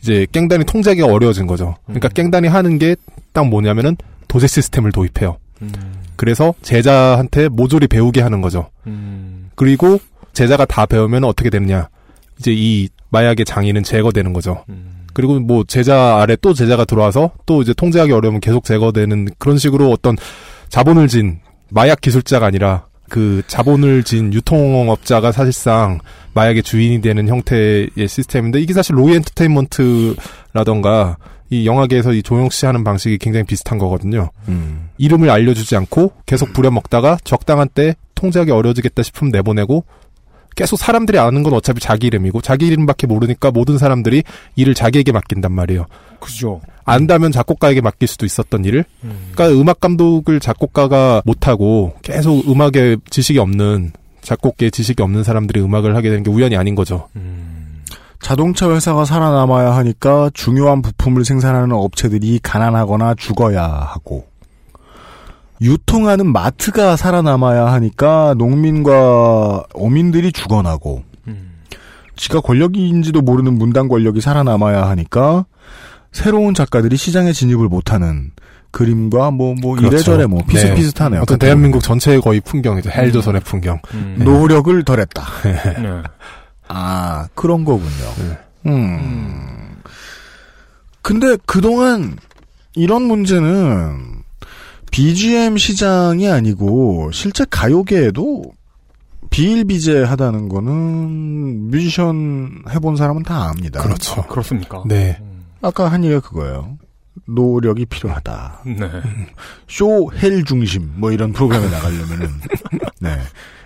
이제 0.07 0.26
깽단이 0.30 0.64
통제하기가 0.64 1.09
어려워진 1.09 1.48
거죠. 1.48 1.74
그러니까 1.86 2.09
깽단이 2.09 2.46
하는 2.46 2.78
게 2.78 2.94
딱 3.36 3.46
뭐냐면은 3.46 3.98
도제 4.28 4.46
시스템을 4.46 4.92
도입해요. 4.92 5.36
그래서 6.16 6.54
제자한테 6.62 7.48
모조리 7.48 7.86
배우게 7.86 8.22
하는 8.22 8.40
거죠. 8.40 8.70
음. 8.86 9.50
그리고 9.54 9.98
제자가 10.32 10.64
다 10.64 10.86
배우면 10.86 11.22
어떻게 11.24 11.50
되느냐. 11.50 11.90
이제 12.38 12.54
이 12.57 12.88
마약의 13.11 13.44
장인은 13.44 13.82
제거되는 13.82 14.32
거죠. 14.32 14.64
그리고 15.12 15.38
뭐 15.38 15.64
제자 15.64 16.16
아래 16.22 16.34
또 16.40 16.54
제자가 16.54 16.86
들어와서 16.86 17.32
또 17.44 17.61
이제 17.61 17.74
통제하기 17.74 18.11
어려우면 18.12 18.40
계속 18.40 18.64
제거되는 18.64 19.28
그런 19.38 19.59
식으로 19.59 19.90
어떤 19.90 20.16
자본을 20.70 21.09
진 21.09 21.40
마약 21.70 22.00
기술자가 22.00 22.46
아니라 22.46 22.86
그 23.09 23.42
자본을 23.46 24.04
진 24.04 24.32
유통업자가 24.32 25.32
사실상 25.32 25.98
마약의 26.34 26.62
주인이 26.62 27.00
되는 27.00 27.28
형태의 27.28 27.90
시스템인데 27.96 28.61
이게 28.61 28.72
사실 28.72 28.96
로이 28.96 29.14
엔터테인먼트라던가 29.14 31.16
이 31.48 31.66
영화계에서 31.66 32.12
이 32.12 32.22
조영 32.22 32.50
씨 32.50 32.66
하는 32.66 32.84
방식이 32.84 33.18
굉장히 33.18 33.44
비슷한 33.44 33.78
거거든요. 33.78 34.30
음. 34.48 34.88
이름을 34.98 35.30
알려주지 35.30 35.76
않고 35.76 36.12
계속 36.26 36.52
부려먹다가 36.52 37.18
적당한 37.22 37.68
때 37.68 37.94
통제하기 38.16 38.50
어려워지겠다 38.50 39.02
싶으면 39.02 39.30
내보내고 39.30 39.84
계속 40.57 40.78
사람들이 40.78 41.18
아는 41.18 41.42
건 41.42 41.52
어차피 41.52 41.80
자기 41.80 42.09
이름이고 42.09 42.40
자기 42.40 42.66
이름밖에 42.66 43.07
모르니까 43.07 43.50
모든 43.50 43.78
사람들이 43.78 44.24
일을 44.57 44.74
자기에게 44.74 45.12
맡긴단 45.12 45.52
말이에요. 45.52 45.86
그죠. 46.18 46.61
안다면 46.84 47.30
작곡가에게 47.30 47.82
맡길 47.82 48.09
수도 48.09 48.26
있었던 48.26 48.64
일을. 48.64 48.84
그러니까 49.32 49.61
음악 49.61 49.80
감독을 49.80 50.40
작곡가가 50.40 51.22
못하고 51.24 51.94
계속 52.02 52.48
음악에 52.48 52.96
지식이 53.11 53.38
없는 53.38 53.92
작곡계에 54.22 54.70
지식이 54.70 55.02
없는 55.02 55.22
사람들이 55.22 55.61
음악을 55.61 55.94
하게 55.94 56.09
되는 56.09 56.24
게 56.24 56.30
우연이 56.30 56.57
아닌 56.57 56.74
거죠. 56.74 57.09
자동차 58.20 58.70
회사가 58.70 59.04
살아남아야 59.04 59.76
하니까 59.76 60.30
중요한 60.32 60.80
부품을 60.80 61.24
생산하는 61.24 61.72
업체들이 61.72 62.40
가난하거나 62.42 63.14
죽어야 63.14 63.62
하고 63.62 64.26
유통하는 65.61 66.32
마트가 66.32 66.96
살아남아야 66.96 67.66
하니까 67.72 68.34
농민과 68.38 69.64
어민들이 69.74 70.32
죽어나고 70.32 71.04
지가 72.16 72.40
권력인지도 72.40 73.20
모르는 73.20 73.59
문단 73.59 73.88
권력이 73.88 74.20
살아남아야 74.20 74.88
하니까 74.88 75.44
새로운 76.12 76.54
작가들이 76.54 76.96
시장에 76.96 77.32
진입을 77.32 77.68
못하는 77.68 78.30
그림과 78.70 79.30
뭐뭐 79.30 79.78
이래저래 79.78 80.26
뭐 80.26 80.42
비슷비슷하네요. 80.46 81.22
어떤 81.22 81.38
대한민국 81.38 81.82
전체의 81.82 82.20
거의 82.20 82.40
풍경이죠. 82.40 82.90
헬조선의 82.90 83.42
풍경. 83.42 83.80
네. 83.92 84.24
노력을 84.24 84.82
덜했다. 84.82 85.22
네. 85.82 86.02
아 86.68 87.28
그런 87.34 87.64
거군요. 87.64 88.38
음. 88.66 89.76
근데 91.02 91.36
그동안 91.46 92.16
이런 92.74 93.02
문제는 93.02 94.22
BGM 94.91 95.57
시장이 95.59 96.28
아니고 96.28 97.11
실제 97.12 97.45
가요계에도 97.49 98.45
비일비재하다는 99.30 100.49
거는 100.49 101.70
뮤지션 101.70 102.62
해본 102.70 102.97
사람은 102.97 103.22
다 103.22 103.51
압니다. 103.51 103.82
그렇죠. 103.82 104.22
그렇습니까? 104.26 104.82
네. 104.87 105.20
아까 105.62 105.89
한 105.91 106.05
얘기가 106.05 106.20
그거예요. 106.20 106.78
노력이 107.26 107.87
필요하다. 107.87 108.61
네. 108.66 108.91
쇼 109.68 110.11
헬 110.22 110.45
중심 110.45 110.93
뭐 110.97 111.11
이런 111.11 111.32
프로그램에 111.32 111.68
나가려면은 111.68 112.30
네. 113.01 113.18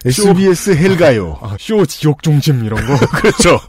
SBS 0.06 0.72
헬가요. 0.76 1.38
아, 1.42 1.56
쇼 1.58 1.84
지옥 1.84 2.22
중심 2.22 2.64
이런 2.64 2.84
거. 2.86 2.96
그렇죠. 3.20 3.60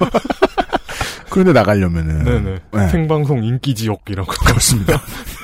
그런데 1.30 1.52
나가려면은 1.54 2.24
네네. 2.24 2.60
네. 2.74 2.90
생방송 2.90 3.44
인기 3.44 3.76
지옥 3.76 4.04
이런 4.08 4.26
거. 4.26 4.34
그렇습니다. 4.46 5.02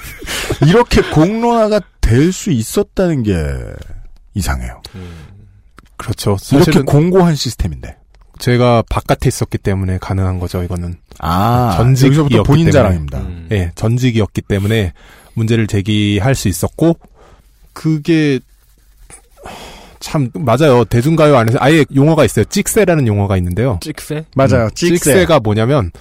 이렇게 0.65 1.01
공론화가 1.01 1.81
될 2.01 2.31
수 2.31 2.51
있었다는 2.51 3.23
게 3.23 3.33
이상해요. 4.33 4.81
그렇죠. 5.97 6.37
이렇게 6.53 6.81
공고한 6.81 7.35
시스템인데. 7.35 7.97
제가 8.39 8.83
바깥에 8.89 9.27
있었기 9.27 9.57
때문에 9.57 9.97
가능한 9.97 10.39
거죠. 10.39 10.61
이거는 10.63 10.95
아, 11.19 11.73
전직이었기 11.75 12.35
여기서부터 12.35 12.43
본인. 12.43 12.71
자랑입니다. 12.71 13.17
음. 13.19 13.47
예, 13.51 13.71
전직이었기 13.75 14.41
때문에 14.43 14.93
문제를 15.33 15.65
제기할 15.67 16.35
수 16.35 16.47
있었고 16.47 16.97
그게 17.73 18.39
참 19.99 20.29
맞아요. 20.35 20.85
대중가요 20.85 21.35
안에서 21.35 21.57
아예 21.59 21.83
용어가 21.95 22.23
있어요. 22.25 22.45
찍새라는 22.45 23.07
용어가 23.07 23.35
있는데요. 23.37 23.79
찍새? 23.81 24.25
맞아요. 24.35 24.65
음, 24.65 24.69
찍새. 24.75 24.95
찍새가 24.97 25.39
뭐냐면 25.39 25.91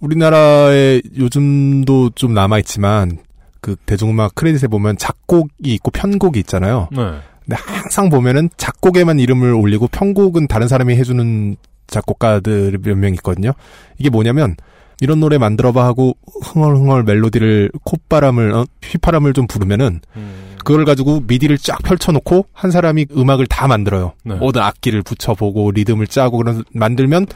우리나라에 0.00 1.00
요즘도 1.16 2.10
좀 2.14 2.34
남아 2.34 2.58
있지만 2.60 3.18
그 3.66 3.74
대중음악 3.84 4.36
크레딧에 4.36 4.68
보면 4.68 4.96
작곡이 4.96 5.74
있고 5.74 5.90
편곡이 5.90 6.38
있잖아요. 6.38 6.88
네. 6.92 6.98
근데 7.44 7.56
항상 7.60 8.10
보면은 8.10 8.48
작곡에만 8.56 9.18
이름을 9.18 9.54
올리고 9.54 9.88
편곡은 9.88 10.46
다른 10.46 10.68
사람이 10.68 10.94
해주는 10.94 11.56
작곡가들 11.88 12.78
몇 12.80 12.96
명 12.96 13.12
있거든요. 13.14 13.50
이게 13.98 14.08
뭐냐면 14.08 14.54
이런 15.00 15.18
노래 15.18 15.36
만들어봐 15.36 15.84
하고 15.84 16.16
흥얼흥얼 16.44 17.02
멜로디를 17.02 17.72
콧바람을 17.82 18.52
어, 18.52 18.66
휘파람을 18.84 19.32
좀 19.32 19.48
부르면은 19.48 20.00
그걸 20.64 20.84
가지고 20.84 21.24
미디를 21.26 21.58
쫙 21.58 21.82
펼쳐놓고 21.82 22.46
한 22.52 22.70
사람이 22.70 23.06
음악을 23.16 23.48
다 23.48 23.66
만들어요. 23.66 24.12
네. 24.24 24.36
모든 24.36 24.62
악기를 24.62 25.02
붙여보고 25.02 25.72
리듬을 25.72 26.06
짜고 26.06 26.38
그런 26.38 26.62
만들면 26.72 27.26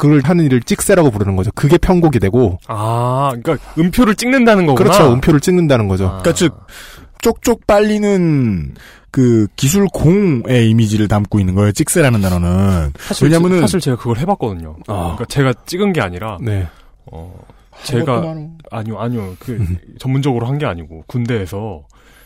그걸 0.00 0.22
하는 0.24 0.44
일을 0.46 0.62
찍새라고 0.62 1.10
부르는 1.10 1.36
거죠. 1.36 1.50
그게 1.54 1.76
편곡이 1.76 2.18
되고 2.20 2.58
아, 2.66 3.32
그러니까 3.42 3.72
음표를 3.78 4.14
찍는다는 4.14 4.64
거구나. 4.66 4.90
그렇죠. 4.90 5.12
음표를 5.12 5.40
찍는다는 5.40 5.88
거죠. 5.88 6.06
그러니까 6.08 6.32
즉 6.32 6.54
쪽쪽 7.20 7.66
빨리는 7.66 8.74
그 9.10 9.46
기술 9.56 9.86
공의 9.92 10.70
이미지를 10.70 11.06
담고 11.08 11.38
있는 11.40 11.54
거예요. 11.54 11.72
찍새라는 11.72 12.20
단어는. 12.22 12.92
사실 12.96 13.26
왜냐면은 13.26 13.58
아. 13.58 13.60
사실 13.62 13.80
제가 13.80 13.96
그걸 13.98 14.18
해봤거든요. 14.18 14.76
그러니까 14.86 15.24
제가 15.26 15.52
찍은 15.66 15.92
게 15.92 16.00
아니라 16.00 16.38
네. 16.40 16.66
어 17.12 17.34
제가 17.82 18.20
그것도 18.20 18.50
아니요 18.70 18.98
아니요 18.98 19.34
그 19.38 19.58
전문적으로 19.98 20.46
한 20.46 20.58
게 20.58 20.64
아니고 20.66 21.04
군대에서 21.08 21.82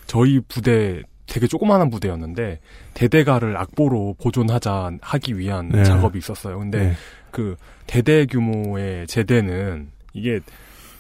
저희 0.06 0.40
부대 0.46 1.02
되게 1.26 1.46
조그마한 1.46 1.88
부대였는데 1.90 2.60
대대가를 2.92 3.56
악보로 3.56 4.16
보존하자 4.22 4.90
하기 5.00 5.38
위한 5.38 5.70
네. 5.70 5.82
작업이 5.82 6.18
있었어요. 6.18 6.58
근데 6.58 6.78
네. 6.78 6.92
그 7.34 7.56
대대 7.88 8.26
규모의 8.26 9.08
제대는 9.08 9.88
이게 10.12 10.38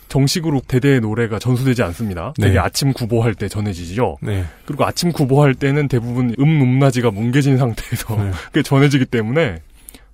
정식으로 0.08 0.60
대대의 0.66 1.00
노래가 1.00 1.38
전수되지 1.38 1.82
않습니다. 1.84 2.34
네. 2.38 2.48
되게 2.48 2.58
아침 2.58 2.92
구보할 2.92 3.34
때 3.34 3.48
전해지죠. 3.48 4.18
네. 4.20 4.44
그리고 4.66 4.84
아침 4.84 5.12
구보할 5.12 5.54
때는 5.54 5.86
대부분 5.86 6.34
음 6.40 6.58
높낮이가 6.58 7.12
뭉개진 7.12 7.56
상태에서 7.56 8.16
네. 8.16 8.30
그게 8.52 8.62
전해지기 8.62 9.06
때문에 9.06 9.60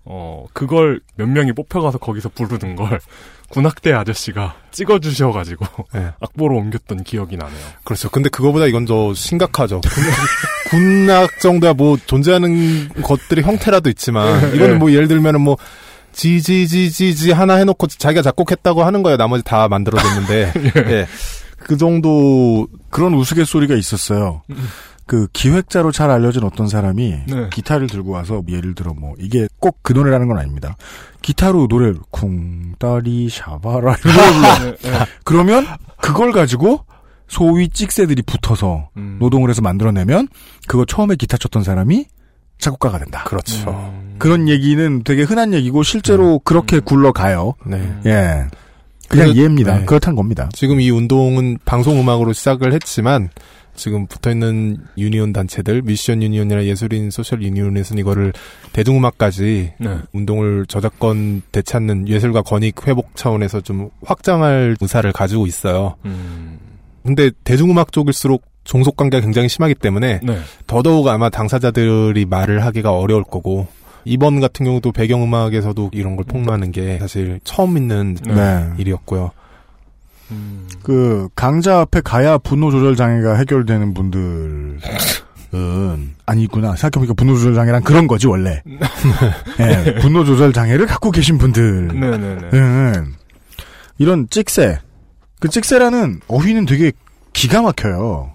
어 0.04 0.44
그걸 0.52 1.00
몇 1.16 1.26
명이 1.26 1.52
뽑혀가서 1.52 1.98
거기서 1.98 2.30
부르는 2.30 2.76
걸 2.76 3.00
군악대 3.48 3.92
아저씨가 3.92 4.56
찍어주셔가지고 4.70 5.66
네. 5.94 6.08
악보로 6.20 6.56
옮겼던 6.56 7.02
기억이 7.04 7.36
나네요. 7.38 7.58
그렇죠. 7.84 8.10
근데 8.10 8.28
그거보다 8.28 8.66
이건 8.66 8.84
더 8.84 9.12
심각하죠. 9.14 9.80
군- 9.80 10.04
군악 11.06 11.40
정도야 11.40 11.72
뭐 11.74 11.96
존재하는 12.06 12.88
것들의 13.02 13.42
형태라도 13.44 13.88
있지만 13.90 14.54
이거는 14.54 14.78
뭐 14.78 14.92
예를 14.92 15.08
들면은 15.08 15.40
뭐 15.40 15.56
지지지지지 16.12 17.32
하나 17.32 17.54
해놓고 17.54 17.86
자기가 17.86 18.22
작곡했다고 18.22 18.84
하는 18.84 19.02
거예요. 19.02 19.16
나머지 19.16 19.42
다 19.44 19.68
만들어줬는데 19.68 20.52
예. 20.90 21.06
그 21.58 21.76
정도 21.76 22.66
그런 22.90 23.14
우스갯소리가 23.14 23.74
있었어요. 23.74 24.42
그 25.06 25.26
기획자로 25.32 25.90
잘 25.92 26.08
알려진 26.10 26.44
어떤 26.44 26.68
사람이 26.68 27.14
네. 27.26 27.48
기타를 27.50 27.88
들고 27.88 28.12
와서 28.12 28.42
예를 28.48 28.74
들어 28.76 28.94
뭐 28.94 29.14
이게 29.18 29.48
꼭 29.58 29.78
그 29.82 29.92
노래라는 29.92 30.28
건 30.28 30.38
아닙니다. 30.38 30.76
기타로 31.22 31.66
노래를 31.68 31.96
쿵따리 32.10 33.28
샤바라 33.28 33.96
이런 34.04 34.60
노래 34.60 34.76
불러. 34.76 35.06
그러면 35.24 35.66
그걸 36.00 36.30
가지고 36.32 36.84
소위 37.28 37.68
찍새들이 37.68 38.22
붙어서 38.22 38.90
음. 38.96 39.16
노동을 39.20 39.50
해서 39.50 39.62
만들어내면 39.62 40.28
그거 40.68 40.84
처음에 40.84 41.16
기타 41.16 41.36
쳤던 41.38 41.62
사람이 41.64 42.06
작곡가가 42.60 42.98
된다. 42.98 43.24
그렇죠. 43.24 43.92
그런 44.18 44.48
얘기는 44.48 45.02
되게 45.04 45.22
흔한 45.22 45.54
얘기고 45.54 45.82
실제로 45.82 46.38
그렇게 46.40 46.78
굴러가요. 46.80 47.54
네. 47.66 47.78
예. 48.06 48.10
그냥 49.08 49.26
그래서- 49.26 49.32
이해입니다. 49.32 49.78
네. 49.80 49.84
그렇다는 49.86 50.14
겁니다. 50.16 50.48
지금 50.52 50.80
이 50.80 50.90
운동은 50.90 51.58
방송 51.64 51.98
음악으로 51.98 52.32
시작을 52.32 52.72
했지만 52.74 53.30
지금 53.74 54.06
붙어 54.06 54.30
있는 54.30 54.76
유니온 54.98 55.32
단체들 55.32 55.82
뮤지션 55.82 56.22
유니온이나 56.22 56.64
예술인 56.64 57.10
소셜 57.10 57.42
유니온에서는 57.42 57.98
이거를 58.00 58.32
대중음악까지 58.72 59.72
네. 59.78 59.98
운동을 60.12 60.66
저작권 60.66 61.42
되찾는 61.52 62.08
예술가 62.08 62.42
권익 62.42 62.86
회복 62.86 63.16
차원에서 63.16 63.60
좀 63.62 63.90
확장할 64.04 64.76
의사를 64.80 65.10
가지고 65.12 65.46
있어요. 65.46 65.96
음. 66.04 66.58
근데 67.04 67.30
대중음악 67.44 67.92
쪽일수록 67.92 68.42
종속 68.64 68.96
관계가 68.96 69.22
굉장히 69.22 69.48
심하기 69.48 69.74
때문에 69.76 70.20
네. 70.22 70.38
더더욱 70.66 71.08
아마 71.08 71.30
당사자들이 71.30 72.24
말을 72.26 72.64
하기가 72.64 72.92
어려울 72.92 73.24
거고 73.24 73.66
이번 74.04 74.40
같은 74.40 74.64
경우도 74.64 74.92
배경 74.92 75.22
음악에서도 75.22 75.90
이런 75.92 76.16
걸 76.16 76.24
폭로하는 76.26 76.72
게 76.72 76.98
사실 76.98 77.40
처음 77.44 77.76
있는 77.76 78.16
네. 78.26 78.70
일이었고요. 78.78 79.30
그 80.82 81.28
강자 81.34 81.80
앞에 81.80 82.00
가야 82.02 82.38
분노 82.38 82.70
조절 82.70 82.94
장애가 82.96 83.34
해결되는 83.36 83.94
분들은 83.94 84.80
아니구나. 86.26 86.76
생각해보니까 86.76 87.14
분노 87.14 87.34
조절 87.36 87.54
장애란 87.54 87.82
그런 87.82 88.06
거지 88.06 88.28
원래. 88.28 88.62
예, 89.58 89.94
분노 90.00 90.24
조절 90.24 90.52
장애를 90.52 90.86
갖고 90.86 91.10
계신 91.10 91.36
분들은 91.38 91.88
네네네. 91.98 93.00
이런 93.98 94.28
찍새. 94.30 94.78
그 95.40 95.48
찍새라는 95.48 96.20
어휘는 96.28 96.66
되게 96.66 96.92
기가 97.32 97.62
막혀요. 97.62 98.32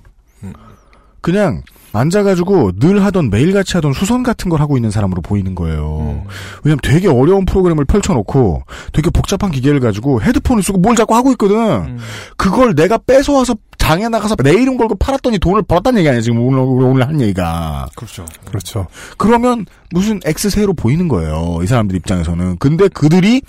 그냥 1.25 1.63
앉아가지고 1.91 2.73
늘 2.73 3.03
하던 3.03 3.31
매일같이 3.31 3.77
하던 3.77 3.93
수선 3.93 4.21
같은 4.21 4.47
걸 4.47 4.61
하고 4.61 4.77
있는 4.77 4.91
사람으로 4.91 5.23
보이는 5.23 5.55
거예요. 5.55 6.23
왜냐면 6.63 6.77
되게 6.83 7.07
어려운 7.07 7.45
프로그램을 7.45 7.85
펼쳐놓고 7.85 8.61
되게 8.93 9.09
복잡한 9.09 9.49
기계를 9.49 9.79
가지고 9.79 10.21
헤드폰을 10.21 10.61
쓰고 10.61 10.77
뭘 10.77 10.95
자꾸 10.95 11.15
하고 11.15 11.31
있거든. 11.31 11.97
그걸 12.37 12.75
내가 12.75 12.99
뺏어와서 12.99 13.55
장에 13.79 14.07
나가서 14.07 14.35
내 14.35 14.51
이름 14.51 14.77
걸고 14.77 14.97
팔았더니 14.97 15.39
돈을 15.39 15.63
벌었다는 15.63 15.97
얘기 15.97 16.09
아니야 16.09 16.21
지금 16.21 16.41
오늘, 16.41 16.59
오늘 16.59 17.07
한 17.07 17.19
얘기가. 17.19 17.87
그렇죠. 17.95 18.23
그렇죠. 18.45 18.85
그러면 19.17 19.65
무슨 19.89 20.19
X세로 20.23 20.75
보이는 20.75 21.07
거예요. 21.07 21.57
이 21.63 21.65
사람들 21.65 21.95
입장에서는. 21.95 22.57
근데 22.59 22.87
그들이 22.87 23.41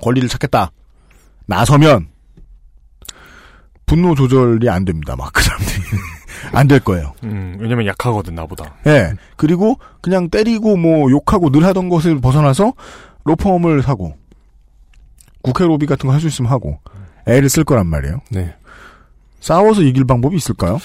권리를 0.00 0.26
찾겠다. 0.30 0.70
나서면 1.44 2.08
분노 3.84 4.14
조절이 4.14 4.70
안 4.70 4.86
됩니다. 4.86 5.16
막 5.16 5.34
그 5.34 5.42
사람들이. 5.42 5.82
안 6.52 6.68
될 6.68 6.80
거예요. 6.80 7.12
음, 7.24 7.56
왜냐면 7.60 7.86
약하거든, 7.86 8.34
나보다. 8.34 8.74
예. 8.86 8.90
네. 8.90 9.12
그리고 9.36 9.78
그냥 10.00 10.28
때리고 10.30 10.76
뭐 10.76 11.10
욕하고 11.10 11.50
늘 11.50 11.64
하던 11.64 11.88
것을 11.88 12.20
벗어나서 12.20 12.72
로펌을 13.24 13.82
사고 13.82 14.14
국회 15.42 15.64
로비 15.66 15.86
같은 15.86 16.06
거 16.08 16.12
할 16.12 16.20
수 16.20 16.26
있으면 16.26 16.50
하고 16.50 16.78
애를 17.26 17.48
쓸 17.48 17.64
거란 17.64 17.86
말이에요. 17.86 18.20
네. 18.30 18.54
싸워서 19.40 19.82
이길 19.82 20.04
방법이 20.04 20.36
있을까요? 20.36 20.78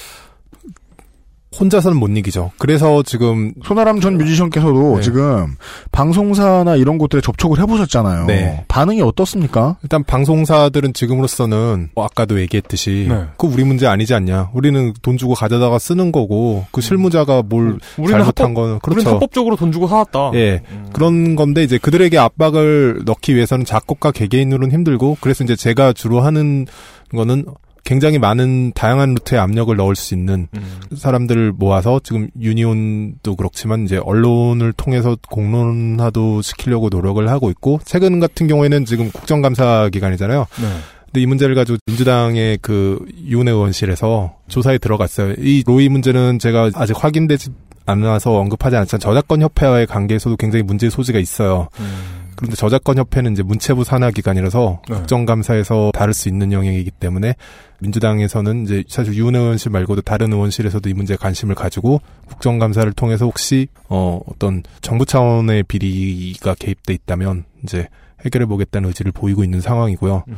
혼자서는 1.60 1.98
못 1.98 2.10
이기죠. 2.10 2.52
그래서 2.58 3.04
지금 3.04 3.54
손아람 3.64 4.00
전 4.00 4.18
뮤지션께서도 4.18 4.96
네. 4.98 5.02
지금 5.02 5.56
방송사나 5.92 6.76
이런 6.76 6.98
곳들에 6.98 7.22
접촉을 7.22 7.60
해보셨잖아요. 7.60 8.26
네. 8.26 8.66
반응이 8.68 9.02
어떻습니까? 9.02 9.78
일단 9.84 10.04
방송사들은 10.04 10.94
지금으로서는 10.94 11.90
뭐 11.96 12.06
아까도 12.06 12.40
얘기했듯이 12.42 13.08
네. 13.10 13.26
그 13.38 13.48
우리 13.48 13.64
문제 13.64 13.88
아니지 13.88 14.14
않냐. 14.14 14.50
우리는 14.54 14.94
돈 15.02 15.18
주고 15.18 15.34
가져다가 15.34 15.80
쓰는 15.80 16.12
거고 16.12 16.66
그 16.72 16.82
실무자가 16.82 17.44
뭘 17.44 17.64
음. 17.64 17.80
잘못한 17.96 18.22
합법, 18.22 18.54
거는 18.54 18.80
그렇죠. 18.80 19.00
우리는 19.00 19.12
합법적으로 19.14 19.56
돈 19.56 19.72
주고 19.72 19.88
사왔다. 19.88 20.32
예, 20.36 20.62
음. 20.72 20.90
그런 20.94 21.36
건데 21.36 21.64
이제 21.64 21.78
그들에게 21.78 22.18
압박을 22.18 23.02
넣기 23.06 23.36
위해서는 23.36 23.66
작곡가 23.66 24.12
개개인으로는 24.12 24.72
힘들고 24.72 25.18
그래서 25.22 25.44
이제 25.44 25.56
제가 25.56 25.94
주로 25.94 26.22
하는 26.22 26.66
거는 27.12 27.46
굉장히 27.84 28.18
많은 28.18 28.72
다양한 28.74 29.16
루트에 29.16 29.38
압력을 29.38 29.76
넣을 29.76 29.96
수 29.96 30.14
있는 30.14 30.48
음. 30.56 30.80
사람들을 30.96 31.52
모아서 31.54 32.00
지금 32.04 32.30
유니온도 32.40 33.36
그렇지만 33.36 33.84
이제 33.84 33.98
언론을 33.98 34.74
통해서 34.74 35.18
공론화도 35.30 36.42
시키려고 36.42 36.90
노력을 36.90 37.28
하고 37.28 37.50
있고 37.50 37.80
최근 37.86 38.20
같은 38.20 38.48
경우에는 38.48 38.86
지금 38.86 39.12
국정감사 39.12 39.90
기간이잖아요. 39.92 40.46
네. 40.62 40.68
근데 41.06 41.22
이 41.22 41.26
문제를 41.26 41.56
가지고 41.56 41.78
민주당의 41.86 42.58
그 42.62 43.06
유은혜 43.26 43.52
의원실에서 43.52 44.36
조사에 44.48 44.78
들어갔어요. 44.78 45.36
이 45.38 45.64
로이 45.66 45.90
문제는 45.90 46.40
제가 46.40 46.72
아직 46.74 46.96
확인되지 47.04 47.50
않아서 47.86 48.32
언급하지 48.32 48.78
않지만 48.78 49.00
저작권 49.00 49.42
협회와의 49.42 49.88
관계에서도 49.88 50.38
굉장히 50.38 50.64
문제 50.64 50.90
소지가 50.90 51.20
있어요. 51.20 51.68
음. 51.80 52.23
그런데 52.36 52.56
저작권 52.56 52.98
협회는 52.98 53.34
이제 53.34 53.44
문체부 53.44 53.84
산하 53.84 54.12
기관이라서 54.12 54.82
네. 54.90 54.96
국정감사에서 54.96 55.92
다룰 55.94 56.14
수 56.14 56.30
있는 56.30 56.52
영역이기 56.52 56.92
때문에 56.92 57.36
민주당에서는 57.80 58.64
이제 58.64 58.84
사실 58.88 59.14
유은 59.14 59.36
의원실 59.36 59.72
말고도 59.72 60.02
다른 60.02 60.32
의원실에서도 60.34 60.90
이 60.90 60.94
문제에 60.94 61.18
관심을 61.18 61.56
가지고 61.56 62.02
국정감사를 62.28 62.92
통해서 62.94 63.26
혹시 63.26 63.68
어 63.90 64.20
어떤 64.28 64.64
정부 64.82 65.06
차원의 65.06 65.64
비리가 65.64 66.56
개입돼 66.56 66.94
있다면 66.94 67.46
이제 67.64 67.88
해결해 68.26 68.46
보겠다는 68.46 68.90
의지를 68.90 69.12
보이고 69.12 69.44
있는 69.44 69.62
상황이고요. 69.62 70.24
음. 70.28 70.38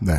네. 0.00 0.14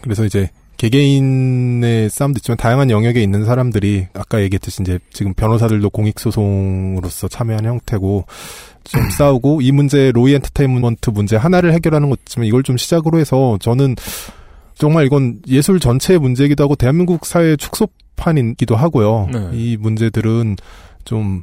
그래서 0.00 0.24
이제 0.24 0.48
개개인의 0.78 2.08
싸움도 2.08 2.38
있지만 2.38 2.56
다양한 2.56 2.90
영역에 2.90 3.20
있는 3.20 3.44
사람들이 3.44 4.06
아까 4.14 4.40
얘기했듯이 4.40 4.82
이제 4.82 4.98
지금 5.12 5.34
변호사들도 5.34 5.90
공익소송으로서 5.90 7.28
참여한 7.28 7.64
형태고 7.64 8.24
좀 8.84 9.02
음. 9.02 9.10
싸우고 9.10 9.60
이 9.60 9.72
문제 9.72 10.12
로이 10.12 10.34
엔터테인먼트 10.34 11.10
문제 11.10 11.36
하나를 11.36 11.74
해결하는 11.74 12.08
것지만 12.08 12.46
이걸 12.46 12.62
좀 12.62 12.76
시작으로 12.76 13.18
해서 13.18 13.58
저는 13.60 13.96
정말 14.74 15.04
이건 15.06 15.40
예술 15.48 15.80
전체의 15.80 16.20
문제이기도 16.20 16.62
하고 16.62 16.76
대한민국 16.76 17.26
사회의 17.26 17.56
축소판이기도 17.56 18.76
하고요. 18.76 19.28
네. 19.32 19.50
이 19.52 19.76
문제들은 19.76 20.56
좀 21.04 21.42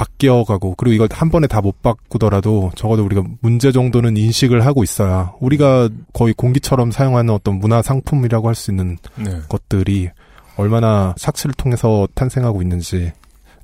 바뀌어가고 0.00 0.74
그리고 0.76 0.94
이걸 0.94 1.08
한 1.12 1.30
번에 1.30 1.46
다 1.46 1.60
못 1.60 1.82
바꾸더라도 1.82 2.72
적어도 2.74 3.04
우리가 3.04 3.22
문제 3.40 3.70
정도는 3.70 4.16
인식을 4.16 4.64
하고 4.64 4.82
있어야 4.82 5.34
우리가 5.40 5.90
거의 6.14 6.32
공기처럼 6.32 6.90
사용하는 6.90 7.34
어떤 7.34 7.58
문화 7.58 7.82
상품이라고 7.82 8.48
할 8.48 8.54
수 8.54 8.70
있는 8.70 8.96
네. 9.16 9.40
것들이 9.48 10.08
얼마나 10.56 11.14
착취를 11.18 11.52
통해서 11.54 12.08
탄생하고 12.14 12.62
있는지 12.62 13.12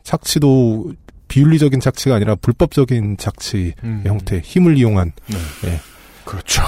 착취도 0.02 0.92
비윤리적인 1.28 1.80
착취가 1.80 2.16
아니라 2.16 2.34
불법적인 2.34 3.16
착취의 3.16 3.74
음. 3.84 4.02
형태 4.06 4.38
힘을 4.38 4.76
이용한 4.76 5.12
네. 5.28 5.36
네. 5.62 5.80
그렇죠 6.26 6.62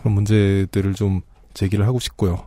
그런 0.00 0.14
문제들을 0.14 0.92
좀 0.94 1.22
제기를 1.54 1.86
하고 1.86 1.98
싶고요. 1.98 2.44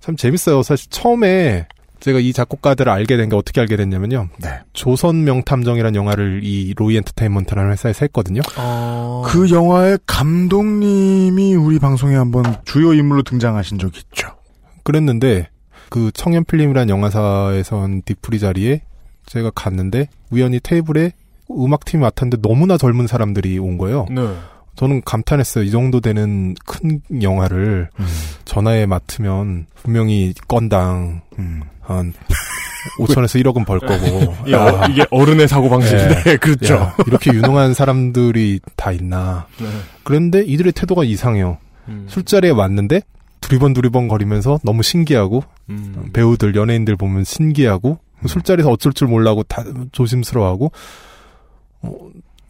참 0.00 0.16
재밌어요. 0.16 0.62
사실 0.62 0.90
처음에 0.90 1.66
제가 2.00 2.18
이 2.18 2.32
작곡가들을 2.32 2.90
알게 2.90 3.16
된 3.16 3.28
게 3.30 3.36
어떻게 3.36 3.60
알게 3.60 3.76
됐냐면요. 3.76 4.28
네. 4.38 4.60
조선 4.72 5.24
명탐정이라는 5.24 5.94
영화를 5.94 6.40
이 6.42 6.72
로이 6.76 6.96
엔터테인먼트라는 6.96 7.72
회사에서 7.72 8.00
했거든요. 8.06 8.40
어... 8.56 9.22
그 9.26 9.50
영화의 9.50 9.98
감독님이 10.06 11.54
우리 11.54 11.78
방송에 11.78 12.16
한번 12.16 12.44
주요 12.64 12.92
인물로 12.94 13.22
등장하신 13.22 13.78
적 13.78 13.96
있죠. 13.96 14.28
그랬는데 14.82 15.48
그 15.90 16.10
청년 16.14 16.44
필름이라는 16.44 16.88
영화사에선 16.88 18.02
뒤풀이 18.04 18.38
자리에 18.38 18.82
제가 19.26 19.50
갔는데 19.54 20.08
우연히 20.30 20.60
테이블에 20.60 21.12
음악팀이 21.50 22.00
앉았는데 22.00 22.38
너무나 22.48 22.76
젊은 22.78 23.06
사람들이 23.06 23.58
온 23.58 23.76
거예요. 23.76 24.06
네. 24.10 24.22
저는 24.76 25.02
감탄했어요. 25.04 25.64
이 25.64 25.70
정도 25.70 26.00
되는 26.00 26.54
큰 26.64 27.00
영화를 27.22 27.90
음. 27.98 28.06
전화에 28.44 28.86
맡으면 28.86 29.66
분명히 29.74 30.32
건당 30.48 31.22
음. 31.38 31.62
한 31.80 32.12
5천에서 32.98 33.42
1억은 33.42 33.66
벌 33.66 33.78
거고. 33.80 34.34
야, 34.52 34.86
이게 34.86 35.04
어른의 35.10 35.48
사고 35.48 35.68
방식인데. 35.68 36.22
네, 36.22 36.36
그렇죠. 36.38 36.74
야, 36.74 36.96
이렇게 37.06 37.32
유능한 37.32 37.74
사람들이 37.74 38.60
다 38.76 38.92
있나. 38.92 39.46
네. 39.58 39.66
그런데 40.02 40.42
이들의 40.42 40.72
태도가 40.72 41.04
이상해요. 41.04 41.58
음. 41.88 42.06
술자리에 42.08 42.50
왔는데 42.50 43.02
두리번 43.40 43.72
두리번 43.74 44.08
거리면서 44.08 44.60
너무 44.62 44.82
신기하고 44.82 45.42
음. 45.70 46.10
배우들 46.12 46.54
연예인들 46.54 46.96
보면 46.96 47.24
신기하고 47.24 47.98
음. 48.22 48.26
술자리에서 48.26 48.70
어쩔 48.70 48.92
줄 48.92 49.08
몰라고 49.08 49.42
다 49.42 49.64
조심스러워하고 49.92 50.72
어, 51.82 51.96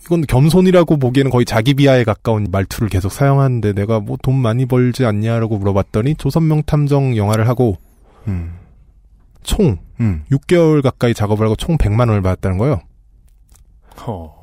이건 0.04 0.22
겸손이라고 0.26 0.96
보기에는 0.96 1.30
거의 1.30 1.44
자기 1.44 1.74
비하에 1.74 2.04
가까운 2.04 2.46
말투를 2.50 2.88
계속 2.88 3.12
사용하는데 3.12 3.72
내가 3.74 4.00
뭐 4.00 4.16
돈 4.22 4.34
많이 4.36 4.66
벌지 4.66 5.04
않냐라고 5.04 5.58
물어봤더니 5.58 6.16
조선명 6.16 6.62
탐정 6.64 7.16
영화를 7.16 7.48
하고 7.48 7.76
음. 8.28 8.54
총 9.42 9.78
음. 10.00 10.24
6개월 10.30 10.82
가까이 10.82 11.14
작업을 11.14 11.44
하고 11.46 11.56
총 11.56 11.76
100만 11.78 12.00
원을 12.00 12.22
받았다는 12.22 12.58
거예요. 12.58 12.80
허. 14.06 14.34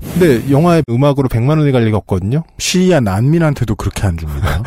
근데 0.00 0.50
영화의 0.50 0.84
음악으로 0.88 1.28
100만 1.28 1.58
원이 1.58 1.72
갈 1.72 1.84
리가 1.84 1.96
없거든요. 1.98 2.42
시리아 2.58 3.00
난민한테도 3.00 3.76
그렇게 3.76 4.06
안 4.06 4.16
줍니다. 4.16 4.62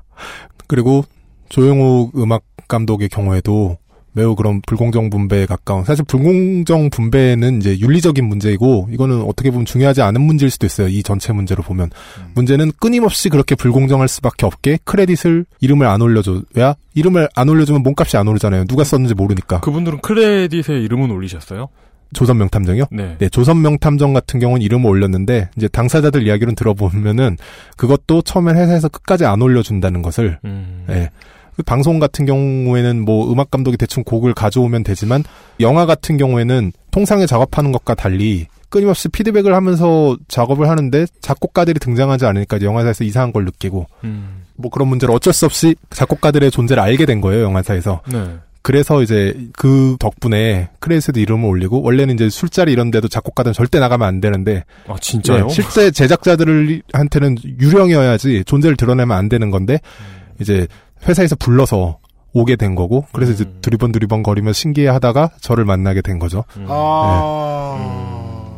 그리고 0.66 1.04
조영욱 1.48 2.18
음악 2.18 2.42
감독의 2.68 3.08
경우에도 3.08 3.78
매우 4.14 4.34
그런 4.36 4.62
불공정 4.62 5.10
분배에 5.10 5.44
가까운 5.46 5.84
사실 5.84 6.04
불공정 6.04 6.88
분배는 6.90 7.58
이제 7.58 7.78
윤리적인 7.78 8.24
문제이고 8.24 8.88
이거는 8.92 9.22
어떻게 9.22 9.50
보면 9.50 9.66
중요하지 9.66 10.02
않은 10.02 10.20
문제일 10.20 10.50
수도 10.50 10.66
있어요. 10.66 10.88
이 10.88 11.02
전체 11.02 11.32
문제로 11.32 11.62
보면 11.62 11.90
음. 12.18 12.30
문제는 12.34 12.72
끊임없이 12.78 13.28
그렇게 13.28 13.54
불공정할 13.56 14.06
수밖에 14.08 14.46
없게 14.46 14.78
크레딧을 14.84 15.44
이름을 15.60 15.86
안 15.86 16.00
올려줘야 16.00 16.76
이름을 16.94 17.28
안 17.34 17.48
올려주면 17.48 17.82
몸값이 17.82 18.16
안 18.16 18.28
오르잖아요. 18.28 18.64
누가 18.66 18.84
썼는지 18.84 19.14
모르니까. 19.14 19.60
그분들은 19.60 20.00
크레딧에 20.00 20.78
이름은 20.78 21.10
올리셨어요? 21.10 21.68
조선 22.12 22.38
명 22.38 22.48
탐정이요? 22.48 22.84
네. 22.92 23.16
네. 23.18 23.28
조선 23.28 23.60
명 23.60 23.76
탐정 23.78 24.12
같은 24.12 24.38
경우는 24.38 24.62
이름을 24.62 24.88
올렸는데 24.88 25.50
이제 25.56 25.66
당사자들 25.66 26.24
이야기를 26.24 26.54
들어보면은 26.54 27.36
그것도 27.76 28.22
처음에 28.22 28.52
회사에서 28.52 28.88
끝까지 28.88 29.24
안 29.24 29.42
올려준다는 29.42 30.02
것을 30.02 30.38
음. 30.44 30.84
네. 30.86 31.10
그 31.56 31.62
방송 31.62 31.98
같은 31.98 32.26
경우에는 32.26 33.04
뭐 33.04 33.32
음악 33.32 33.50
감독이 33.50 33.76
대충 33.76 34.04
곡을 34.04 34.34
가져오면 34.34 34.82
되지만 34.84 35.22
영화 35.60 35.86
같은 35.86 36.16
경우에는 36.16 36.72
통상에 36.90 37.26
작업하는 37.26 37.72
것과 37.72 37.94
달리 37.94 38.46
끊임없이 38.68 39.08
피드백을 39.08 39.54
하면서 39.54 40.16
작업을 40.26 40.68
하는데 40.68 41.06
작곡가들이 41.20 41.78
등장하지 41.78 42.26
않으니까 42.26 42.60
영화사에서 42.60 43.04
이상한 43.04 43.32
걸 43.32 43.44
느끼고 43.44 43.86
음. 44.02 44.42
뭐 44.56 44.70
그런 44.70 44.88
문제를 44.88 45.14
어쩔 45.14 45.32
수 45.32 45.46
없이 45.46 45.76
작곡가들의 45.90 46.50
존재를 46.50 46.82
알게 46.82 47.06
된 47.06 47.20
거예요 47.20 47.44
영화사에서. 47.44 48.00
네. 48.10 48.38
그래서 48.62 49.02
이제 49.02 49.36
그 49.52 49.96
덕분에 50.00 50.70
크레딧에도 50.80 51.20
이름을 51.20 51.46
올리고 51.48 51.82
원래는 51.82 52.14
이제 52.14 52.30
술자리 52.30 52.72
이런 52.72 52.90
데도 52.90 53.08
작곡가들은 53.08 53.52
절대 53.52 53.78
나가면 53.78 54.08
안 54.08 54.20
되는데 54.20 54.64
아 54.88 54.96
진짜요? 54.98 55.48
네, 55.48 55.52
실제 55.52 55.90
제작자들한테는 55.90 57.36
유령이어야지 57.60 58.44
존재를 58.46 58.76
드러내면 58.76 59.16
안 59.16 59.28
되는 59.28 59.50
건데 59.50 59.74
음. 59.74 60.24
이제 60.40 60.66
회사에서 61.06 61.36
불러서 61.36 61.98
오게 62.32 62.56
된 62.56 62.74
거고 62.74 63.06
그래서 63.12 63.32
이제 63.32 63.44
두리번 63.60 63.92
두리번 63.92 64.22
거리며 64.22 64.52
신기해하다가 64.52 65.30
저를 65.40 65.64
만나게 65.64 66.02
된 66.02 66.18
거죠. 66.18 66.44
아 66.66 68.50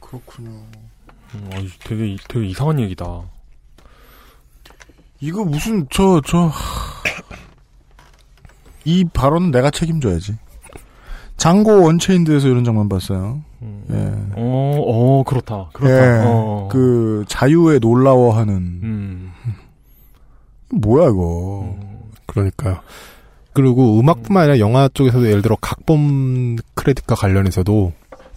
그렇군요. 0.00 0.50
음, 1.34 1.50
아, 1.52 1.56
되게 1.84 2.16
되게 2.28 2.46
이상한 2.46 2.80
얘기다. 2.80 3.22
이거 5.20 5.44
무슨 5.44 5.86
저 5.90 6.20
저 6.20 6.50
이 8.86 9.02
발언은 9.14 9.50
내가 9.50 9.70
책임져야지. 9.70 10.34
장고 11.38 11.82
원체인드에서 11.84 12.48
이런 12.48 12.64
장면 12.64 12.88
봤어요. 12.90 13.40
예. 13.90 13.96
어, 14.36 14.76
어, 14.86 15.22
그렇다. 15.24 15.70
그렇다. 15.72 15.94
예. 16.18 16.22
어. 16.26 16.68
그 16.70 17.24
자유에 17.26 17.78
놀라워하는 17.78 18.54
음. 18.54 19.32
뭐야 20.74 21.08
이거. 21.08 21.76
그러니까요. 22.26 22.80
그리고 23.52 24.00
음악뿐만 24.00 24.42
아니라 24.42 24.58
영화 24.58 24.88
쪽에서도 24.92 25.28
예를 25.28 25.42
들어 25.42 25.56
각본 25.60 26.58
크레딧과 26.74 27.14
관련해서도 27.14 27.92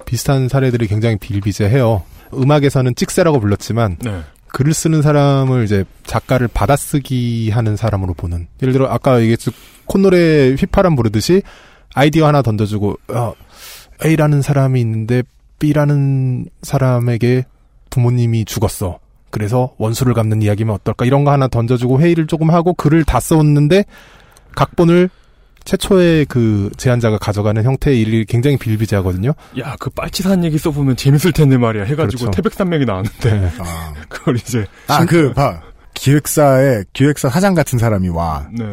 비슷한 0.06 0.48
사례들이 0.48 0.88
굉장히 0.88 1.18
비일비재해요. 1.18 2.04
음악에서는 2.34 2.96
찍새라고 2.96 3.40
불렀지만 3.40 3.98
네. 4.04 4.22
글을 4.50 4.74
쓰는 4.74 5.02
사람을 5.02 5.66
이제 5.66 5.84
작가를 6.06 6.48
받아쓰기 6.48 7.50
하는 7.50 7.76
사람으로 7.76 8.14
보는. 8.14 8.48
예를 8.62 8.74
들어 8.74 8.88
아까 8.88 9.20
얘기했듯 9.22 9.54
콧노래 9.86 10.56
휘파람 10.58 10.96
부르듯이 10.96 11.42
아이디어 11.94 12.28
하나 12.28 12.42
던져주고 12.42 12.98
어, 13.10 13.34
A라는 14.06 14.42
사람이 14.42 14.80
있는데 14.82 15.24
B라는 15.60 16.46
사람에게 16.62 17.46
부모님이 17.90 18.46
죽었어. 18.46 19.00
그래서 19.30 19.74
원수를 19.78 20.14
갚는 20.14 20.42
이야기면 20.42 20.74
어떨까 20.76 21.06
이런 21.06 21.24
거 21.24 21.32
하나 21.32 21.48
던져주고 21.48 22.00
회의를 22.00 22.28
조금 22.28 22.50
하고 22.50 22.74
글을 22.74 23.04
다 23.04 23.20
써왔는데 23.20 23.84
각본을 24.56 25.10
최초의 25.68 26.26
그 26.26 26.72
제안자가 26.78 27.18
가져가는 27.18 27.62
형태의 27.62 28.00
일이 28.00 28.26
굉장히 28.26 28.58
비일비재하거든요. 28.58 29.34
야, 29.60 29.76
그 29.80 29.90
빨치산 29.90 30.46
얘기 30.46 30.58
써보면 30.58 30.96
재밌을 30.96 31.34
텐데 31.34 31.58
말이야. 31.58 31.84
해가지고 31.84 32.22
그렇죠. 32.22 32.32
태백산맥이 32.32 32.86
나왔는데. 32.86 33.52
그걸 34.08 34.38
이제. 34.38 34.66
아, 34.88 35.06
그, 35.06 35.34
봐. 35.34 35.62
기획사에, 35.94 36.84
기획사 36.94 37.28
사장 37.28 37.54
같은 37.54 37.78
사람이 37.78 38.08
와. 38.10 38.48
네. 38.58 38.64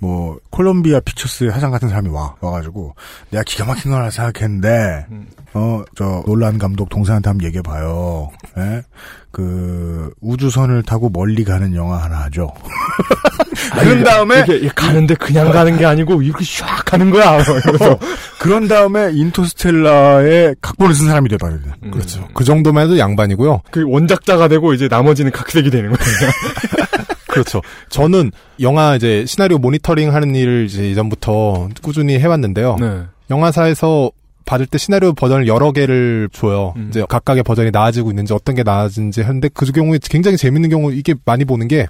뭐, 0.00 0.40
콜롬비아 0.50 0.98
피처스 0.98 1.50
사장 1.50 1.70
같은 1.70 1.88
사람이 1.88 2.08
와. 2.08 2.34
와가지고, 2.40 2.96
내가 3.30 3.44
기가 3.44 3.64
막힌 3.66 3.92
걸 3.92 4.00
하나 4.00 4.10
생각했는데, 4.10 5.06
어, 5.54 5.84
저, 5.94 6.24
놀란 6.26 6.58
감독 6.58 6.88
동생한테 6.88 7.30
한번 7.30 7.46
얘기해봐요. 7.46 8.30
예? 8.58 8.82
그, 9.30 10.10
우주선을 10.20 10.82
타고 10.82 11.08
멀리 11.08 11.44
가는 11.44 11.74
영화 11.74 11.98
하나 11.98 12.24
하죠. 12.24 12.52
그런 13.72 14.02
다음에, 14.02 14.44
이게 14.48 14.68
가는데 14.74 15.14
그냥 15.14 15.52
가는 15.52 15.76
게 15.76 15.86
아니고 15.86 16.22
이렇게 16.22 16.44
샥 16.44 16.84
가는 16.84 17.10
거야. 17.10 17.38
이러면서. 17.40 17.98
그런 18.40 18.68
다음에 18.68 19.10
인터스텔라의 19.12 20.56
각본을 20.60 20.94
쓴 20.94 21.06
사람이 21.06 21.28
돼봐야 21.28 21.52
돼. 21.52 21.90
그렇죠. 21.90 22.26
그 22.34 22.42
정도만 22.42 22.84
해도 22.84 22.98
양반이고요. 22.98 23.62
그 23.70 23.84
원작자가 23.86 24.48
되고 24.48 24.72
이제 24.72 24.88
나머지는 24.88 25.30
각색이 25.30 25.70
되는 25.70 25.92
거예요. 25.92 26.30
그렇죠. 27.28 27.60
저는 27.90 28.32
영화 28.60 28.96
이제 28.96 29.24
시나리오 29.26 29.58
모니터링 29.58 30.12
하는 30.12 30.34
일을 30.34 30.66
이제 30.66 30.90
이전부터 30.90 31.68
꾸준히 31.82 32.18
해왔는데요. 32.18 32.76
네. 32.80 33.02
영화사에서 33.30 34.10
받을 34.50 34.66
때 34.66 34.78
시나리오 34.78 35.12
버전을 35.12 35.46
여러 35.46 35.70
개를 35.70 36.28
줘요. 36.32 36.74
음. 36.76 36.88
이제 36.90 37.04
각각의 37.08 37.44
버전이 37.44 37.70
나아지고 37.70 38.10
있는지 38.10 38.32
어떤 38.34 38.56
게 38.56 38.62
나아진지 38.64 39.22
하는데 39.22 39.48
그 39.54 39.64
경우에 39.66 39.98
굉장히 40.02 40.36
재밌는 40.36 40.70
경우 40.70 40.92
이게 40.92 41.14
많이 41.24 41.44
보는 41.44 41.68
게 41.68 41.86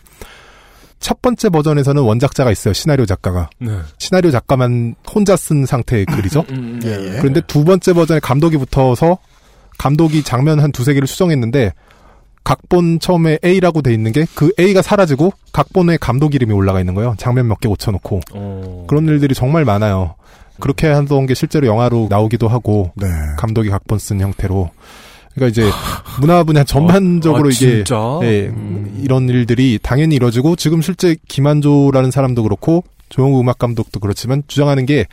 첫 1.01 1.23
번째 1.23 1.49
버전에서는 1.49 2.03
원작자가 2.03 2.53
있어요. 2.53 2.75
시나리오 2.75 3.07
작가가. 3.07 3.49
네. 3.59 3.71
시나리오 3.97 4.31
작가만 4.31 4.95
혼자 5.13 5.35
쓴 5.35 5.65
상태의 5.65 6.05
글이죠. 6.05 6.45
음, 6.51 6.79
예, 6.85 6.91
예. 6.91 7.19
그런데 7.19 7.41
두 7.47 7.65
번째 7.65 7.95
버전에 7.95 8.21
감독이 8.21 8.59
붙어서 8.59 9.17
감독이 9.79 10.23
장면 10.23 10.61
한 10.61 10.71
두세 10.73 10.93
개를 10.93 11.09
수정했는데 11.09 11.73
각본 12.45 13.01
처음에 13.01 13.39
A라고 13.43 13.81
돼 13.81 13.95
있는 13.95 14.13
게 14.13 14.27
그 14.35 14.53
A가 14.61 14.83
사라지고 14.83 15.33
각본에 15.53 15.97
감독 15.99 16.35
이름이 16.35 16.53
올라가 16.53 16.81
있는 16.81 16.95
거예요. 16.95 17.15
장면 17.17 17.49
몇 17.49 17.61
개 17.61 17.69
고쳐놓고 17.69 18.21
어. 18.35 18.85
그런 18.87 19.09
일들이 19.09 19.35
정말 19.35 19.65
많아요. 19.65 20.17
그렇게 20.61 20.89
하던 20.89 21.27
게 21.27 21.35
실제로 21.35 21.67
영화로 21.67 22.07
나오기도 22.11 22.49
하고 22.49 22.93
네. 22.97 23.07
감독이 23.39 23.71
각본 23.71 23.99
쓴 23.99 24.21
형태로 24.21 24.71
그러니까 25.35 25.49
이제 25.49 25.71
문화 26.21 26.43
분야 26.43 26.65
전반적으로 26.65 27.49
아, 27.49 27.51
이게 27.51 27.85
진짜? 27.85 27.97
예, 28.23 28.53
이런 28.99 29.29
일들이 29.29 29.79
당연히 29.83 30.17
이루어지고 30.17 30.57
지금 30.57 30.83
실제 30.83 31.17
김한조라는 31.29 32.11
사람도 32.11 32.43
그렇고 32.43 32.85
조영우 33.09 33.41
음악 33.41 33.59
감독도 33.59 34.01
그렇지만 34.01 34.43
주장하는 34.47 34.87
게 34.87 35.07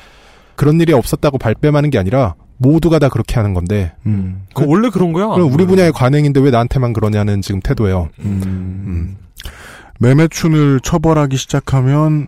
그런 0.55 0.81
일이 0.81 0.93
없었다고 0.93 1.37
발뺌하는 1.37 1.89
게 1.89 1.99
아니라 1.99 2.35
모두가 2.57 2.99
다 2.99 3.09
그렇게 3.09 3.35
하는 3.35 3.53
건데 3.53 3.93
음. 4.05 4.43
그 4.53 4.65
원래 4.67 4.89
그런 4.89 5.13
거야. 5.13 5.27
그럼 5.27 5.53
우리 5.53 5.65
분야의 5.65 5.91
관행인데 5.91 6.39
왜 6.39 6.49
나한테만 6.49 6.93
그러냐는 6.93 7.41
지금 7.41 7.59
태도예요. 7.59 8.09
음. 8.19 9.17
매매춘을 9.99 10.79
처벌하기 10.81 11.37
시작하면 11.37 12.27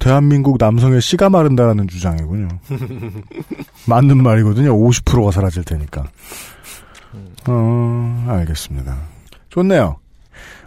대한민국 0.00 0.56
남성의 0.58 1.00
씨가 1.00 1.30
마른다라는 1.30 1.86
주장이군요. 1.86 2.48
맞는 3.86 4.20
말이거든요. 4.22 4.76
50%가 4.76 5.30
사라질 5.30 5.62
테니까. 5.62 6.04
어, 7.46 8.26
알겠습니다. 8.28 8.98
좋네요. 9.50 9.98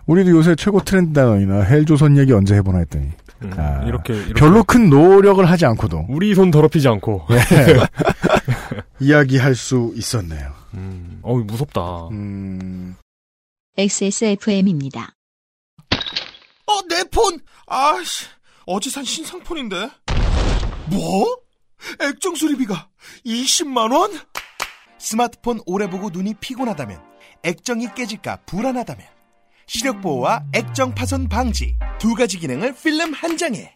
우리도 0.06 0.32
요새 0.32 0.56
최고 0.56 0.82
트렌드 0.82 1.14
단어이나 1.14 1.62
헬조선 1.62 2.18
얘기 2.18 2.32
언제 2.32 2.56
해보나 2.56 2.80
했더니. 2.80 3.10
음, 3.42 3.54
아, 3.58 3.84
이렇게, 3.86 4.14
이렇게. 4.14 4.34
별로 4.34 4.64
큰 4.64 4.90
노력을 4.90 5.44
하지 5.44 5.66
않고도 5.66 6.06
우리 6.10 6.34
손 6.36 6.52
더럽히지 6.52 6.88
않고. 6.88 7.26
예. 7.32 7.36
이야기할 9.00 9.56
수 9.56 9.92
있었네요. 9.96 10.52
음, 10.76 11.20
어우, 11.24 11.44
무섭다. 11.44 12.08
음. 12.12 12.96
XSFM입니다. 13.78 15.16
어, 16.66 16.82
내 16.90 17.04
폰! 17.06 17.40
아씨, 17.68 18.26
어제 18.66 18.90
산 18.90 19.04
신상폰인데? 19.04 19.90
뭐? 20.88 21.38
액정 22.00 22.36
수리비가 22.36 22.90
20만 23.26 23.94
원? 23.94 24.12
스마트폰 24.98 25.60
오래 25.66 25.90
보고 25.90 26.10
눈이 26.10 26.36
피곤하다면, 26.36 27.02
액정이 27.44 27.90
깨질까 27.94 28.38
불안하다면, 28.46 29.06
시력 29.68 30.02
보호와 30.02 30.46
액정 30.54 30.96
파손 30.96 31.28
방지 31.28 31.76
두 32.00 32.16
가지 32.16 32.40
기능을 32.40 32.76
필름 32.76 33.14
한 33.14 33.38
장에 33.38 33.74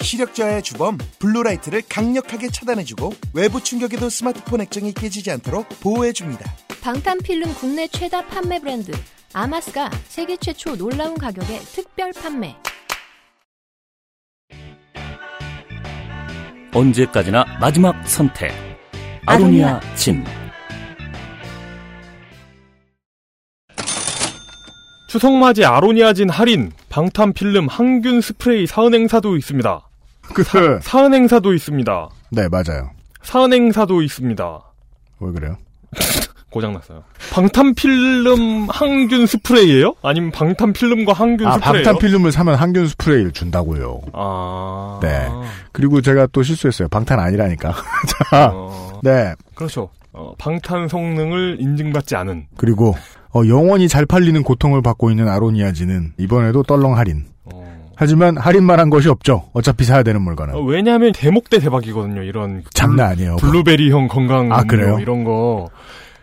시력 0.00 0.34
저하의 0.34 0.62
주범 0.62 0.98
블루라이트를 1.18 1.82
강력하게 1.88 2.48
차단해주고 2.50 3.12
외부 3.34 3.62
충격에도 3.62 4.08
스마트폰 4.08 4.60
액정이 4.60 4.92
깨지지 4.92 5.30
않도록 5.30 5.68
보호해줍니다. 5.80 6.50
방탄 6.80 7.18
필름 7.18 7.52
국내 7.54 7.88
최다 7.88 8.26
판매 8.26 8.58
브랜드 8.60 8.92
아마스가 9.32 9.90
세계 10.08 10.36
최초 10.36 10.76
놀라운 10.76 11.16
가격에 11.18 11.58
특별 11.60 12.12
판매. 12.12 12.56
언제까지나 16.76 17.46
마지막 17.58 18.06
선택. 18.06 18.52
아로니아 19.24 19.80
진. 19.94 20.22
추석맞이 25.08 25.64
아로니아 25.64 26.12
진 26.12 26.28
할인, 26.28 26.70
방탄 26.90 27.32
필름 27.32 27.66
항균 27.66 28.20
스프레이 28.20 28.66
사은 28.66 28.92
행사도 28.92 29.38
있습니다. 29.38 29.88
그, 30.34 30.44
사은 30.82 31.14
행사도 31.14 31.54
있습니다. 31.54 32.10
네, 32.32 32.46
맞아요. 32.48 32.90
사은 33.22 33.54
행사도 33.54 34.02
있습니다. 34.02 34.60
왜 35.20 35.32
그래요? 35.32 35.56
고장났어요. 36.50 37.02
방탄필름 37.36 38.68
항균 38.70 39.26
스프레이예요? 39.26 39.92
아니면 40.02 40.30
방탄필름과 40.30 41.12
항균 41.12 41.46
아, 41.46 41.52
스프레이요? 41.58 41.84
방탄필름을 41.84 42.32
사면 42.32 42.54
항균 42.54 42.88
스프레이를 42.88 43.32
준다고요. 43.32 44.00
아. 44.14 44.98
네. 45.02 45.28
그리고 45.72 46.00
제가 46.00 46.28
또 46.32 46.42
실수했어요. 46.42 46.88
방탄 46.88 47.20
아니라니까. 47.20 47.74
자, 48.30 48.50
어, 48.54 49.00
네. 49.02 49.34
그렇죠. 49.54 49.90
어, 50.14 50.32
방탄 50.38 50.88
성능을 50.88 51.58
인증받지 51.60 52.16
않은. 52.16 52.46
그리고 52.56 52.94
어, 53.34 53.42
영원히 53.46 53.86
잘 53.86 54.06
팔리는 54.06 54.42
고통을 54.42 54.80
받고 54.80 55.10
있는 55.10 55.28
아로니아지는 55.28 56.14
이번에도 56.16 56.62
떨렁 56.62 56.96
할인. 56.96 57.26
하지만 57.98 58.36
할인만 58.36 58.78
한 58.78 58.88
것이 58.90 59.08
없죠. 59.08 59.48
어차피 59.52 59.84
사야 59.84 60.02
되는 60.02 60.22
물건은. 60.22 60.54
어, 60.54 60.60
왜냐하면 60.60 61.12
대목 61.12 61.50
대 61.50 61.58
대박이거든요. 61.58 62.22
이런 62.22 62.62
장난 62.72 63.08
아니에요. 63.10 63.36
블루베리형 63.36 64.08
건강 64.08 64.52
아, 64.52 64.64
그래요? 64.64 64.98
이런 65.00 65.24
거. 65.24 65.68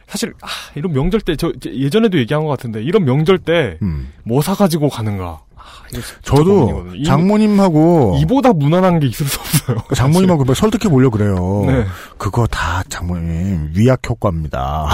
사실 0.07 0.33
아, 0.41 0.47
이런 0.75 0.93
명절 0.93 1.21
때 1.21 1.35
저 1.35 1.51
예전에도 1.65 2.17
얘기한 2.19 2.43
것 2.43 2.49
같은데 2.49 2.81
이런 2.83 3.05
명절 3.05 3.39
때뭐 3.39 4.41
사가지고 4.43 4.89
가는가. 4.89 5.41
아, 5.55 5.61
음. 5.95 6.01
저도 6.23 6.43
고민이거든요. 6.67 6.95
이- 6.95 7.03
장모님하고 7.05 8.17
이 8.19 8.25
보다 8.25 8.51
무난한 8.53 8.99
게 8.99 9.07
있을 9.07 9.25
수 9.25 9.39
없어요. 9.39 9.77
장모님하고 9.95 10.43
뭐 10.43 10.53
설득해 10.53 10.89
보려고 10.91 11.17
그래요. 11.17 11.63
네. 11.65 11.85
그거 12.17 12.45
다 12.47 12.83
장모님 12.89 13.71
위약 13.75 14.01
효과입니다. 14.09 14.87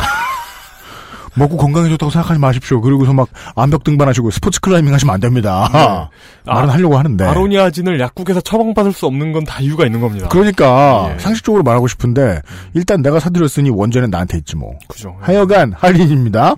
먹고 1.39 1.57
건강해졌다고 1.57 2.09
생각하지 2.11 2.39
마십시오. 2.39 2.81
그리고서 2.81 3.13
막 3.13 3.27
암벽 3.55 3.83
등반하시고 3.83 4.29
스포츠 4.31 4.59
클라이밍 4.59 4.93
하시면 4.93 5.13
안 5.15 5.19
됩니다. 5.19 5.69
네. 5.73 6.51
말은 6.51 6.69
아, 6.69 6.73
하려고 6.73 6.97
하는데. 6.97 7.23
아로니아진을 7.25 7.99
약국에서 7.99 8.41
처방받을 8.41 8.93
수 8.93 9.05
없는 9.07 9.31
건 9.33 9.43
다 9.45 9.59
이유가 9.61 9.85
있는 9.85 10.01
겁니다. 10.01 10.27
그러니까 10.29 11.15
상식적으로 11.17 11.63
말하고 11.63 11.87
싶은데 11.87 12.41
일단 12.73 13.01
내가 13.01 13.19
사드렸으니 13.19 13.69
원전은 13.71 14.09
나한테 14.11 14.37
있지 14.39 14.55
뭐. 14.55 14.77
그죠. 14.87 15.15
하여간 15.21 15.73
할인입니다. 15.73 16.55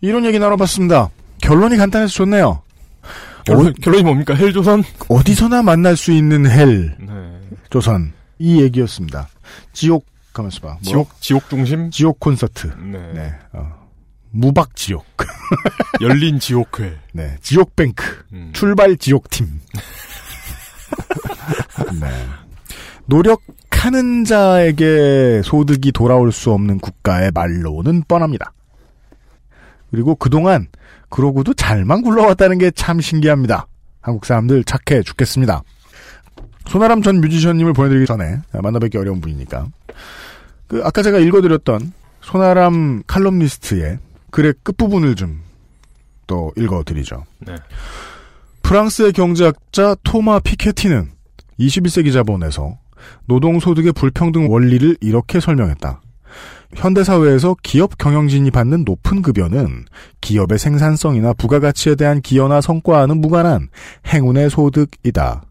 이런 0.00 0.24
얘기 0.24 0.38
나눠봤습니다. 0.38 1.10
결론이 1.40 1.76
간단해서 1.76 2.12
좋네요. 2.12 2.62
결론, 3.44 3.72
결론이 3.82 4.04
뭡니까? 4.04 4.34
헬조선? 4.34 4.84
어디서나 5.08 5.62
만날 5.62 5.96
수 5.96 6.12
있는 6.12 6.48
헬 6.48 6.94
네. 7.00 7.40
조선 7.70 8.12
이 8.38 8.60
얘기였습니다. 8.62 9.28
지옥 9.72 10.04
가면서 10.38 10.60
봐. 10.60 10.68
뭐? 10.68 10.78
지옥, 10.82 11.20
지옥 11.20 11.50
중심? 11.50 11.90
지옥 11.90 12.20
콘서트. 12.20 12.68
네. 12.78 13.32
어. 13.52 13.88
무박 14.30 14.74
지옥. 14.76 15.04
열린 16.00 16.38
지옥회. 16.38 16.96
네. 17.12 17.36
지옥 17.42 17.74
뱅크. 17.76 18.24
음. 18.32 18.50
출발 18.52 18.96
지옥 18.96 19.28
팀. 19.30 19.60
네. 22.00 22.08
노력하는 23.06 24.24
자에게 24.24 25.42
소득이 25.44 25.92
돌아올 25.92 26.30
수 26.32 26.52
없는 26.52 26.78
국가의 26.78 27.30
말로는 27.34 28.04
뻔합니다. 28.06 28.52
그리고 29.90 30.14
그동안 30.14 30.66
그러고도 31.08 31.54
잘만 31.54 32.02
굴러왔다는 32.02 32.58
게 32.58 32.70
참 32.70 33.00
신기합니다. 33.00 33.66
한국 34.02 34.26
사람들 34.26 34.64
착해 34.64 35.02
죽겠습니다. 35.02 35.62
손아람 36.66 37.00
전 37.00 37.22
뮤지션님을 37.22 37.72
보내드리기 37.72 38.04
전에 38.06 38.40
만나뵙기 38.52 38.98
어려운 38.98 39.22
분이니까 39.22 39.66
그 40.68 40.82
아까 40.84 41.02
제가 41.02 41.18
읽어드렸던 41.18 41.92
손아람 42.20 43.02
칼럼니스트의 43.06 43.98
글의 44.30 44.54
끝부분을 44.62 45.16
좀 45.16 45.48
또 46.28 46.52
읽어드리죠. 46.56 47.24
네. 47.40 47.56
프랑스의 48.62 49.12
경제학자 49.12 49.96
토마 50.04 50.38
피케티는 50.38 51.10
21세기 51.58 52.12
자본에서 52.12 52.78
노동소득의 53.26 53.92
불평등 53.92 54.52
원리를 54.52 54.98
이렇게 55.00 55.40
설명했다. 55.40 56.00
현대사회에서 56.76 57.56
기업 57.62 57.96
경영진이 57.96 58.50
받는 58.50 58.84
높은 58.84 59.22
급여는 59.22 59.86
기업의 60.20 60.58
생산성이나 60.58 61.32
부가가치에 61.32 61.94
대한 61.94 62.20
기여나 62.20 62.60
성과와는 62.60 63.20
무관한 63.20 63.68
행운의 64.06 64.50
소득이다. 64.50 65.42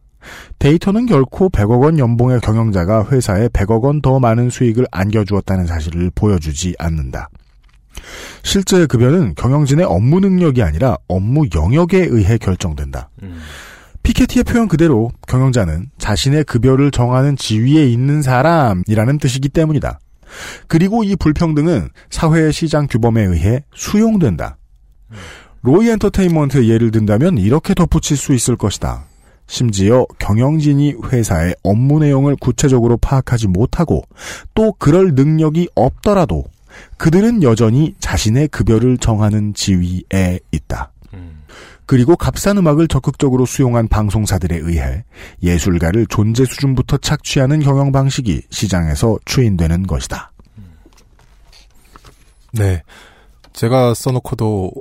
데이터는 0.59 1.05
결코 1.05 1.49
100억 1.49 1.81
원 1.81 1.99
연봉의 1.99 2.41
경영자가 2.41 3.07
회사에 3.09 3.47
100억 3.49 3.81
원 3.83 4.01
더 4.01 4.19
많은 4.19 4.49
수익을 4.49 4.85
안겨주었다는 4.91 5.65
사실을 5.67 6.11
보여주지 6.13 6.75
않는다. 6.77 7.29
실제 8.43 8.85
급여는 8.85 9.33
경영진의 9.35 9.85
업무 9.85 10.19
능력이 10.19 10.61
아니라 10.61 10.97
업무 11.07 11.45
영역에 11.55 12.05
의해 12.09 12.37
결정된다. 12.37 13.09
피케티의 14.03 14.43
표현 14.43 14.67
그대로 14.67 15.09
경영자는 15.27 15.89
자신의 15.97 16.43
급여를 16.45 16.91
정하는 16.91 17.35
지위에 17.35 17.87
있는 17.87 18.21
사람이라는 18.21 19.17
뜻이기 19.17 19.49
때문이다. 19.49 19.99
그리고 20.67 21.03
이 21.03 21.15
불평등은 21.15 21.89
사회의 22.09 22.53
시장 22.53 22.87
규범에 22.87 23.23
의해 23.23 23.63
수용된다. 23.73 24.57
로이 25.63 25.89
엔터테인먼트의 25.89 26.69
예를 26.69 26.91
든다면 26.91 27.39
이렇게 27.39 27.73
덧붙일 27.73 28.15
수 28.15 28.33
있을 28.33 28.55
것이다. 28.55 29.06
심지어 29.47 30.05
경영진이 30.19 30.95
회사의 31.05 31.55
업무 31.63 31.99
내용을 31.99 32.35
구체적으로 32.39 32.97
파악하지 32.97 33.47
못하고 33.47 34.03
또 34.53 34.73
그럴 34.73 35.15
능력이 35.15 35.69
없더라도 35.73 36.43
그들은 36.97 37.43
여전히 37.43 37.95
자신의 37.99 38.49
급여를 38.49 38.97
정하는 38.97 39.53
지위에 39.53 40.39
있다. 40.51 40.91
그리고 41.87 42.17
값싼 42.17 42.57
음악을 42.57 42.89
적극적으로 42.89 43.45
수용한 43.45 43.87
방송사들에 43.87 44.57
의해 44.57 45.05
예술가를 45.41 46.05
존재 46.07 46.43
수준부터 46.43 46.97
착취하는 46.97 47.61
경영 47.61 47.93
방식이 47.93 48.41
시장에서 48.49 49.17
추인되는 49.23 49.87
것이다. 49.87 50.33
네. 52.51 52.83
제가 53.53 53.93
써놓고도 53.93 54.71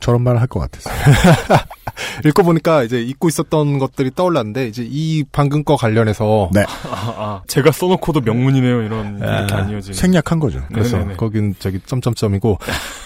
저런 0.00 0.22
말을 0.22 0.40
할 0.40 0.46
것 0.48 0.60
같았어요. 0.60 0.94
읽고 2.26 2.42
보니까 2.42 2.82
이제 2.82 3.00
잊고 3.00 3.28
있었던 3.28 3.78
것들이 3.78 4.10
떠올랐는데 4.14 4.66
이제 4.68 4.84
이 4.86 5.24
방금 5.32 5.64
거 5.64 5.76
관련해서 5.76 6.50
네. 6.52 6.62
아, 6.62 7.14
아, 7.16 7.42
제가 7.46 7.70
써놓고도 7.72 8.20
명문이네요. 8.22 8.82
이런 8.82 9.18
이렇게 9.18 9.54
안 9.54 9.70
이어지는. 9.70 9.94
생략한 9.94 10.38
거죠. 10.40 10.60
그래서 10.72 10.96
네네네. 10.98 11.16
거긴 11.16 11.54
저기 11.58 11.80
점점점이고 11.84 12.58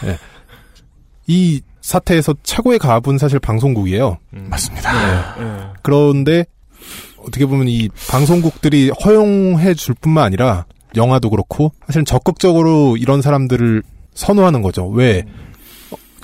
예. 0.06 0.18
이 1.26 1.60
사태에서 1.80 2.34
최고의 2.42 2.78
갑은 2.78 3.18
사실 3.18 3.38
방송국이에요. 3.38 4.18
맞습니다. 4.30 5.36
네. 5.38 5.58
그런데 5.82 6.44
어떻게 7.18 7.44
보면 7.46 7.68
이 7.68 7.88
방송국들이 8.10 8.90
허용해 9.04 9.74
줄 9.74 9.94
뿐만 9.94 10.24
아니라 10.24 10.64
영화도 10.96 11.30
그렇고 11.30 11.72
사실 11.86 12.04
적극적으로 12.04 12.96
이런 12.96 13.20
사람들을 13.22 13.82
선호하는 14.14 14.62
거죠. 14.62 14.86
왜 14.88 15.24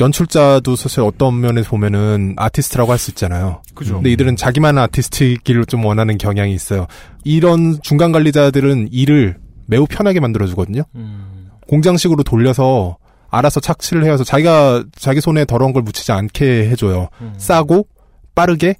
연출자도 0.00 0.76
사실 0.76 1.00
어떤 1.00 1.40
면에서 1.40 1.70
보면은 1.70 2.34
아티스트라고 2.36 2.90
할 2.92 2.98
수 2.98 3.10
있잖아요. 3.12 3.62
그죠. 3.74 3.94
근데 3.94 4.10
이들은 4.12 4.36
자기만의 4.36 4.82
아티스트이기를 4.84 5.66
좀 5.66 5.84
원하는 5.84 6.18
경향이 6.18 6.52
있어요. 6.54 6.86
이런 7.24 7.78
중간 7.82 8.12
관리자들은 8.12 8.88
일을 8.92 9.36
매우 9.66 9.86
편하게 9.88 10.20
만들어 10.20 10.46
주거든요. 10.46 10.82
음. 10.94 11.48
공장식으로 11.68 12.22
돌려서 12.22 12.96
알아서 13.30 13.60
착취를 13.60 14.04
해서 14.04 14.22
자기가 14.24 14.84
자기 14.96 15.20
손에 15.20 15.44
더러운 15.44 15.72
걸 15.72 15.82
묻히지 15.82 16.12
않게 16.12 16.68
해줘요. 16.68 17.08
음. 17.20 17.34
싸고 17.36 17.86
빠르게 18.34 18.76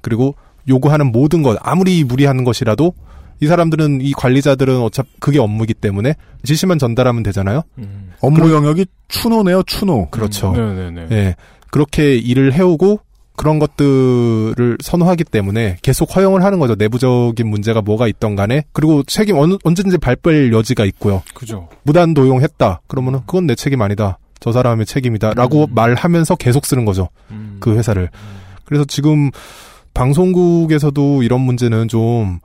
그리고 0.00 0.34
요구하는 0.68 1.12
모든 1.12 1.42
것 1.42 1.58
아무리 1.62 2.04
무리하는 2.04 2.44
것이라도 2.44 2.94
이 3.42 3.46
사람들은 3.48 4.02
이 4.02 4.12
관리자들은 4.12 4.80
어차피 4.80 5.10
그게 5.18 5.40
업무이기 5.40 5.74
때문에 5.74 6.14
지시만 6.44 6.78
전달하면 6.78 7.24
되잖아요. 7.24 7.62
업무 8.20 8.52
영역이 8.52 8.86
추노네요, 9.08 9.64
추노. 9.64 10.10
그렇죠. 10.10 10.52
음. 10.52 10.76
네네네. 10.76 11.08
예. 11.10 11.34
그렇게 11.72 12.14
일을 12.14 12.52
해오고 12.52 13.00
그런 13.34 13.58
것들을 13.58 14.78
선호하기 14.80 15.24
때문에 15.24 15.78
계속 15.82 16.14
허용을 16.14 16.44
하는 16.44 16.60
거죠. 16.60 16.76
내부적인 16.76 17.44
문제가 17.48 17.82
뭐가 17.82 18.06
있던 18.06 18.36
간에. 18.36 18.62
그리고 18.72 19.02
책임 19.02 19.36
어느, 19.38 19.56
언제든지 19.64 19.98
발표할 19.98 20.52
여지가 20.52 20.84
있고요. 20.84 21.24
그죠. 21.34 21.68
무단 21.82 22.14
도용했다. 22.14 22.82
그러면은 22.86 23.20
그건 23.26 23.48
내 23.48 23.56
책임 23.56 23.82
아니다. 23.82 24.20
저 24.38 24.52
사람의 24.52 24.86
책임이다. 24.86 25.34
라고 25.34 25.66
말하면서 25.66 26.36
계속 26.36 26.64
쓰는 26.64 26.84
거죠. 26.84 27.08
그 27.58 27.76
회사를. 27.76 28.08
그래서 28.64 28.84
지금 28.84 29.30
방송국에서도 29.94 31.24
이런 31.24 31.40
문제는 31.40 31.88
좀 31.88 32.38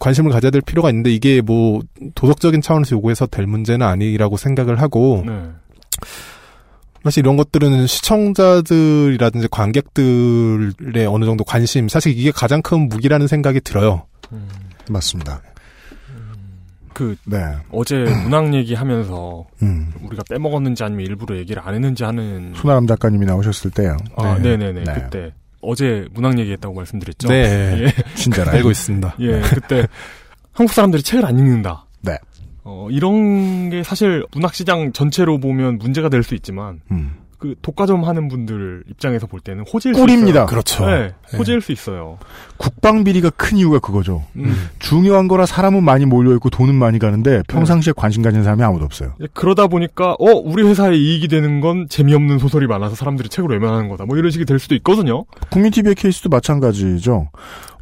관심을 0.00 0.32
가져야 0.32 0.50
될 0.50 0.62
필요가 0.62 0.90
있는데 0.90 1.10
이게 1.10 1.40
뭐 1.40 1.80
도덕적인 2.16 2.60
차원에서 2.62 2.96
요구해서 2.96 3.26
될 3.26 3.46
문제는 3.46 3.86
아니라고 3.86 4.36
생각을 4.36 4.80
하고 4.80 5.22
네. 5.24 5.42
사실 7.04 7.24
이런 7.24 7.36
것들은 7.36 7.86
시청자들이라든지 7.86 9.48
관객들의 9.50 11.06
어느 11.06 11.24
정도 11.24 11.44
관심, 11.44 11.88
사실 11.88 12.16
이게 12.16 12.30
가장 12.30 12.60
큰 12.60 12.88
무기라는 12.88 13.26
생각이 13.26 13.60
들어요. 13.60 14.06
맞습니다. 14.90 15.40
그 16.92 17.16
네. 17.24 17.38
어제 17.70 18.04
문학 18.24 18.52
얘기하면서 18.52 19.44
음. 19.62 19.92
우리가 20.02 20.22
빼먹었는지 20.28 20.84
아니면 20.84 21.06
일부러 21.06 21.36
얘기를 21.38 21.62
안 21.64 21.74
했는지 21.74 22.04
하는 22.04 22.52
손아람 22.54 22.86
작가님이 22.86 23.24
나오셨을 23.26 23.70
때요. 23.70 23.96
아, 24.16 24.34
네. 24.34 24.56
네. 24.56 24.72
네네 24.72 24.84
네. 24.84 24.92
그때 24.92 25.32
어제 25.62 26.06
문학 26.12 26.38
얘기했다고 26.38 26.74
말씀드렸죠. 26.74 27.28
네. 27.28 27.84
예. 27.84 27.92
친절하게. 28.14 28.56
알고 28.58 28.70
있습니다. 28.70 29.16
예, 29.20 29.40
그때 29.42 29.86
한국 30.52 30.72
사람들이 30.72 31.02
책을 31.02 31.24
안 31.26 31.38
읽는다. 31.38 31.86
네. 32.02 32.16
어, 32.64 32.88
이런 32.90 33.70
게 33.70 33.82
사실 33.82 34.24
문학 34.32 34.54
시장 34.54 34.92
전체로 34.92 35.38
보면 35.38 35.78
문제가 35.78 36.08
될 36.08 36.22
수 36.22 36.34
있지만 36.34 36.80
음. 36.90 37.16
그 37.40 37.54
독과점 37.62 38.04
하는 38.04 38.28
분들 38.28 38.84
입장에서 38.90 39.26
볼 39.26 39.40
때는 39.40 39.64
호재일 39.64 39.94
꿀입니다. 39.94 40.44
그렇죠. 40.44 40.84
네, 40.84 41.14
네. 41.32 41.38
호재일 41.38 41.62
수 41.62 41.72
있어요. 41.72 42.18
국방 42.58 43.02
비리가 43.02 43.30
큰 43.30 43.56
이유가 43.56 43.78
그거죠. 43.78 44.22
음. 44.36 44.68
중요한 44.78 45.26
거라 45.26 45.46
사람은 45.46 45.82
많이 45.82 46.04
몰려 46.04 46.34
있고 46.34 46.50
돈은 46.50 46.74
많이 46.74 46.98
가는데 46.98 47.42
평상시에 47.48 47.94
관심 47.96 48.22
가진 48.22 48.42
사람이 48.42 48.62
아무도 48.62 48.84
없어요. 48.84 49.14
그러다 49.32 49.68
보니까 49.68 50.12
어 50.12 50.26
우리 50.44 50.62
회사에 50.62 50.94
이익이 50.94 51.28
되는 51.28 51.60
건 51.60 51.88
재미없는 51.88 52.38
소설이 52.38 52.66
많아서 52.66 52.94
사람들이 52.94 53.30
책을 53.30 53.48
외면하는 53.48 53.88
거다. 53.88 54.04
뭐 54.04 54.18
이런 54.18 54.30
식이 54.30 54.44
될 54.44 54.58
수도 54.58 54.74
있거든요. 54.76 55.24
국민 55.50 55.72
TV의 55.72 55.94
케이스도 55.94 56.28
마찬가지죠. 56.28 57.30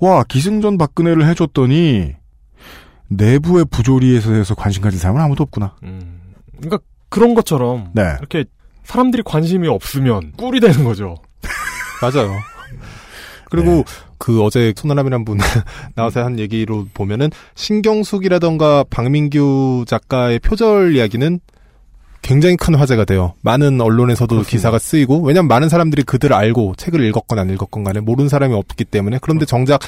와 0.01 0.23
기승전 0.23 0.79
박근혜를 0.79 1.27
해줬더니 1.27 2.15
내부의 3.09 3.65
부조리에서 3.69 4.35
해서 4.35 4.55
관심 4.55 4.85
가진 4.85 5.01
사람은 5.01 5.21
아무도 5.21 5.43
없구나. 5.43 5.75
그러니까 5.81 6.79
그런 7.09 7.35
것처럼 7.35 7.91
네. 7.93 8.15
이렇게 8.21 8.45
사람들이 8.89 9.22
관심이 9.24 9.68
없으면 9.68 10.32
꿀이 10.39 10.61
되는 10.61 10.82
거죠. 10.82 11.16
맞아요. 12.01 12.32
그리고 13.51 13.84
그 14.16 14.43
어제 14.43 14.72
손아람이란 14.74 15.24
분 15.24 15.39
나와서 15.95 16.24
한 16.24 16.39
얘기로 16.39 16.86
보면은 16.95 17.30
신경숙이라던가 17.55 18.84
박민규 18.91 19.84
작가의 19.86 20.39
표절 20.39 20.97
이야기는 20.97 21.41
굉장히 22.22 22.57
큰 22.57 22.74
화제가 22.74 23.05
돼요. 23.05 23.34
많은 23.43 23.80
언론에서도 23.80 24.26
그렇습니다. 24.28 24.51
기사가 24.51 24.78
쓰이고 24.78 25.20
왜냐면 25.20 25.49
많은 25.49 25.68
사람들이 25.68 26.03
그들을 26.03 26.34
알고 26.34 26.74
책을 26.76 27.03
읽었건 27.05 27.39
안 27.39 27.51
읽었건 27.51 27.84
간에 27.84 28.01
모르는 28.01 28.28
사람이 28.28 28.55
없기 28.55 28.84
때문에 28.86 29.18
그런데 29.20 29.45
정작 29.45 29.80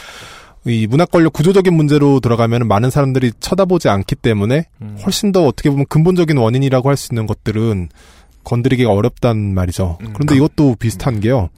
이 0.66 0.86
문학 0.86 1.10
권력 1.10 1.32
구조적인 1.32 1.72
문제로 1.72 2.20
들어가면 2.20 2.68
많은 2.68 2.90
사람들이 2.90 3.32
쳐다보지 3.40 3.88
않기 3.88 4.14
때문에 4.16 4.66
훨씬 5.04 5.32
더 5.32 5.46
어떻게 5.46 5.70
보면 5.70 5.86
근본적인 5.88 6.36
원인이라고 6.36 6.88
할 6.90 6.96
수 6.96 7.08
있는 7.12 7.26
것들은 7.26 7.88
건드리기가 8.50 8.90
어렵단 8.90 9.54
말이죠. 9.54 9.98
그런데 10.12 10.34
이것도 10.34 10.74
비슷한 10.78 11.20
게요. 11.20 11.50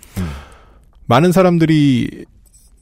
많은 1.06 1.32
사람들이 1.32 2.26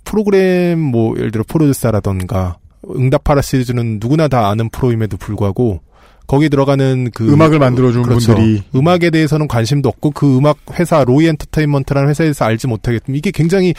프로그램 0.04 0.80
뭐 0.80 1.16
예를 1.16 1.30
들어 1.30 1.44
프로듀서라던가 1.46 2.56
응답하라 2.96 3.40
시리즈는 3.42 3.98
누구나 4.00 4.26
다 4.26 4.48
아는 4.48 4.68
프로임에도 4.70 5.16
불구하고 5.16 5.80
거기 6.26 6.48
들어가는 6.48 7.10
그 7.14 7.32
음악을 7.32 7.58
만들어준 7.58 8.02
그렇죠. 8.02 8.34
분들이. 8.34 8.62
음악에 8.74 9.10
대해서는 9.10 9.46
관심도 9.48 9.88
없고 9.88 10.10
그 10.10 10.38
음악 10.38 10.58
회사 10.78 11.04
로이 11.04 11.26
엔터테인먼트라는 11.26 12.08
회사에서 12.08 12.44
알지 12.44 12.66
못하겠다. 12.66 13.06
이게 13.08 13.30
굉장히 13.30 13.74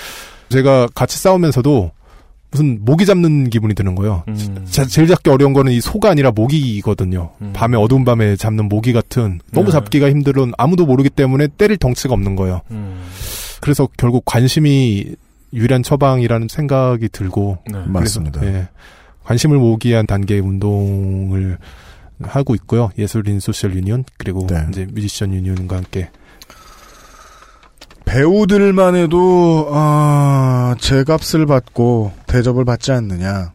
제가 0.49 0.87
같이 0.93 1.17
싸우면서도 1.17 1.91
무슨 2.51 2.79
모기 2.83 3.05
잡는 3.05 3.49
기분이 3.49 3.73
드는 3.73 3.95
거예요. 3.95 4.23
자, 4.69 4.85
제일 4.85 5.07
잡기 5.07 5.29
어려운 5.29 5.53
거는 5.53 5.71
이 5.71 5.79
소가 5.79 6.09
아니라 6.09 6.31
모기거든요. 6.31 7.31
밤에 7.53 7.77
어두운 7.77 8.03
밤에 8.03 8.35
잡는 8.35 8.67
모기 8.67 8.91
같은 8.91 9.39
너무 9.51 9.67
네. 9.67 9.71
잡기가 9.71 10.09
힘들은 10.09 10.51
아무도 10.57 10.85
모르기 10.85 11.09
때문에 11.09 11.47
때릴 11.57 11.77
덩치가 11.77 12.13
없는 12.13 12.35
거예요. 12.35 12.61
그래서 13.61 13.87
결국 13.97 14.23
관심이 14.25 15.15
유일한 15.53 15.83
처방이라는 15.83 16.47
생각이 16.49 17.09
들고 17.09 17.59
네. 17.67 17.73
그래서, 17.73 17.89
맞습니다. 17.89 18.45
예, 18.45 18.67
관심을 19.23 19.57
모으기 19.57 19.89
위한 19.89 20.05
단계의 20.05 20.41
운동을 20.41 21.57
하고 22.21 22.55
있고요. 22.55 22.91
예술인 22.97 23.39
소셜 23.39 23.75
유니온 23.75 24.03
그리고 24.17 24.45
네. 24.47 24.65
이제 24.69 24.87
뮤지션 24.91 25.33
유니온과 25.33 25.77
함께 25.77 26.09
배우들만 28.11 28.95
해도 28.95 29.69
아, 29.71 30.75
제값을 30.81 31.45
받고 31.45 32.11
대접을 32.27 32.65
받지 32.65 32.91
않느냐. 32.91 33.53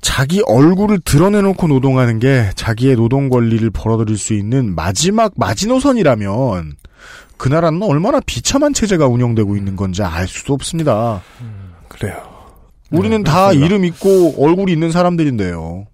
자기 0.00 0.40
얼굴을 0.46 1.00
드러내놓고 1.00 1.66
노동하는 1.66 2.20
게 2.20 2.48
자기의 2.54 2.94
노동 2.94 3.28
권리를 3.28 3.68
벌어들일 3.70 4.16
수 4.16 4.34
있는 4.34 4.76
마지막 4.76 5.32
마지노선이라면 5.34 6.76
그 7.36 7.48
나라는 7.48 7.82
얼마나 7.82 8.20
비참한 8.24 8.72
체제가 8.72 9.08
운영되고 9.08 9.56
있는 9.56 9.74
건지 9.74 10.04
알 10.04 10.28
수도 10.28 10.54
없습니다. 10.54 11.22
그래요. 11.88 12.22
우리는 12.92 13.24
네, 13.24 13.28
다. 13.28 13.52
이름 13.52 13.84
있고 13.84 14.36
얼굴이 14.38 14.72
있는 14.72 14.92
사람들인데요. 14.92 15.86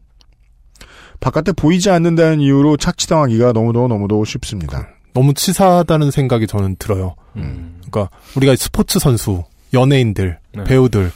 바깥에 1.20 1.53
보이지 1.53 1.88
않는다는 1.88 2.40
이유로 2.40 2.76
착취당하기가 2.76 3.53
너무도 3.53 3.88
너무도 3.88 4.26
쉽습니다. 4.26 4.88
너무 5.12 5.34
치사하다는 5.34 6.10
생각이 6.10 6.46
저는 6.46 6.76
들어요. 6.78 7.14
그러니까 7.34 8.08
우리가 8.36 8.56
스포츠 8.56 8.98
선수, 8.98 9.44
연예인들, 9.72 10.38
네. 10.54 10.64
배우들 10.64 11.10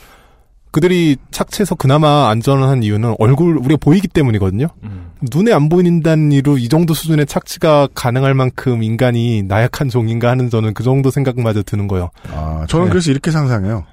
그들이 0.70 1.16
착취해서 1.30 1.74
그나마 1.74 2.28
안전한 2.28 2.82
이유는 2.82 3.14
얼굴 3.18 3.57
우리가 3.57 3.78
보이기 3.80 4.09
때문이거든요. 4.09 4.66
눈에 5.32 5.51
안 5.53 5.70
보인다는 5.70 6.32
이유로 6.32 6.59
이 6.59 6.68
정도 6.68 6.92
수준의 6.92 7.24
착취가 7.24 7.88
가능할 7.94 8.34
만큼 8.34 8.82
인간이 8.82 9.42
나약한 9.42 9.88
종인가 9.88 10.28
하는 10.28 10.51
저는 10.51 10.74
그 10.74 10.82
정도 10.82 11.11
생각마저 11.11 11.62
드는 11.62 11.88
거예요. 11.88 12.11
아, 12.30 12.66
저는 12.68 12.86
네. 12.86 12.90
그래서 12.90 13.11
이렇게 13.11 13.30
상상해요. 13.30 13.84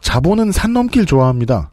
자본은 0.00 0.52
산 0.52 0.72
넘길 0.72 1.04
좋아합니다. 1.04 1.72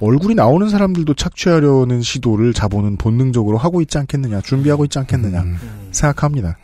얼굴이 0.00 0.34
나오는 0.34 0.68
사람들도 0.68 1.14
착취하려는 1.14 2.02
시도를 2.02 2.52
자본은 2.52 2.96
본능적으로 2.96 3.58
하고 3.58 3.80
있지 3.80 3.98
않겠느냐, 3.98 4.40
준비하고 4.40 4.84
있지 4.84 4.98
않겠느냐 4.98 5.44
생각합니다. 5.92 6.56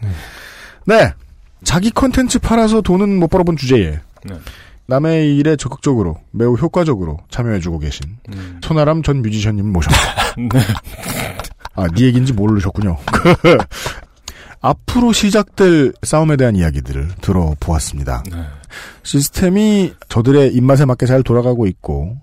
네. 0.86 1.12
자기 1.62 1.90
컨텐츠 1.90 2.38
팔아서 2.38 2.80
돈은 2.80 3.18
못 3.18 3.28
벌어본 3.28 3.56
주제에 3.56 4.00
네. 4.24 4.34
남의 4.86 5.36
일에 5.36 5.56
적극적으로 5.56 6.18
매우 6.32 6.54
효과적으로 6.54 7.18
참여해주고 7.30 7.78
계신 7.78 8.16
손아람 8.62 9.02
전 9.02 9.22
뮤지션님 9.22 9.72
모셨습니다. 9.72 10.34
네. 10.58 10.60
아, 11.74 11.86
네 11.94 12.04
얘기인지 12.06 12.32
모르셨군요. 12.32 12.98
앞으로 14.60 15.12
시작될 15.12 15.94
싸움에 16.02 16.36
대한 16.36 16.56
이야기들을 16.56 17.08
들어보았습니다. 17.20 18.22
시스템이 19.02 19.94
저들의 20.08 20.54
입맛에 20.54 20.84
맞게 20.84 21.06
잘 21.06 21.22
돌아가고 21.22 21.66
있고 21.66 22.18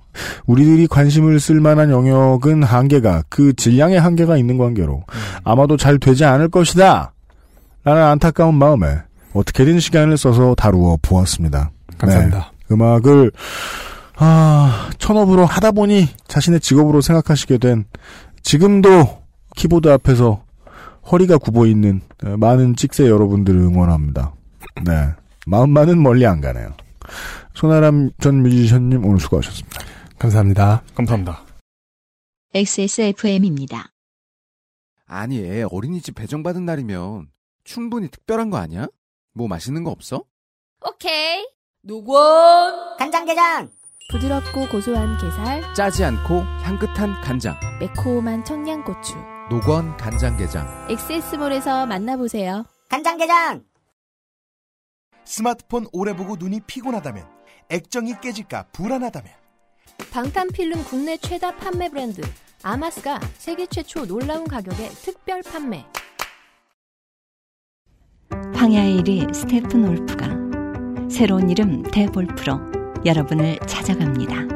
우리들이 0.46 0.88
관심을 0.88 1.40
쓸 1.40 1.60
만한 1.60 1.90
영역은 1.90 2.64
한계가 2.64 3.24
그 3.30 3.54
질량의 3.54 4.00
한계가 4.00 4.38
있는 4.38 4.58
관계로 4.58 5.04
아마도 5.44 5.78
잘 5.78 6.00
되지 6.00 6.26
않을 6.26 6.50
것이다. 6.50 7.14
라는 7.84 8.04
안타까운 8.04 8.56
마음에 8.56 8.98
어떻게든 9.34 9.80
시간을 9.80 10.18
써서 10.18 10.56
다루어 10.56 10.98
보았습니다. 11.02 11.72
감사합니다. 11.98 12.52
네, 12.52 12.74
음악을 12.74 13.32
아, 14.18 14.90
천업으로 14.98 15.46
하다 15.46 15.72
보니 15.72 16.08
자신의 16.28 16.60
직업으로 16.60 17.02
생각하시게 17.02 17.60
된 17.60 17.86
지금도 18.42 19.22
키보드 19.56 19.90
앞에서 19.90 20.44
허리가 21.12 21.38
굽어 21.38 21.66
있는 21.68 22.02
어, 22.26 22.36
많은 22.38 22.76
찍새 22.76 23.08
여러분들을 23.08 23.60
응원합니다. 23.60 24.34
네. 24.84 25.10
마음만은 25.46 26.02
멀리 26.02 26.26
안 26.26 26.42
가네요. 26.42 26.70
손아람 27.54 28.12
전 28.20 28.44
뮤지션님 28.44 29.06
오늘 29.06 29.20
수고하셨습니다. 29.20 29.82
감사합니다. 30.20 30.84
감사합니다. 30.96 31.46
XSFM입니다. 32.54 33.92
아니, 35.06 35.40
애 35.40 35.64
어린이집 35.70 36.16
배정받은 36.16 36.66
날이면 36.66 37.30
충분히 37.64 38.10
특별한 38.10 38.50
거 38.50 38.58
아니야? 38.58 38.88
뭐 39.34 39.48
맛있는 39.48 39.84
거 39.84 39.92
없어? 39.92 40.24
오케이. 40.86 41.46
노건 41.84 42.98
간장게장 42.98 43.70
부드럽고 44.10 44.68
고소한 44.70 45.18
게살, 45.18 45.74
짜지 45.74 46.04
않고 46.04 46.40
향긋한 46.64 47.22
간장. 47.22 47.56
매콤한 47.80 48.44
청양고추. 48.46 49.16
노건 49.50 49.96
간장게장. 49.98 50.88
엑세스몰에서 50.90 51.86
만나보세요. 51.86 52.66
간장게장 52.90 53.64
스마트폰 55.26 55.88
오래 55.92 56.16
보고 56.16 56.36
눈이 56.38 56.62
피곤하다면 56.68 57.28
액정이 57.70 58.16
깨질까 58.22 58.68
불안하다면 58.72 59.47
방탄필름 60.12 60.84
국내 60.86 61.18
최다 61.18 61.56
판매 61.58 61.90
브랜드 61.90 62.22
아마스가 62.64 63.20
세계 63.38 63.66
최초 63.66 64.06
놀라운 64.06 64.46
가격에 64.48 64.90
특별 64.90 65.42
판매. 65.42 65.86
황야의 68.54 69.02
이리 69.02 69.34
스테픈 69.34 69.88
울프가 69.88 70.28
새로운 71.10 71.50
이름 71.50 71.84
데볼프로 71.84 72.60
여러분을 73.06 73.60
찾아갑니다. 73.68 74.48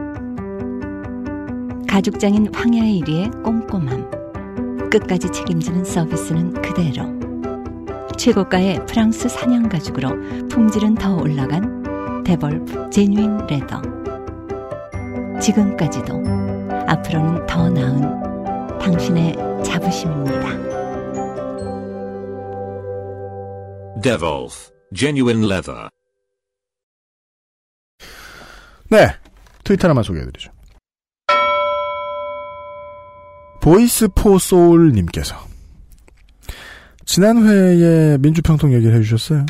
가죽장인 1.88 2.54
황야의 2.54 3.02
이리의 3.02 3.44
꼼꼼함. 3.44 4.90
끝까지 4.90 5.32
책임지는 5.32 5.86
서비스는 5.86 6.54
그대로. 6.62 7.06
최고가의 8.18 8.86
프랑스산 8.86 9.30
양가죽으로 9.30 10.48
품질은 10.50 10.96
더 10.96 11.16
올라간 11.16 12.24
Devolf 12.24 12.90
Genuine 12.90 13.46
Leather. 13.48 14.01
지금까지도 15.42 16.24
앞으로는 16.88 17.46
더 17.48 17.70
나은 17.70 18.80
당신의 18.80 19.34
자부심입니다. 19.64 20.62
Devolf 24.02 24.72
Genuine 24.96 25.46
Leather. 25.46 25.90
네. 28.90 29.08
트위터 29.64 29.88
하나만 29.88 30.04
소개해드리죠. 30.04 30.52
Voice 33.62 34.08
for 34.10 34.40
Soul님께서 34.40 35.36
지난 37.06 37.48
회에 37.48 38.18
민주평통 38.18 38.74
얘기를 38.74 38.96
해주셨어요. 38.96 39.46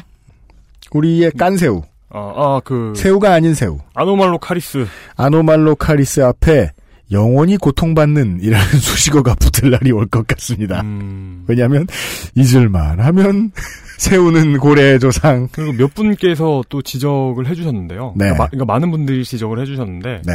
우리의 0.91 1.32
깐새우. 1.32 1.84
아, 2.14 2.34
아, 2.36 2.62
그. 2.64 2.94
새우가 2.96 3.34
아닌 3.34 3.54
새우. 3.54 3.80
아노말로 3.94 4.38
카리스. 4.38 4.86
아노말로 5.16 5.76
카리스 5.76 6.22
앞에 6.22 6.72
영원히 7.12 7.58
고통받는 7.58 8.40
이라는 8.42 8.66
수식어가 8.80 9.36
붙을 9.36 9.72
날이 9.72 9.92
올 9.92 10.08
것 10.08 10.26
같습니다. 10.28 10.82
음. 10.82 11.44
왜냐하면 11.48 11.88
잊을만 12.36 13.00
하면 13.00 13.52
새우는 13.98 14.58
고래의 14.58 15.00
조상. 15.00 15.48
그리고 15.52 15.74
몇 15.74 15.94
분께서 15.94 16.64
또 16.70 16.82
지적을 16.82 17.48
해주셨는데요. 17.48 18.14
네. 18.16 18.26
그러니까, 18.26 18.44
마- 18.44 18.50
그러니까 18.50 18.74
많은 18.74 18.92
분들이 18.92 19.24
지적을 19.24 19.60
해주셨는데. 19.62 20.22
네. 20.26 20.34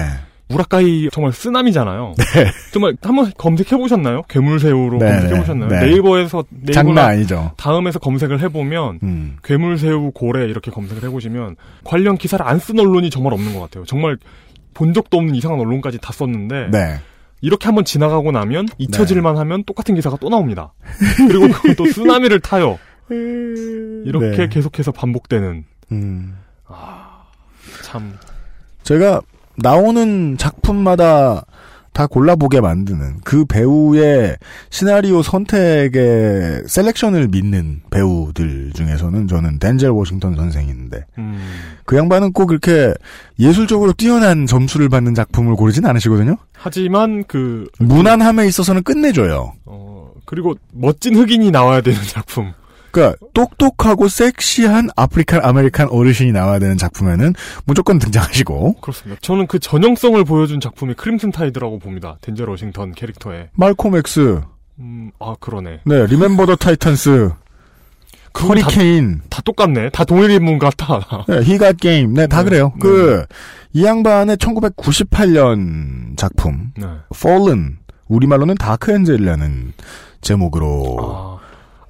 우라카이 0.49 1.09
정말 1.13 1.33
쓰나미잖아요. 1.33 2.15
정말 2.73 2.97
한번 3.03 3.33
검색해 3.37 3.77
보셨나요? 3.77 4.23
괴물새우로 4.29 4.99
네, 4.99 5.11
검색해 5.11 5.41
보셨나요? 5.41 5.69
네. 5.71 5.87
네이버에서 5.87 6.45
네이버나 6.51 6.73
장난 6.73 7.11
아니죠. 7.11 7.53
다음에서 7.57 7.99
검색을 7.99 8.41
해보면 8.41 9.01
음. 9.03 9.37
괴물새우 9.43 10.13
고래 10.13 10.45
이렇게 10.45 10.71
검색을 10.71 11.03
해보시면 11.09 11.57
관련 11.85 12.17
기사를 12.17 12.45
안 12.47 12.61
쓴 12.61 12.79
언론이 12.79 13.11
정말 13.11 13.33
없는 13.33 13.55
것 13.55 13.61
같아요. 13.61 13.85
정말 13.85 14.19
본 14.75 14.93
적도 14.95 15.19
없는 15.19 15.35
이상한 15.35 15.59
언론까지 15.61 15.99
다 15.99 16.13
썼는데 16.13 16.69
네. 16.71 17.01
이렇게 17.41 17.67
한번 17.67 17.85
지나가고 17.85 18.31
나면 18.33 18.67
잊혀질만 18.79 19.37
하면 19.37 19.65
똑같은 19.65 19.95
기사가 19.95 20.17
또 20.21 20.29
나옵니다. 20.29 20.73
그리고 21.29 21.49
그것도 21.49 21.87
쓰나미를 21.93 22.41
타요. 22.41 22.79
이렇게 23.11 24.37
네. 24.37 24.49
계속해서 24.49 24.91
반복되는 24.93 25.65
음. 25.93 26.37
참 27.83 28.15
제가 28.83 29.21
나오는 29.57 30.37
작품마다 30.39 31.45
다 31.97 32.07
골라보게 32.07 32.61
만드는 32.61 33.21
그 33.25 33.47
배우의 33.47 34.37
시나리오 34.69 35.23
선택의 35.23 36.65
셀렉션을 36.67 37.29
믿는 37.29 37.81
배우들 37.91 38.73
중에서는 38.75 39.27
저는 39.29 39.59
덴젤 39.59 39.89
워싱턴 39.89 40.37
선생인데 40.37 41.07
음. 41.17 41.39
그 41.87 41.97
양반은 41.97 42.35
꼭 42.35 42.51
이렇게 42.51 42.93
예술적으로 43.39 43.95
뛰어난 43.95 44.45
점수를 44.45 44.91
받는 44.91 45.15
작품을 45.15 45.57
고르진 45.57 45.87
않으시거든요. 45.87 46.37
하지만 46.53 47.25
그 47.25 47.67
무난함에 47.79 48.47
있어서는 48.47 48.83
끝내줘요. 48.83 49.55
어, 49.65 50.11
그리고 50.27 50.55
멋진 50.73 51.17
흑인이 51.17 51.51
나와야 51.51 51.81
되는 51.81 51.99
작품. 52.03 52.53
그러니까 52.97 53.17
똑똑하고 53.35 54.09
섹시한 54.09 54.89
African 54.97 55.45
American 55.45 55.89
어르신이 55.91 56.33
나와야 56.33 56.59
되는 56.59 56.79
작품에는 56.79 57.35
무조건 57.67 57.99
등장하시고 57.99 58.75
그렇습니다. 58.81 59.19
저는 59.21 59.47
그 59.47 59.59
전형성을 59.59 60.23
보여준 60.25 60.61
작품이 60.61 60.95
Crimson 60.95 61.31
Tide라고 61.31 61.79
봅니다. 61.79 62.17
덴젤 62.23 62.49
워싱턴 62.49 62.93
캐릭터에. 62.93 63.51
말콤 63.53 63.97
엑스, 63.97 64.41
음, 64.79 65.11
아 65.21 65.35
그러네. 65.39 65.81
네 65.85 66.07
Remember 66.07 66.47
the 66.47 66.57
Titans, 66.57 67.31
허리케인, 68.43 69.19
다, 69.19 69.25
다 69.37 69.43
똑같네. 69.43 69.91
다 69.91 70.05
동일 70.05 70.31
인물 70.31 70.59
같아. 70.59 71.01
네, 71.29 71.43
He 71.43 71.56
Got 71.56 71.77
Game, 71.79 72.15
네 72.15 72.27
다 72.27 72.39
네, 72.43 72.49
그래요. 72.49 72.73
네. 72.77 72.81
그이 72.81 73.85
양반의 73.85 74.39
1998년 74.39 76.17
작품 76.17 76.73
네. 76.77 76.87
Fallen 77.15 77.77
우리말로는 78.09 78.55
Dark 78.55 78.91
Angel이라는 78.93 79.73
제목으로 80.23 81.39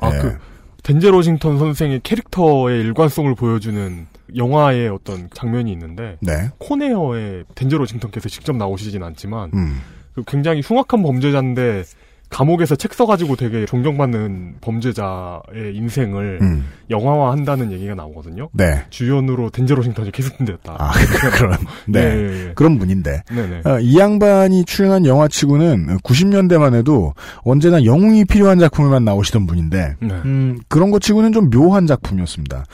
아, 0.00 0.10
예. 0.12 0.18
그 0.18 0.38
덴젤 0.86 1.14
워싱턴 1.14 1.58
선생의 1.58 1.98
캐릭터의 2.04 2.80
일관성을 2.80 3.34
보여주는 3.34 4.06
영화의 4.36 4.88
어떤 4.88 5.28
장면이 5.34 5.72
있는데 5.72 6.16
네. 6.20 6.48
Con 6.58 6.90
Air의 6.90 7.42
덴젤 7.56 7.80
워싱턴께서 7.80 8.28
직접 8.28 8.54
나오시진 8.54 9.02
않지만 9.02 9.50
음. 9.52 9.80
그 10.14 10.22
굉장히 10.28 10.60
흉악한 10.64 11.02
범죄자인데 11.02 11.82
감옥에서 12.28 12.74
책 12.76 12.92
써가지고 12.94 13.36
되게 13.36 13.66
존경받는 13.66 14.56
범죄자의 14.60 15.74
인생을 15.74 16.38
음. 16.42 16.66
영화화한다는 16.90 17.72
얘기가 17.72 17.94
나오거든요. 17.94 18.48
네. 18.52 18.84
주연으로 18.90 19.50
덴젤 19.50 19.76
워싱턴이 19.76 20.10
캐스팅되었다. 20.10 20.76
아, 20.78 20.92
그런, 21.36 21.56
네. 21.86 22.00
예, 22.00 22.48
예. 22.48 22.52
그런 22.54 22.78
분인데. 22.78 23.22
어, 23.64 23.78
이 23.80 23.98
양반이 23.98 24.64
출연한 24.64 25.06
영화치고는 25.06 25.98
90년대만 25.98 26.74
해도 26.74 27.14
언제나 27.42 27.84
영웅이 27.84 28.24
필요한 28.24 28.58
작품에만 28.58 29.04
나오시던 29.04 29.46
분인데, 29.46 29.96
네. 30.00 30.14
음, 30.24 30.58
그런 30.68 30.90
것 30.90 31.00
치고는 31.00 31.32
좀 31.32 31.50
묘한 31.50 31.86
작품이었습니다. 31.86 32.64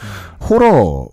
호러 0.49 1.09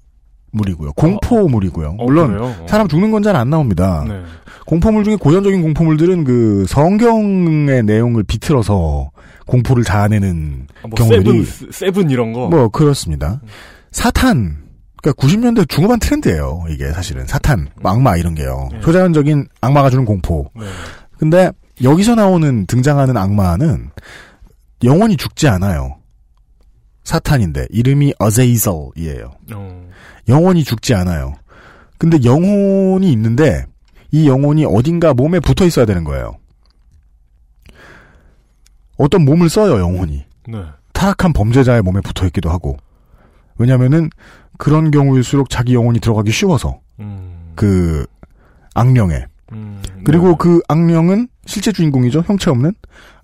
물이고요. 0.51 0.93
공포물이고요. 0.93 1.95
어, 1.99 2.05
물론, 2.05 2.27
그래요? 2.33 2.55
어. 2.61 2.65
사람 2.67 2.87
죽는 2.87 3.11
건 3.11 3.21
잘 3.23 3.35
안 3.35 3.49
나옵니다. 3.49 4.05
네. 4.07 4.21
공포물 4.65 5.03
중에 5.03 5.15
고전적인 5.15 5.61
공포물들은 5.61 6.23
그 6.23 6.65
성경의 6.67 7.83
내용을 7.83 8.23
비틀어서 8.23 9.09
공포를 9.47 9.83
자아내는 9.83 10.67
아, 10.83 10.87
뭐 10.87 10.95
경우들이 10.95 11.43
Seven, 11.45 11.71
Seven 11.71 12.09
이런 12.11 12.33
거. 12.33 12.47
뭐 12.49 12.67
그렇습니다. 12.69 13.41
사탄 13.91 14.57
그러니까 15.01 15.21
90년대 15.25 15.67
중후반 15.69 15.97
트렌드예요. 15.99 16.65
이게 16.69 16.91
사실은 16.91 17.25
사탄, 17.25 17.67
악마 17.83 18.17
이런 18.17 18.35
게요. 18.35 18.69
네. 18.71 18.79
초자연적인 18.81 19.47
악마가 19.61 19.89
주는 19.89 20.05
공포. 20.05 20.49
네. 20.55 20.65
근데 21.17 21.51
여기서 21.81 22.15
나오는 22.15 22.65
등장하는 22.67 23.15
악마는 23.17 23.89
영원히 24.83 25.15
죽지 25.17 25.47
않아요. 25.47 25.95
사탄인데 27.09 27.65
이름이 27.71 28.13
Azazel이에요. 28.19 29.31
어. 29.55 29.89
영혼이 30.27 30.63
죽지 30.63 30.93
않아요. 30.93 31.33
근데 31.97 32.19
영혼이 32.23 33.11
있는데 33.11 33.65
이 34.11 34.27
영혼이 34.27 34.65
어딘가 34.65 35.15
몸에 35.15 35.39
붙어 35.39 35.65
있어야 35.65 35.85
되는 35.85 36.03
거예요. 36.03 36.37
어떤 38.97 39.25
몸을 39.25 39.49
써요, 39.49 39.79
영혼이. 39.79 40.23
네. 40.49 40.63
타락한 40.93 41.33
범죄자의 41.33 41.81
몸에 41.81 41.99
붙어 42.01 42.27
있기도 42.27 42.51
하고. 42.51 42.77
왜냐면은 43.57 44.11
그런 44.59 44.91
경우일수록 44.91 45.49
자기 45.49 45.73
영혼이 45.73 45.99
들어가기 45.99 46.31
쉬워서. 46.31 46.79
음. 46.99 47.53
그 47.55 48.05
악령에. 48.75 49.25
음. 49.53 49.81
그리고 50.05 50.35
그 50.35 50.61
악령은 50.67 51.27
실제 51.47 51.71
주인공이죠. 51.71 52.23
형체 52.27 52.51
없는. 52.51 52.73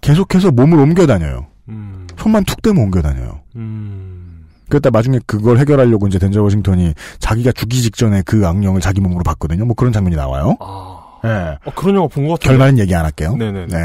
계속해서 0.02 0.52
몸을 0.52 0.80
옮겨 0.80 1.06
다녀요. 1.06 1.48
음. 1.70 2.08
손만 2.18 2.44
툭 2.46 2.64
대면 2.64 2.86
옮겨 2.86 3.02
다녀요. 3.04 3.45
음. 3.56 4.46
그랬다 4.70 4.90
나중에 4.90 5.20
그걸 5.28 5.60
해결하려고 5.60 6.08
이제 6.08 6.18
덴젤 6.20 6.42
워싱턴이 6.42 6.94
자기가 7.20 7.52
죽기 7.52 7.82
직전에 7.82 8.24
그 8.24 8.48
악령을 8.48 8.82
자기 8.82 9.00
몸으로 9.02 9.24
봤거든요. 9.24 9.66
뭐 9.66 9.76
그런 9.76 9.94
장면이 9.94 10.16
나와요. 10.16 10.56
아. 10.60 11.02
예. 11.24 11.58
어, 11.66 11.72
그런 11.76 11.96
영화 11.96 12.08
본 12.08 12.28
것 12.28 12.34
같아요. 12.40 12.50
결말은 12.58 12.80
얘기 12.80 12.94
안 12.96 13.06
할게요. 13.06 13.36
네네. 13.36 13.68
네. 13.68 13.78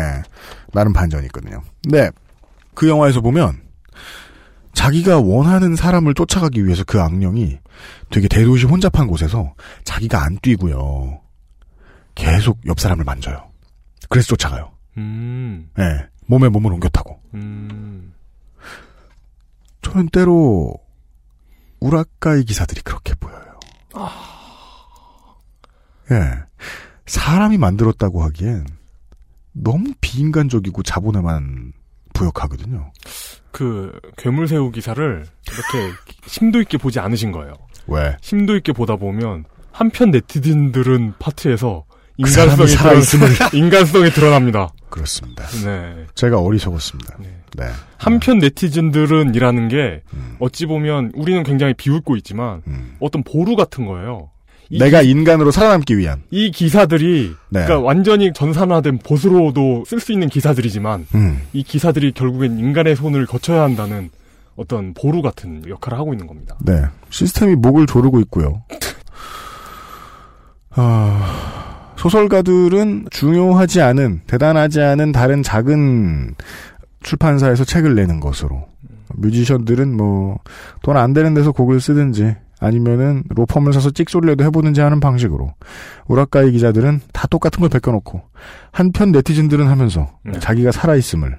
나름 0.72 0.92
반전이 0.92 1.26
있거든요. 1.26 1.62
네. 1.84 2.10
그 2.74 2.88
영화에서 2.88 3.20
보면 3.20 3.60
자기가 4.72 5.18
원하는 5.20 5.76
사람을 5.76 6.14
쫓아가기 6.14 6.64
위해서 6.64 6.84
그 6.84 7.00
악령이 7.00 7.58
되게 8.10 8.28
대도시 8.28 8.66
혼잡한 8.66 9.06
곳에서 9.06 9.54
자기가 9.84 10.22
안 10.24 10.38
뛰고요. 10.40 11.20
계속 12.14 12.58
옆 12.66 12.80
사람을 12.80 13.04
만져요. 13.04 13.42
그래서 14.08 14.28
쫓아가요. 14.28 14.70
음. 14.96 15.68
네. 15.76 15.84
몸에 16.26 16.48
몸을 16.48 16.72
옮겨 16.72 16.88
타고. 16.88 17.18
음. 17.34 18.12
저는 19.82 20.08
때로 20.10 20.74
우라카이 21.80 22.44
기사들이 22.44 22.82
그렇게 22.82 23.14
보여요. 23.14 23.58
예. 26.10 26.20
사람이 27.06 27.58
만들었다고 27.58 28.22
하기엔 28.24 28.66
너무 29.52 29.92
비인간적이고 30.00 30.82
자본에만 30.82 31.72
부역하거든요. 32.12 32.92
그 33.50 33.98
괴물새우 34.16 34.70
기사를 34.70 35.26
이렇게 35.46 35.96
심도 36.26 36.60
있게 36.60 36.78
보지 36.78 37.00
않으신 37.00 37.32
거예요. 37.32 37.54
왜? 37.86 38.16
심도 38.20 38.56
있게 38.56 38.72
보다 38.72 38.96
보면 38.96 39.44
한편 39.72 40.10
네티즌들은 40.10 41.14
파트에서 41.18 41.84
인간성이 42.28 42.68
살아 42.68 42.92
있음을. 42.94 43.28
드러, 43.34 43.48
인간성이 43.54 44.10
드러납니다. 44.10 44.68
그렇습니다. 44.88 45.44
네. 45.64 46.06
제가 46.14 46.38
어리석었습니다. 46.40 47.16
네. 47.56 47.68
한편 47.96 48.38
네티즌들은 48.38 49.34
이라는 49.34 49.68
게 49.68 50.02
음. 50.12 50.36
어찌 50.38 50.66
보면 50.66 51.12
우리는 51.14 51.42
굉장히 51.42 51.74
비웃고 51.74 52.16
있지만 52.16 52.62
어떤 53.00 53.22
보루 53.22 53.56
같은 53.56 53.86
거예요. 53.86 54.30
이 54.72 54.78
내가 54.78 55.02
기- 55.02 55.10
인간으로 55.10 55.50
살아남기 55.50 55.98
위한. 55.98 56.22
이 56.30 56.50
기사들이 56.52 57.34
네. 57.48 57.64
그러니까 57.64 57.80
완전히 57.80 58.32
전산화된 58.32 58.98
보수로도 58.98 59.84
쓸 59.86 59.98
수 59.98 60.12
있는 60.12 60.28
기사들이지만 60.28 61.06
음. 61.16 61.40
이 61.52 61.62
기사들이 61.64 62.12
결국엔 62.12 62.58
인간의 62.58 62.94
손을 62.96 63.26
거쳐야 63.26 63.62
한다는 63.62 64.10
어떤 64.56 64.94
보루 64.94 65.22
같은 65.22 65.62
역할을 65.68 65.98
하고 65.98 66.12
있는 66.14 66.26
겁니다. 66.28 66.56
네. 66.60 66.82
시스템이 67.10 67.56
목을 67.56 67.86
조르고 67.86 68.20
있고요. 68.20 68.62
아, 70.70 71.69
소설가들은 72.00 73.08
중요하지 73.10 73.82
않은, 73.82 74.22
대단하지 74.26 74.80
않은 74.80 75.12
다른 75.12 75.42
작은 75.42 76.34
출판사에서 77.02 77.64
책을 77.64 77.94
내는 77.94 78.20
것으로. 78.20 78.66
뮤지션들은 79.16 79.94
뭐, 79.98 80.38
돈 80.82 80.96
안 80.96 81.12
되는 81.12 81.34
데서 81.34 81.52
곡을 81.52 81.78
쓰든지, 81.78 82.36
아니면은 82.58 83.22
로펌을 83.28 83.74
사서 83.74 83.90
찍소리라도 83.90 84.44
해보든지 84.44 84.80
하는 84.80 84.98
방식으로. 84.98 85.52
우라카이 86.08 86.52
기자들은 86.52 87.02
다 87.12 87.26
똑같은 87.26 87.60
걸 87.60 87.68
베껴놓고, 87.68 88.22
한편 88.72 89.12
네티즌들은 89.12 89.66
하면서 89.66 90.10
자기가 90.40 90.72
살아있음을 90.72 91.38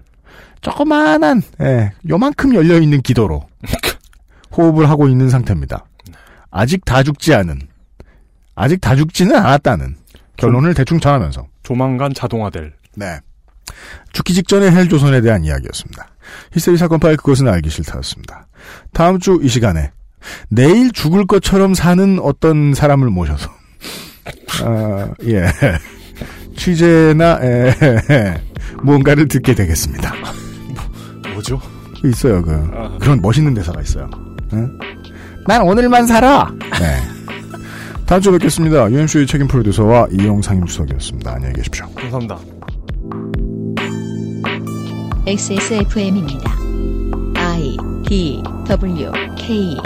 조그만한, 0.61 1.41
예, 1.61 1.91
요만큼 2.07 2.53
열려있는 2.53 3.01
기도로 3.01 3.41
호흡을 4.55 4.87
하고 4.91 5.07
있는 5.07 5.27
상태입니다. 5.27 5.85
아직 6.51 6.85
다 6.85 7.01
죽지 7.01 7.33
않은, 7.33 7.61
아직 8.53 8.79
다 8.79 8.95
죽지는 8.95 9.35
않았다는 9.35 9.95
결론을 10.41 10.73
대충 10.73 10.99
전하면서. 10.99 11.45
조만간 11.63 12.13
자동화될. 12.13 12.73
네. 12.95 13.19
죽기 14.11 14.33
직전의 14.33 14.71
헬조선에 14.71 15.21
대한 15.21 15.43
이야기였습니다. 15.45 16.07
히스테리 16.53 16.77
사건 16.77 16.99
파일 16.99 17.15
그것은 17.17 17.47
알기 17.47 17.69
싫다였습니다. 17.69 18.47
다음 18.93 19.19
주 19.19 19.39
이 19.41 19.47
시간에 19.47 19.91
내일 20.49 20.91
죽을 20.91 21.25
것처럼 21.25 21.73
사는 21.73 22.19
어떤 22.19 22.73
사람을 22.73 23.09
모셔서 23.09 23.49
아, 24.63 25.09
예. 25.25 25.45
취재나 26.57 27.39
에, 27.41 28.41
무언가를 28.83 29.27
듣게 29.27 29.55
되겠습니다. 29.55 30.13
뭐죠? 31.33 31.59
있어요, 32.03 32.41
그 32.43 32.51
아. 32.73 32.97
그런 32.99 33.21
멋있는 33.21 33.53
대사가 33.53 33.81
있어요. 33.81 34.09
응? 34.53 34.77
난 35.47 35.61
오늘만 35.61 36.05
살아. 36.05 36.51
네. 36.79 36.97
다음 38.11 38.19
주에 38.19 38.33
뵙겠습니다. 38.33 38.91
UMC의 38.91 39.25
책임 39.25 39.47
프로듀서와 39.47 40.09
이용 40.11 40.41
상임 40.41 40.67
수석이었습니다. 40.67 41.31
안녕히 41.31 41.53
계십시오. 41.53 41.85
감사합니다. 41.95 42.39
XSFM입니다. 45.25 46.51
I 47.35 47.77
D 48.05 48.43
W 48.67 49.11
K 49.37 49.77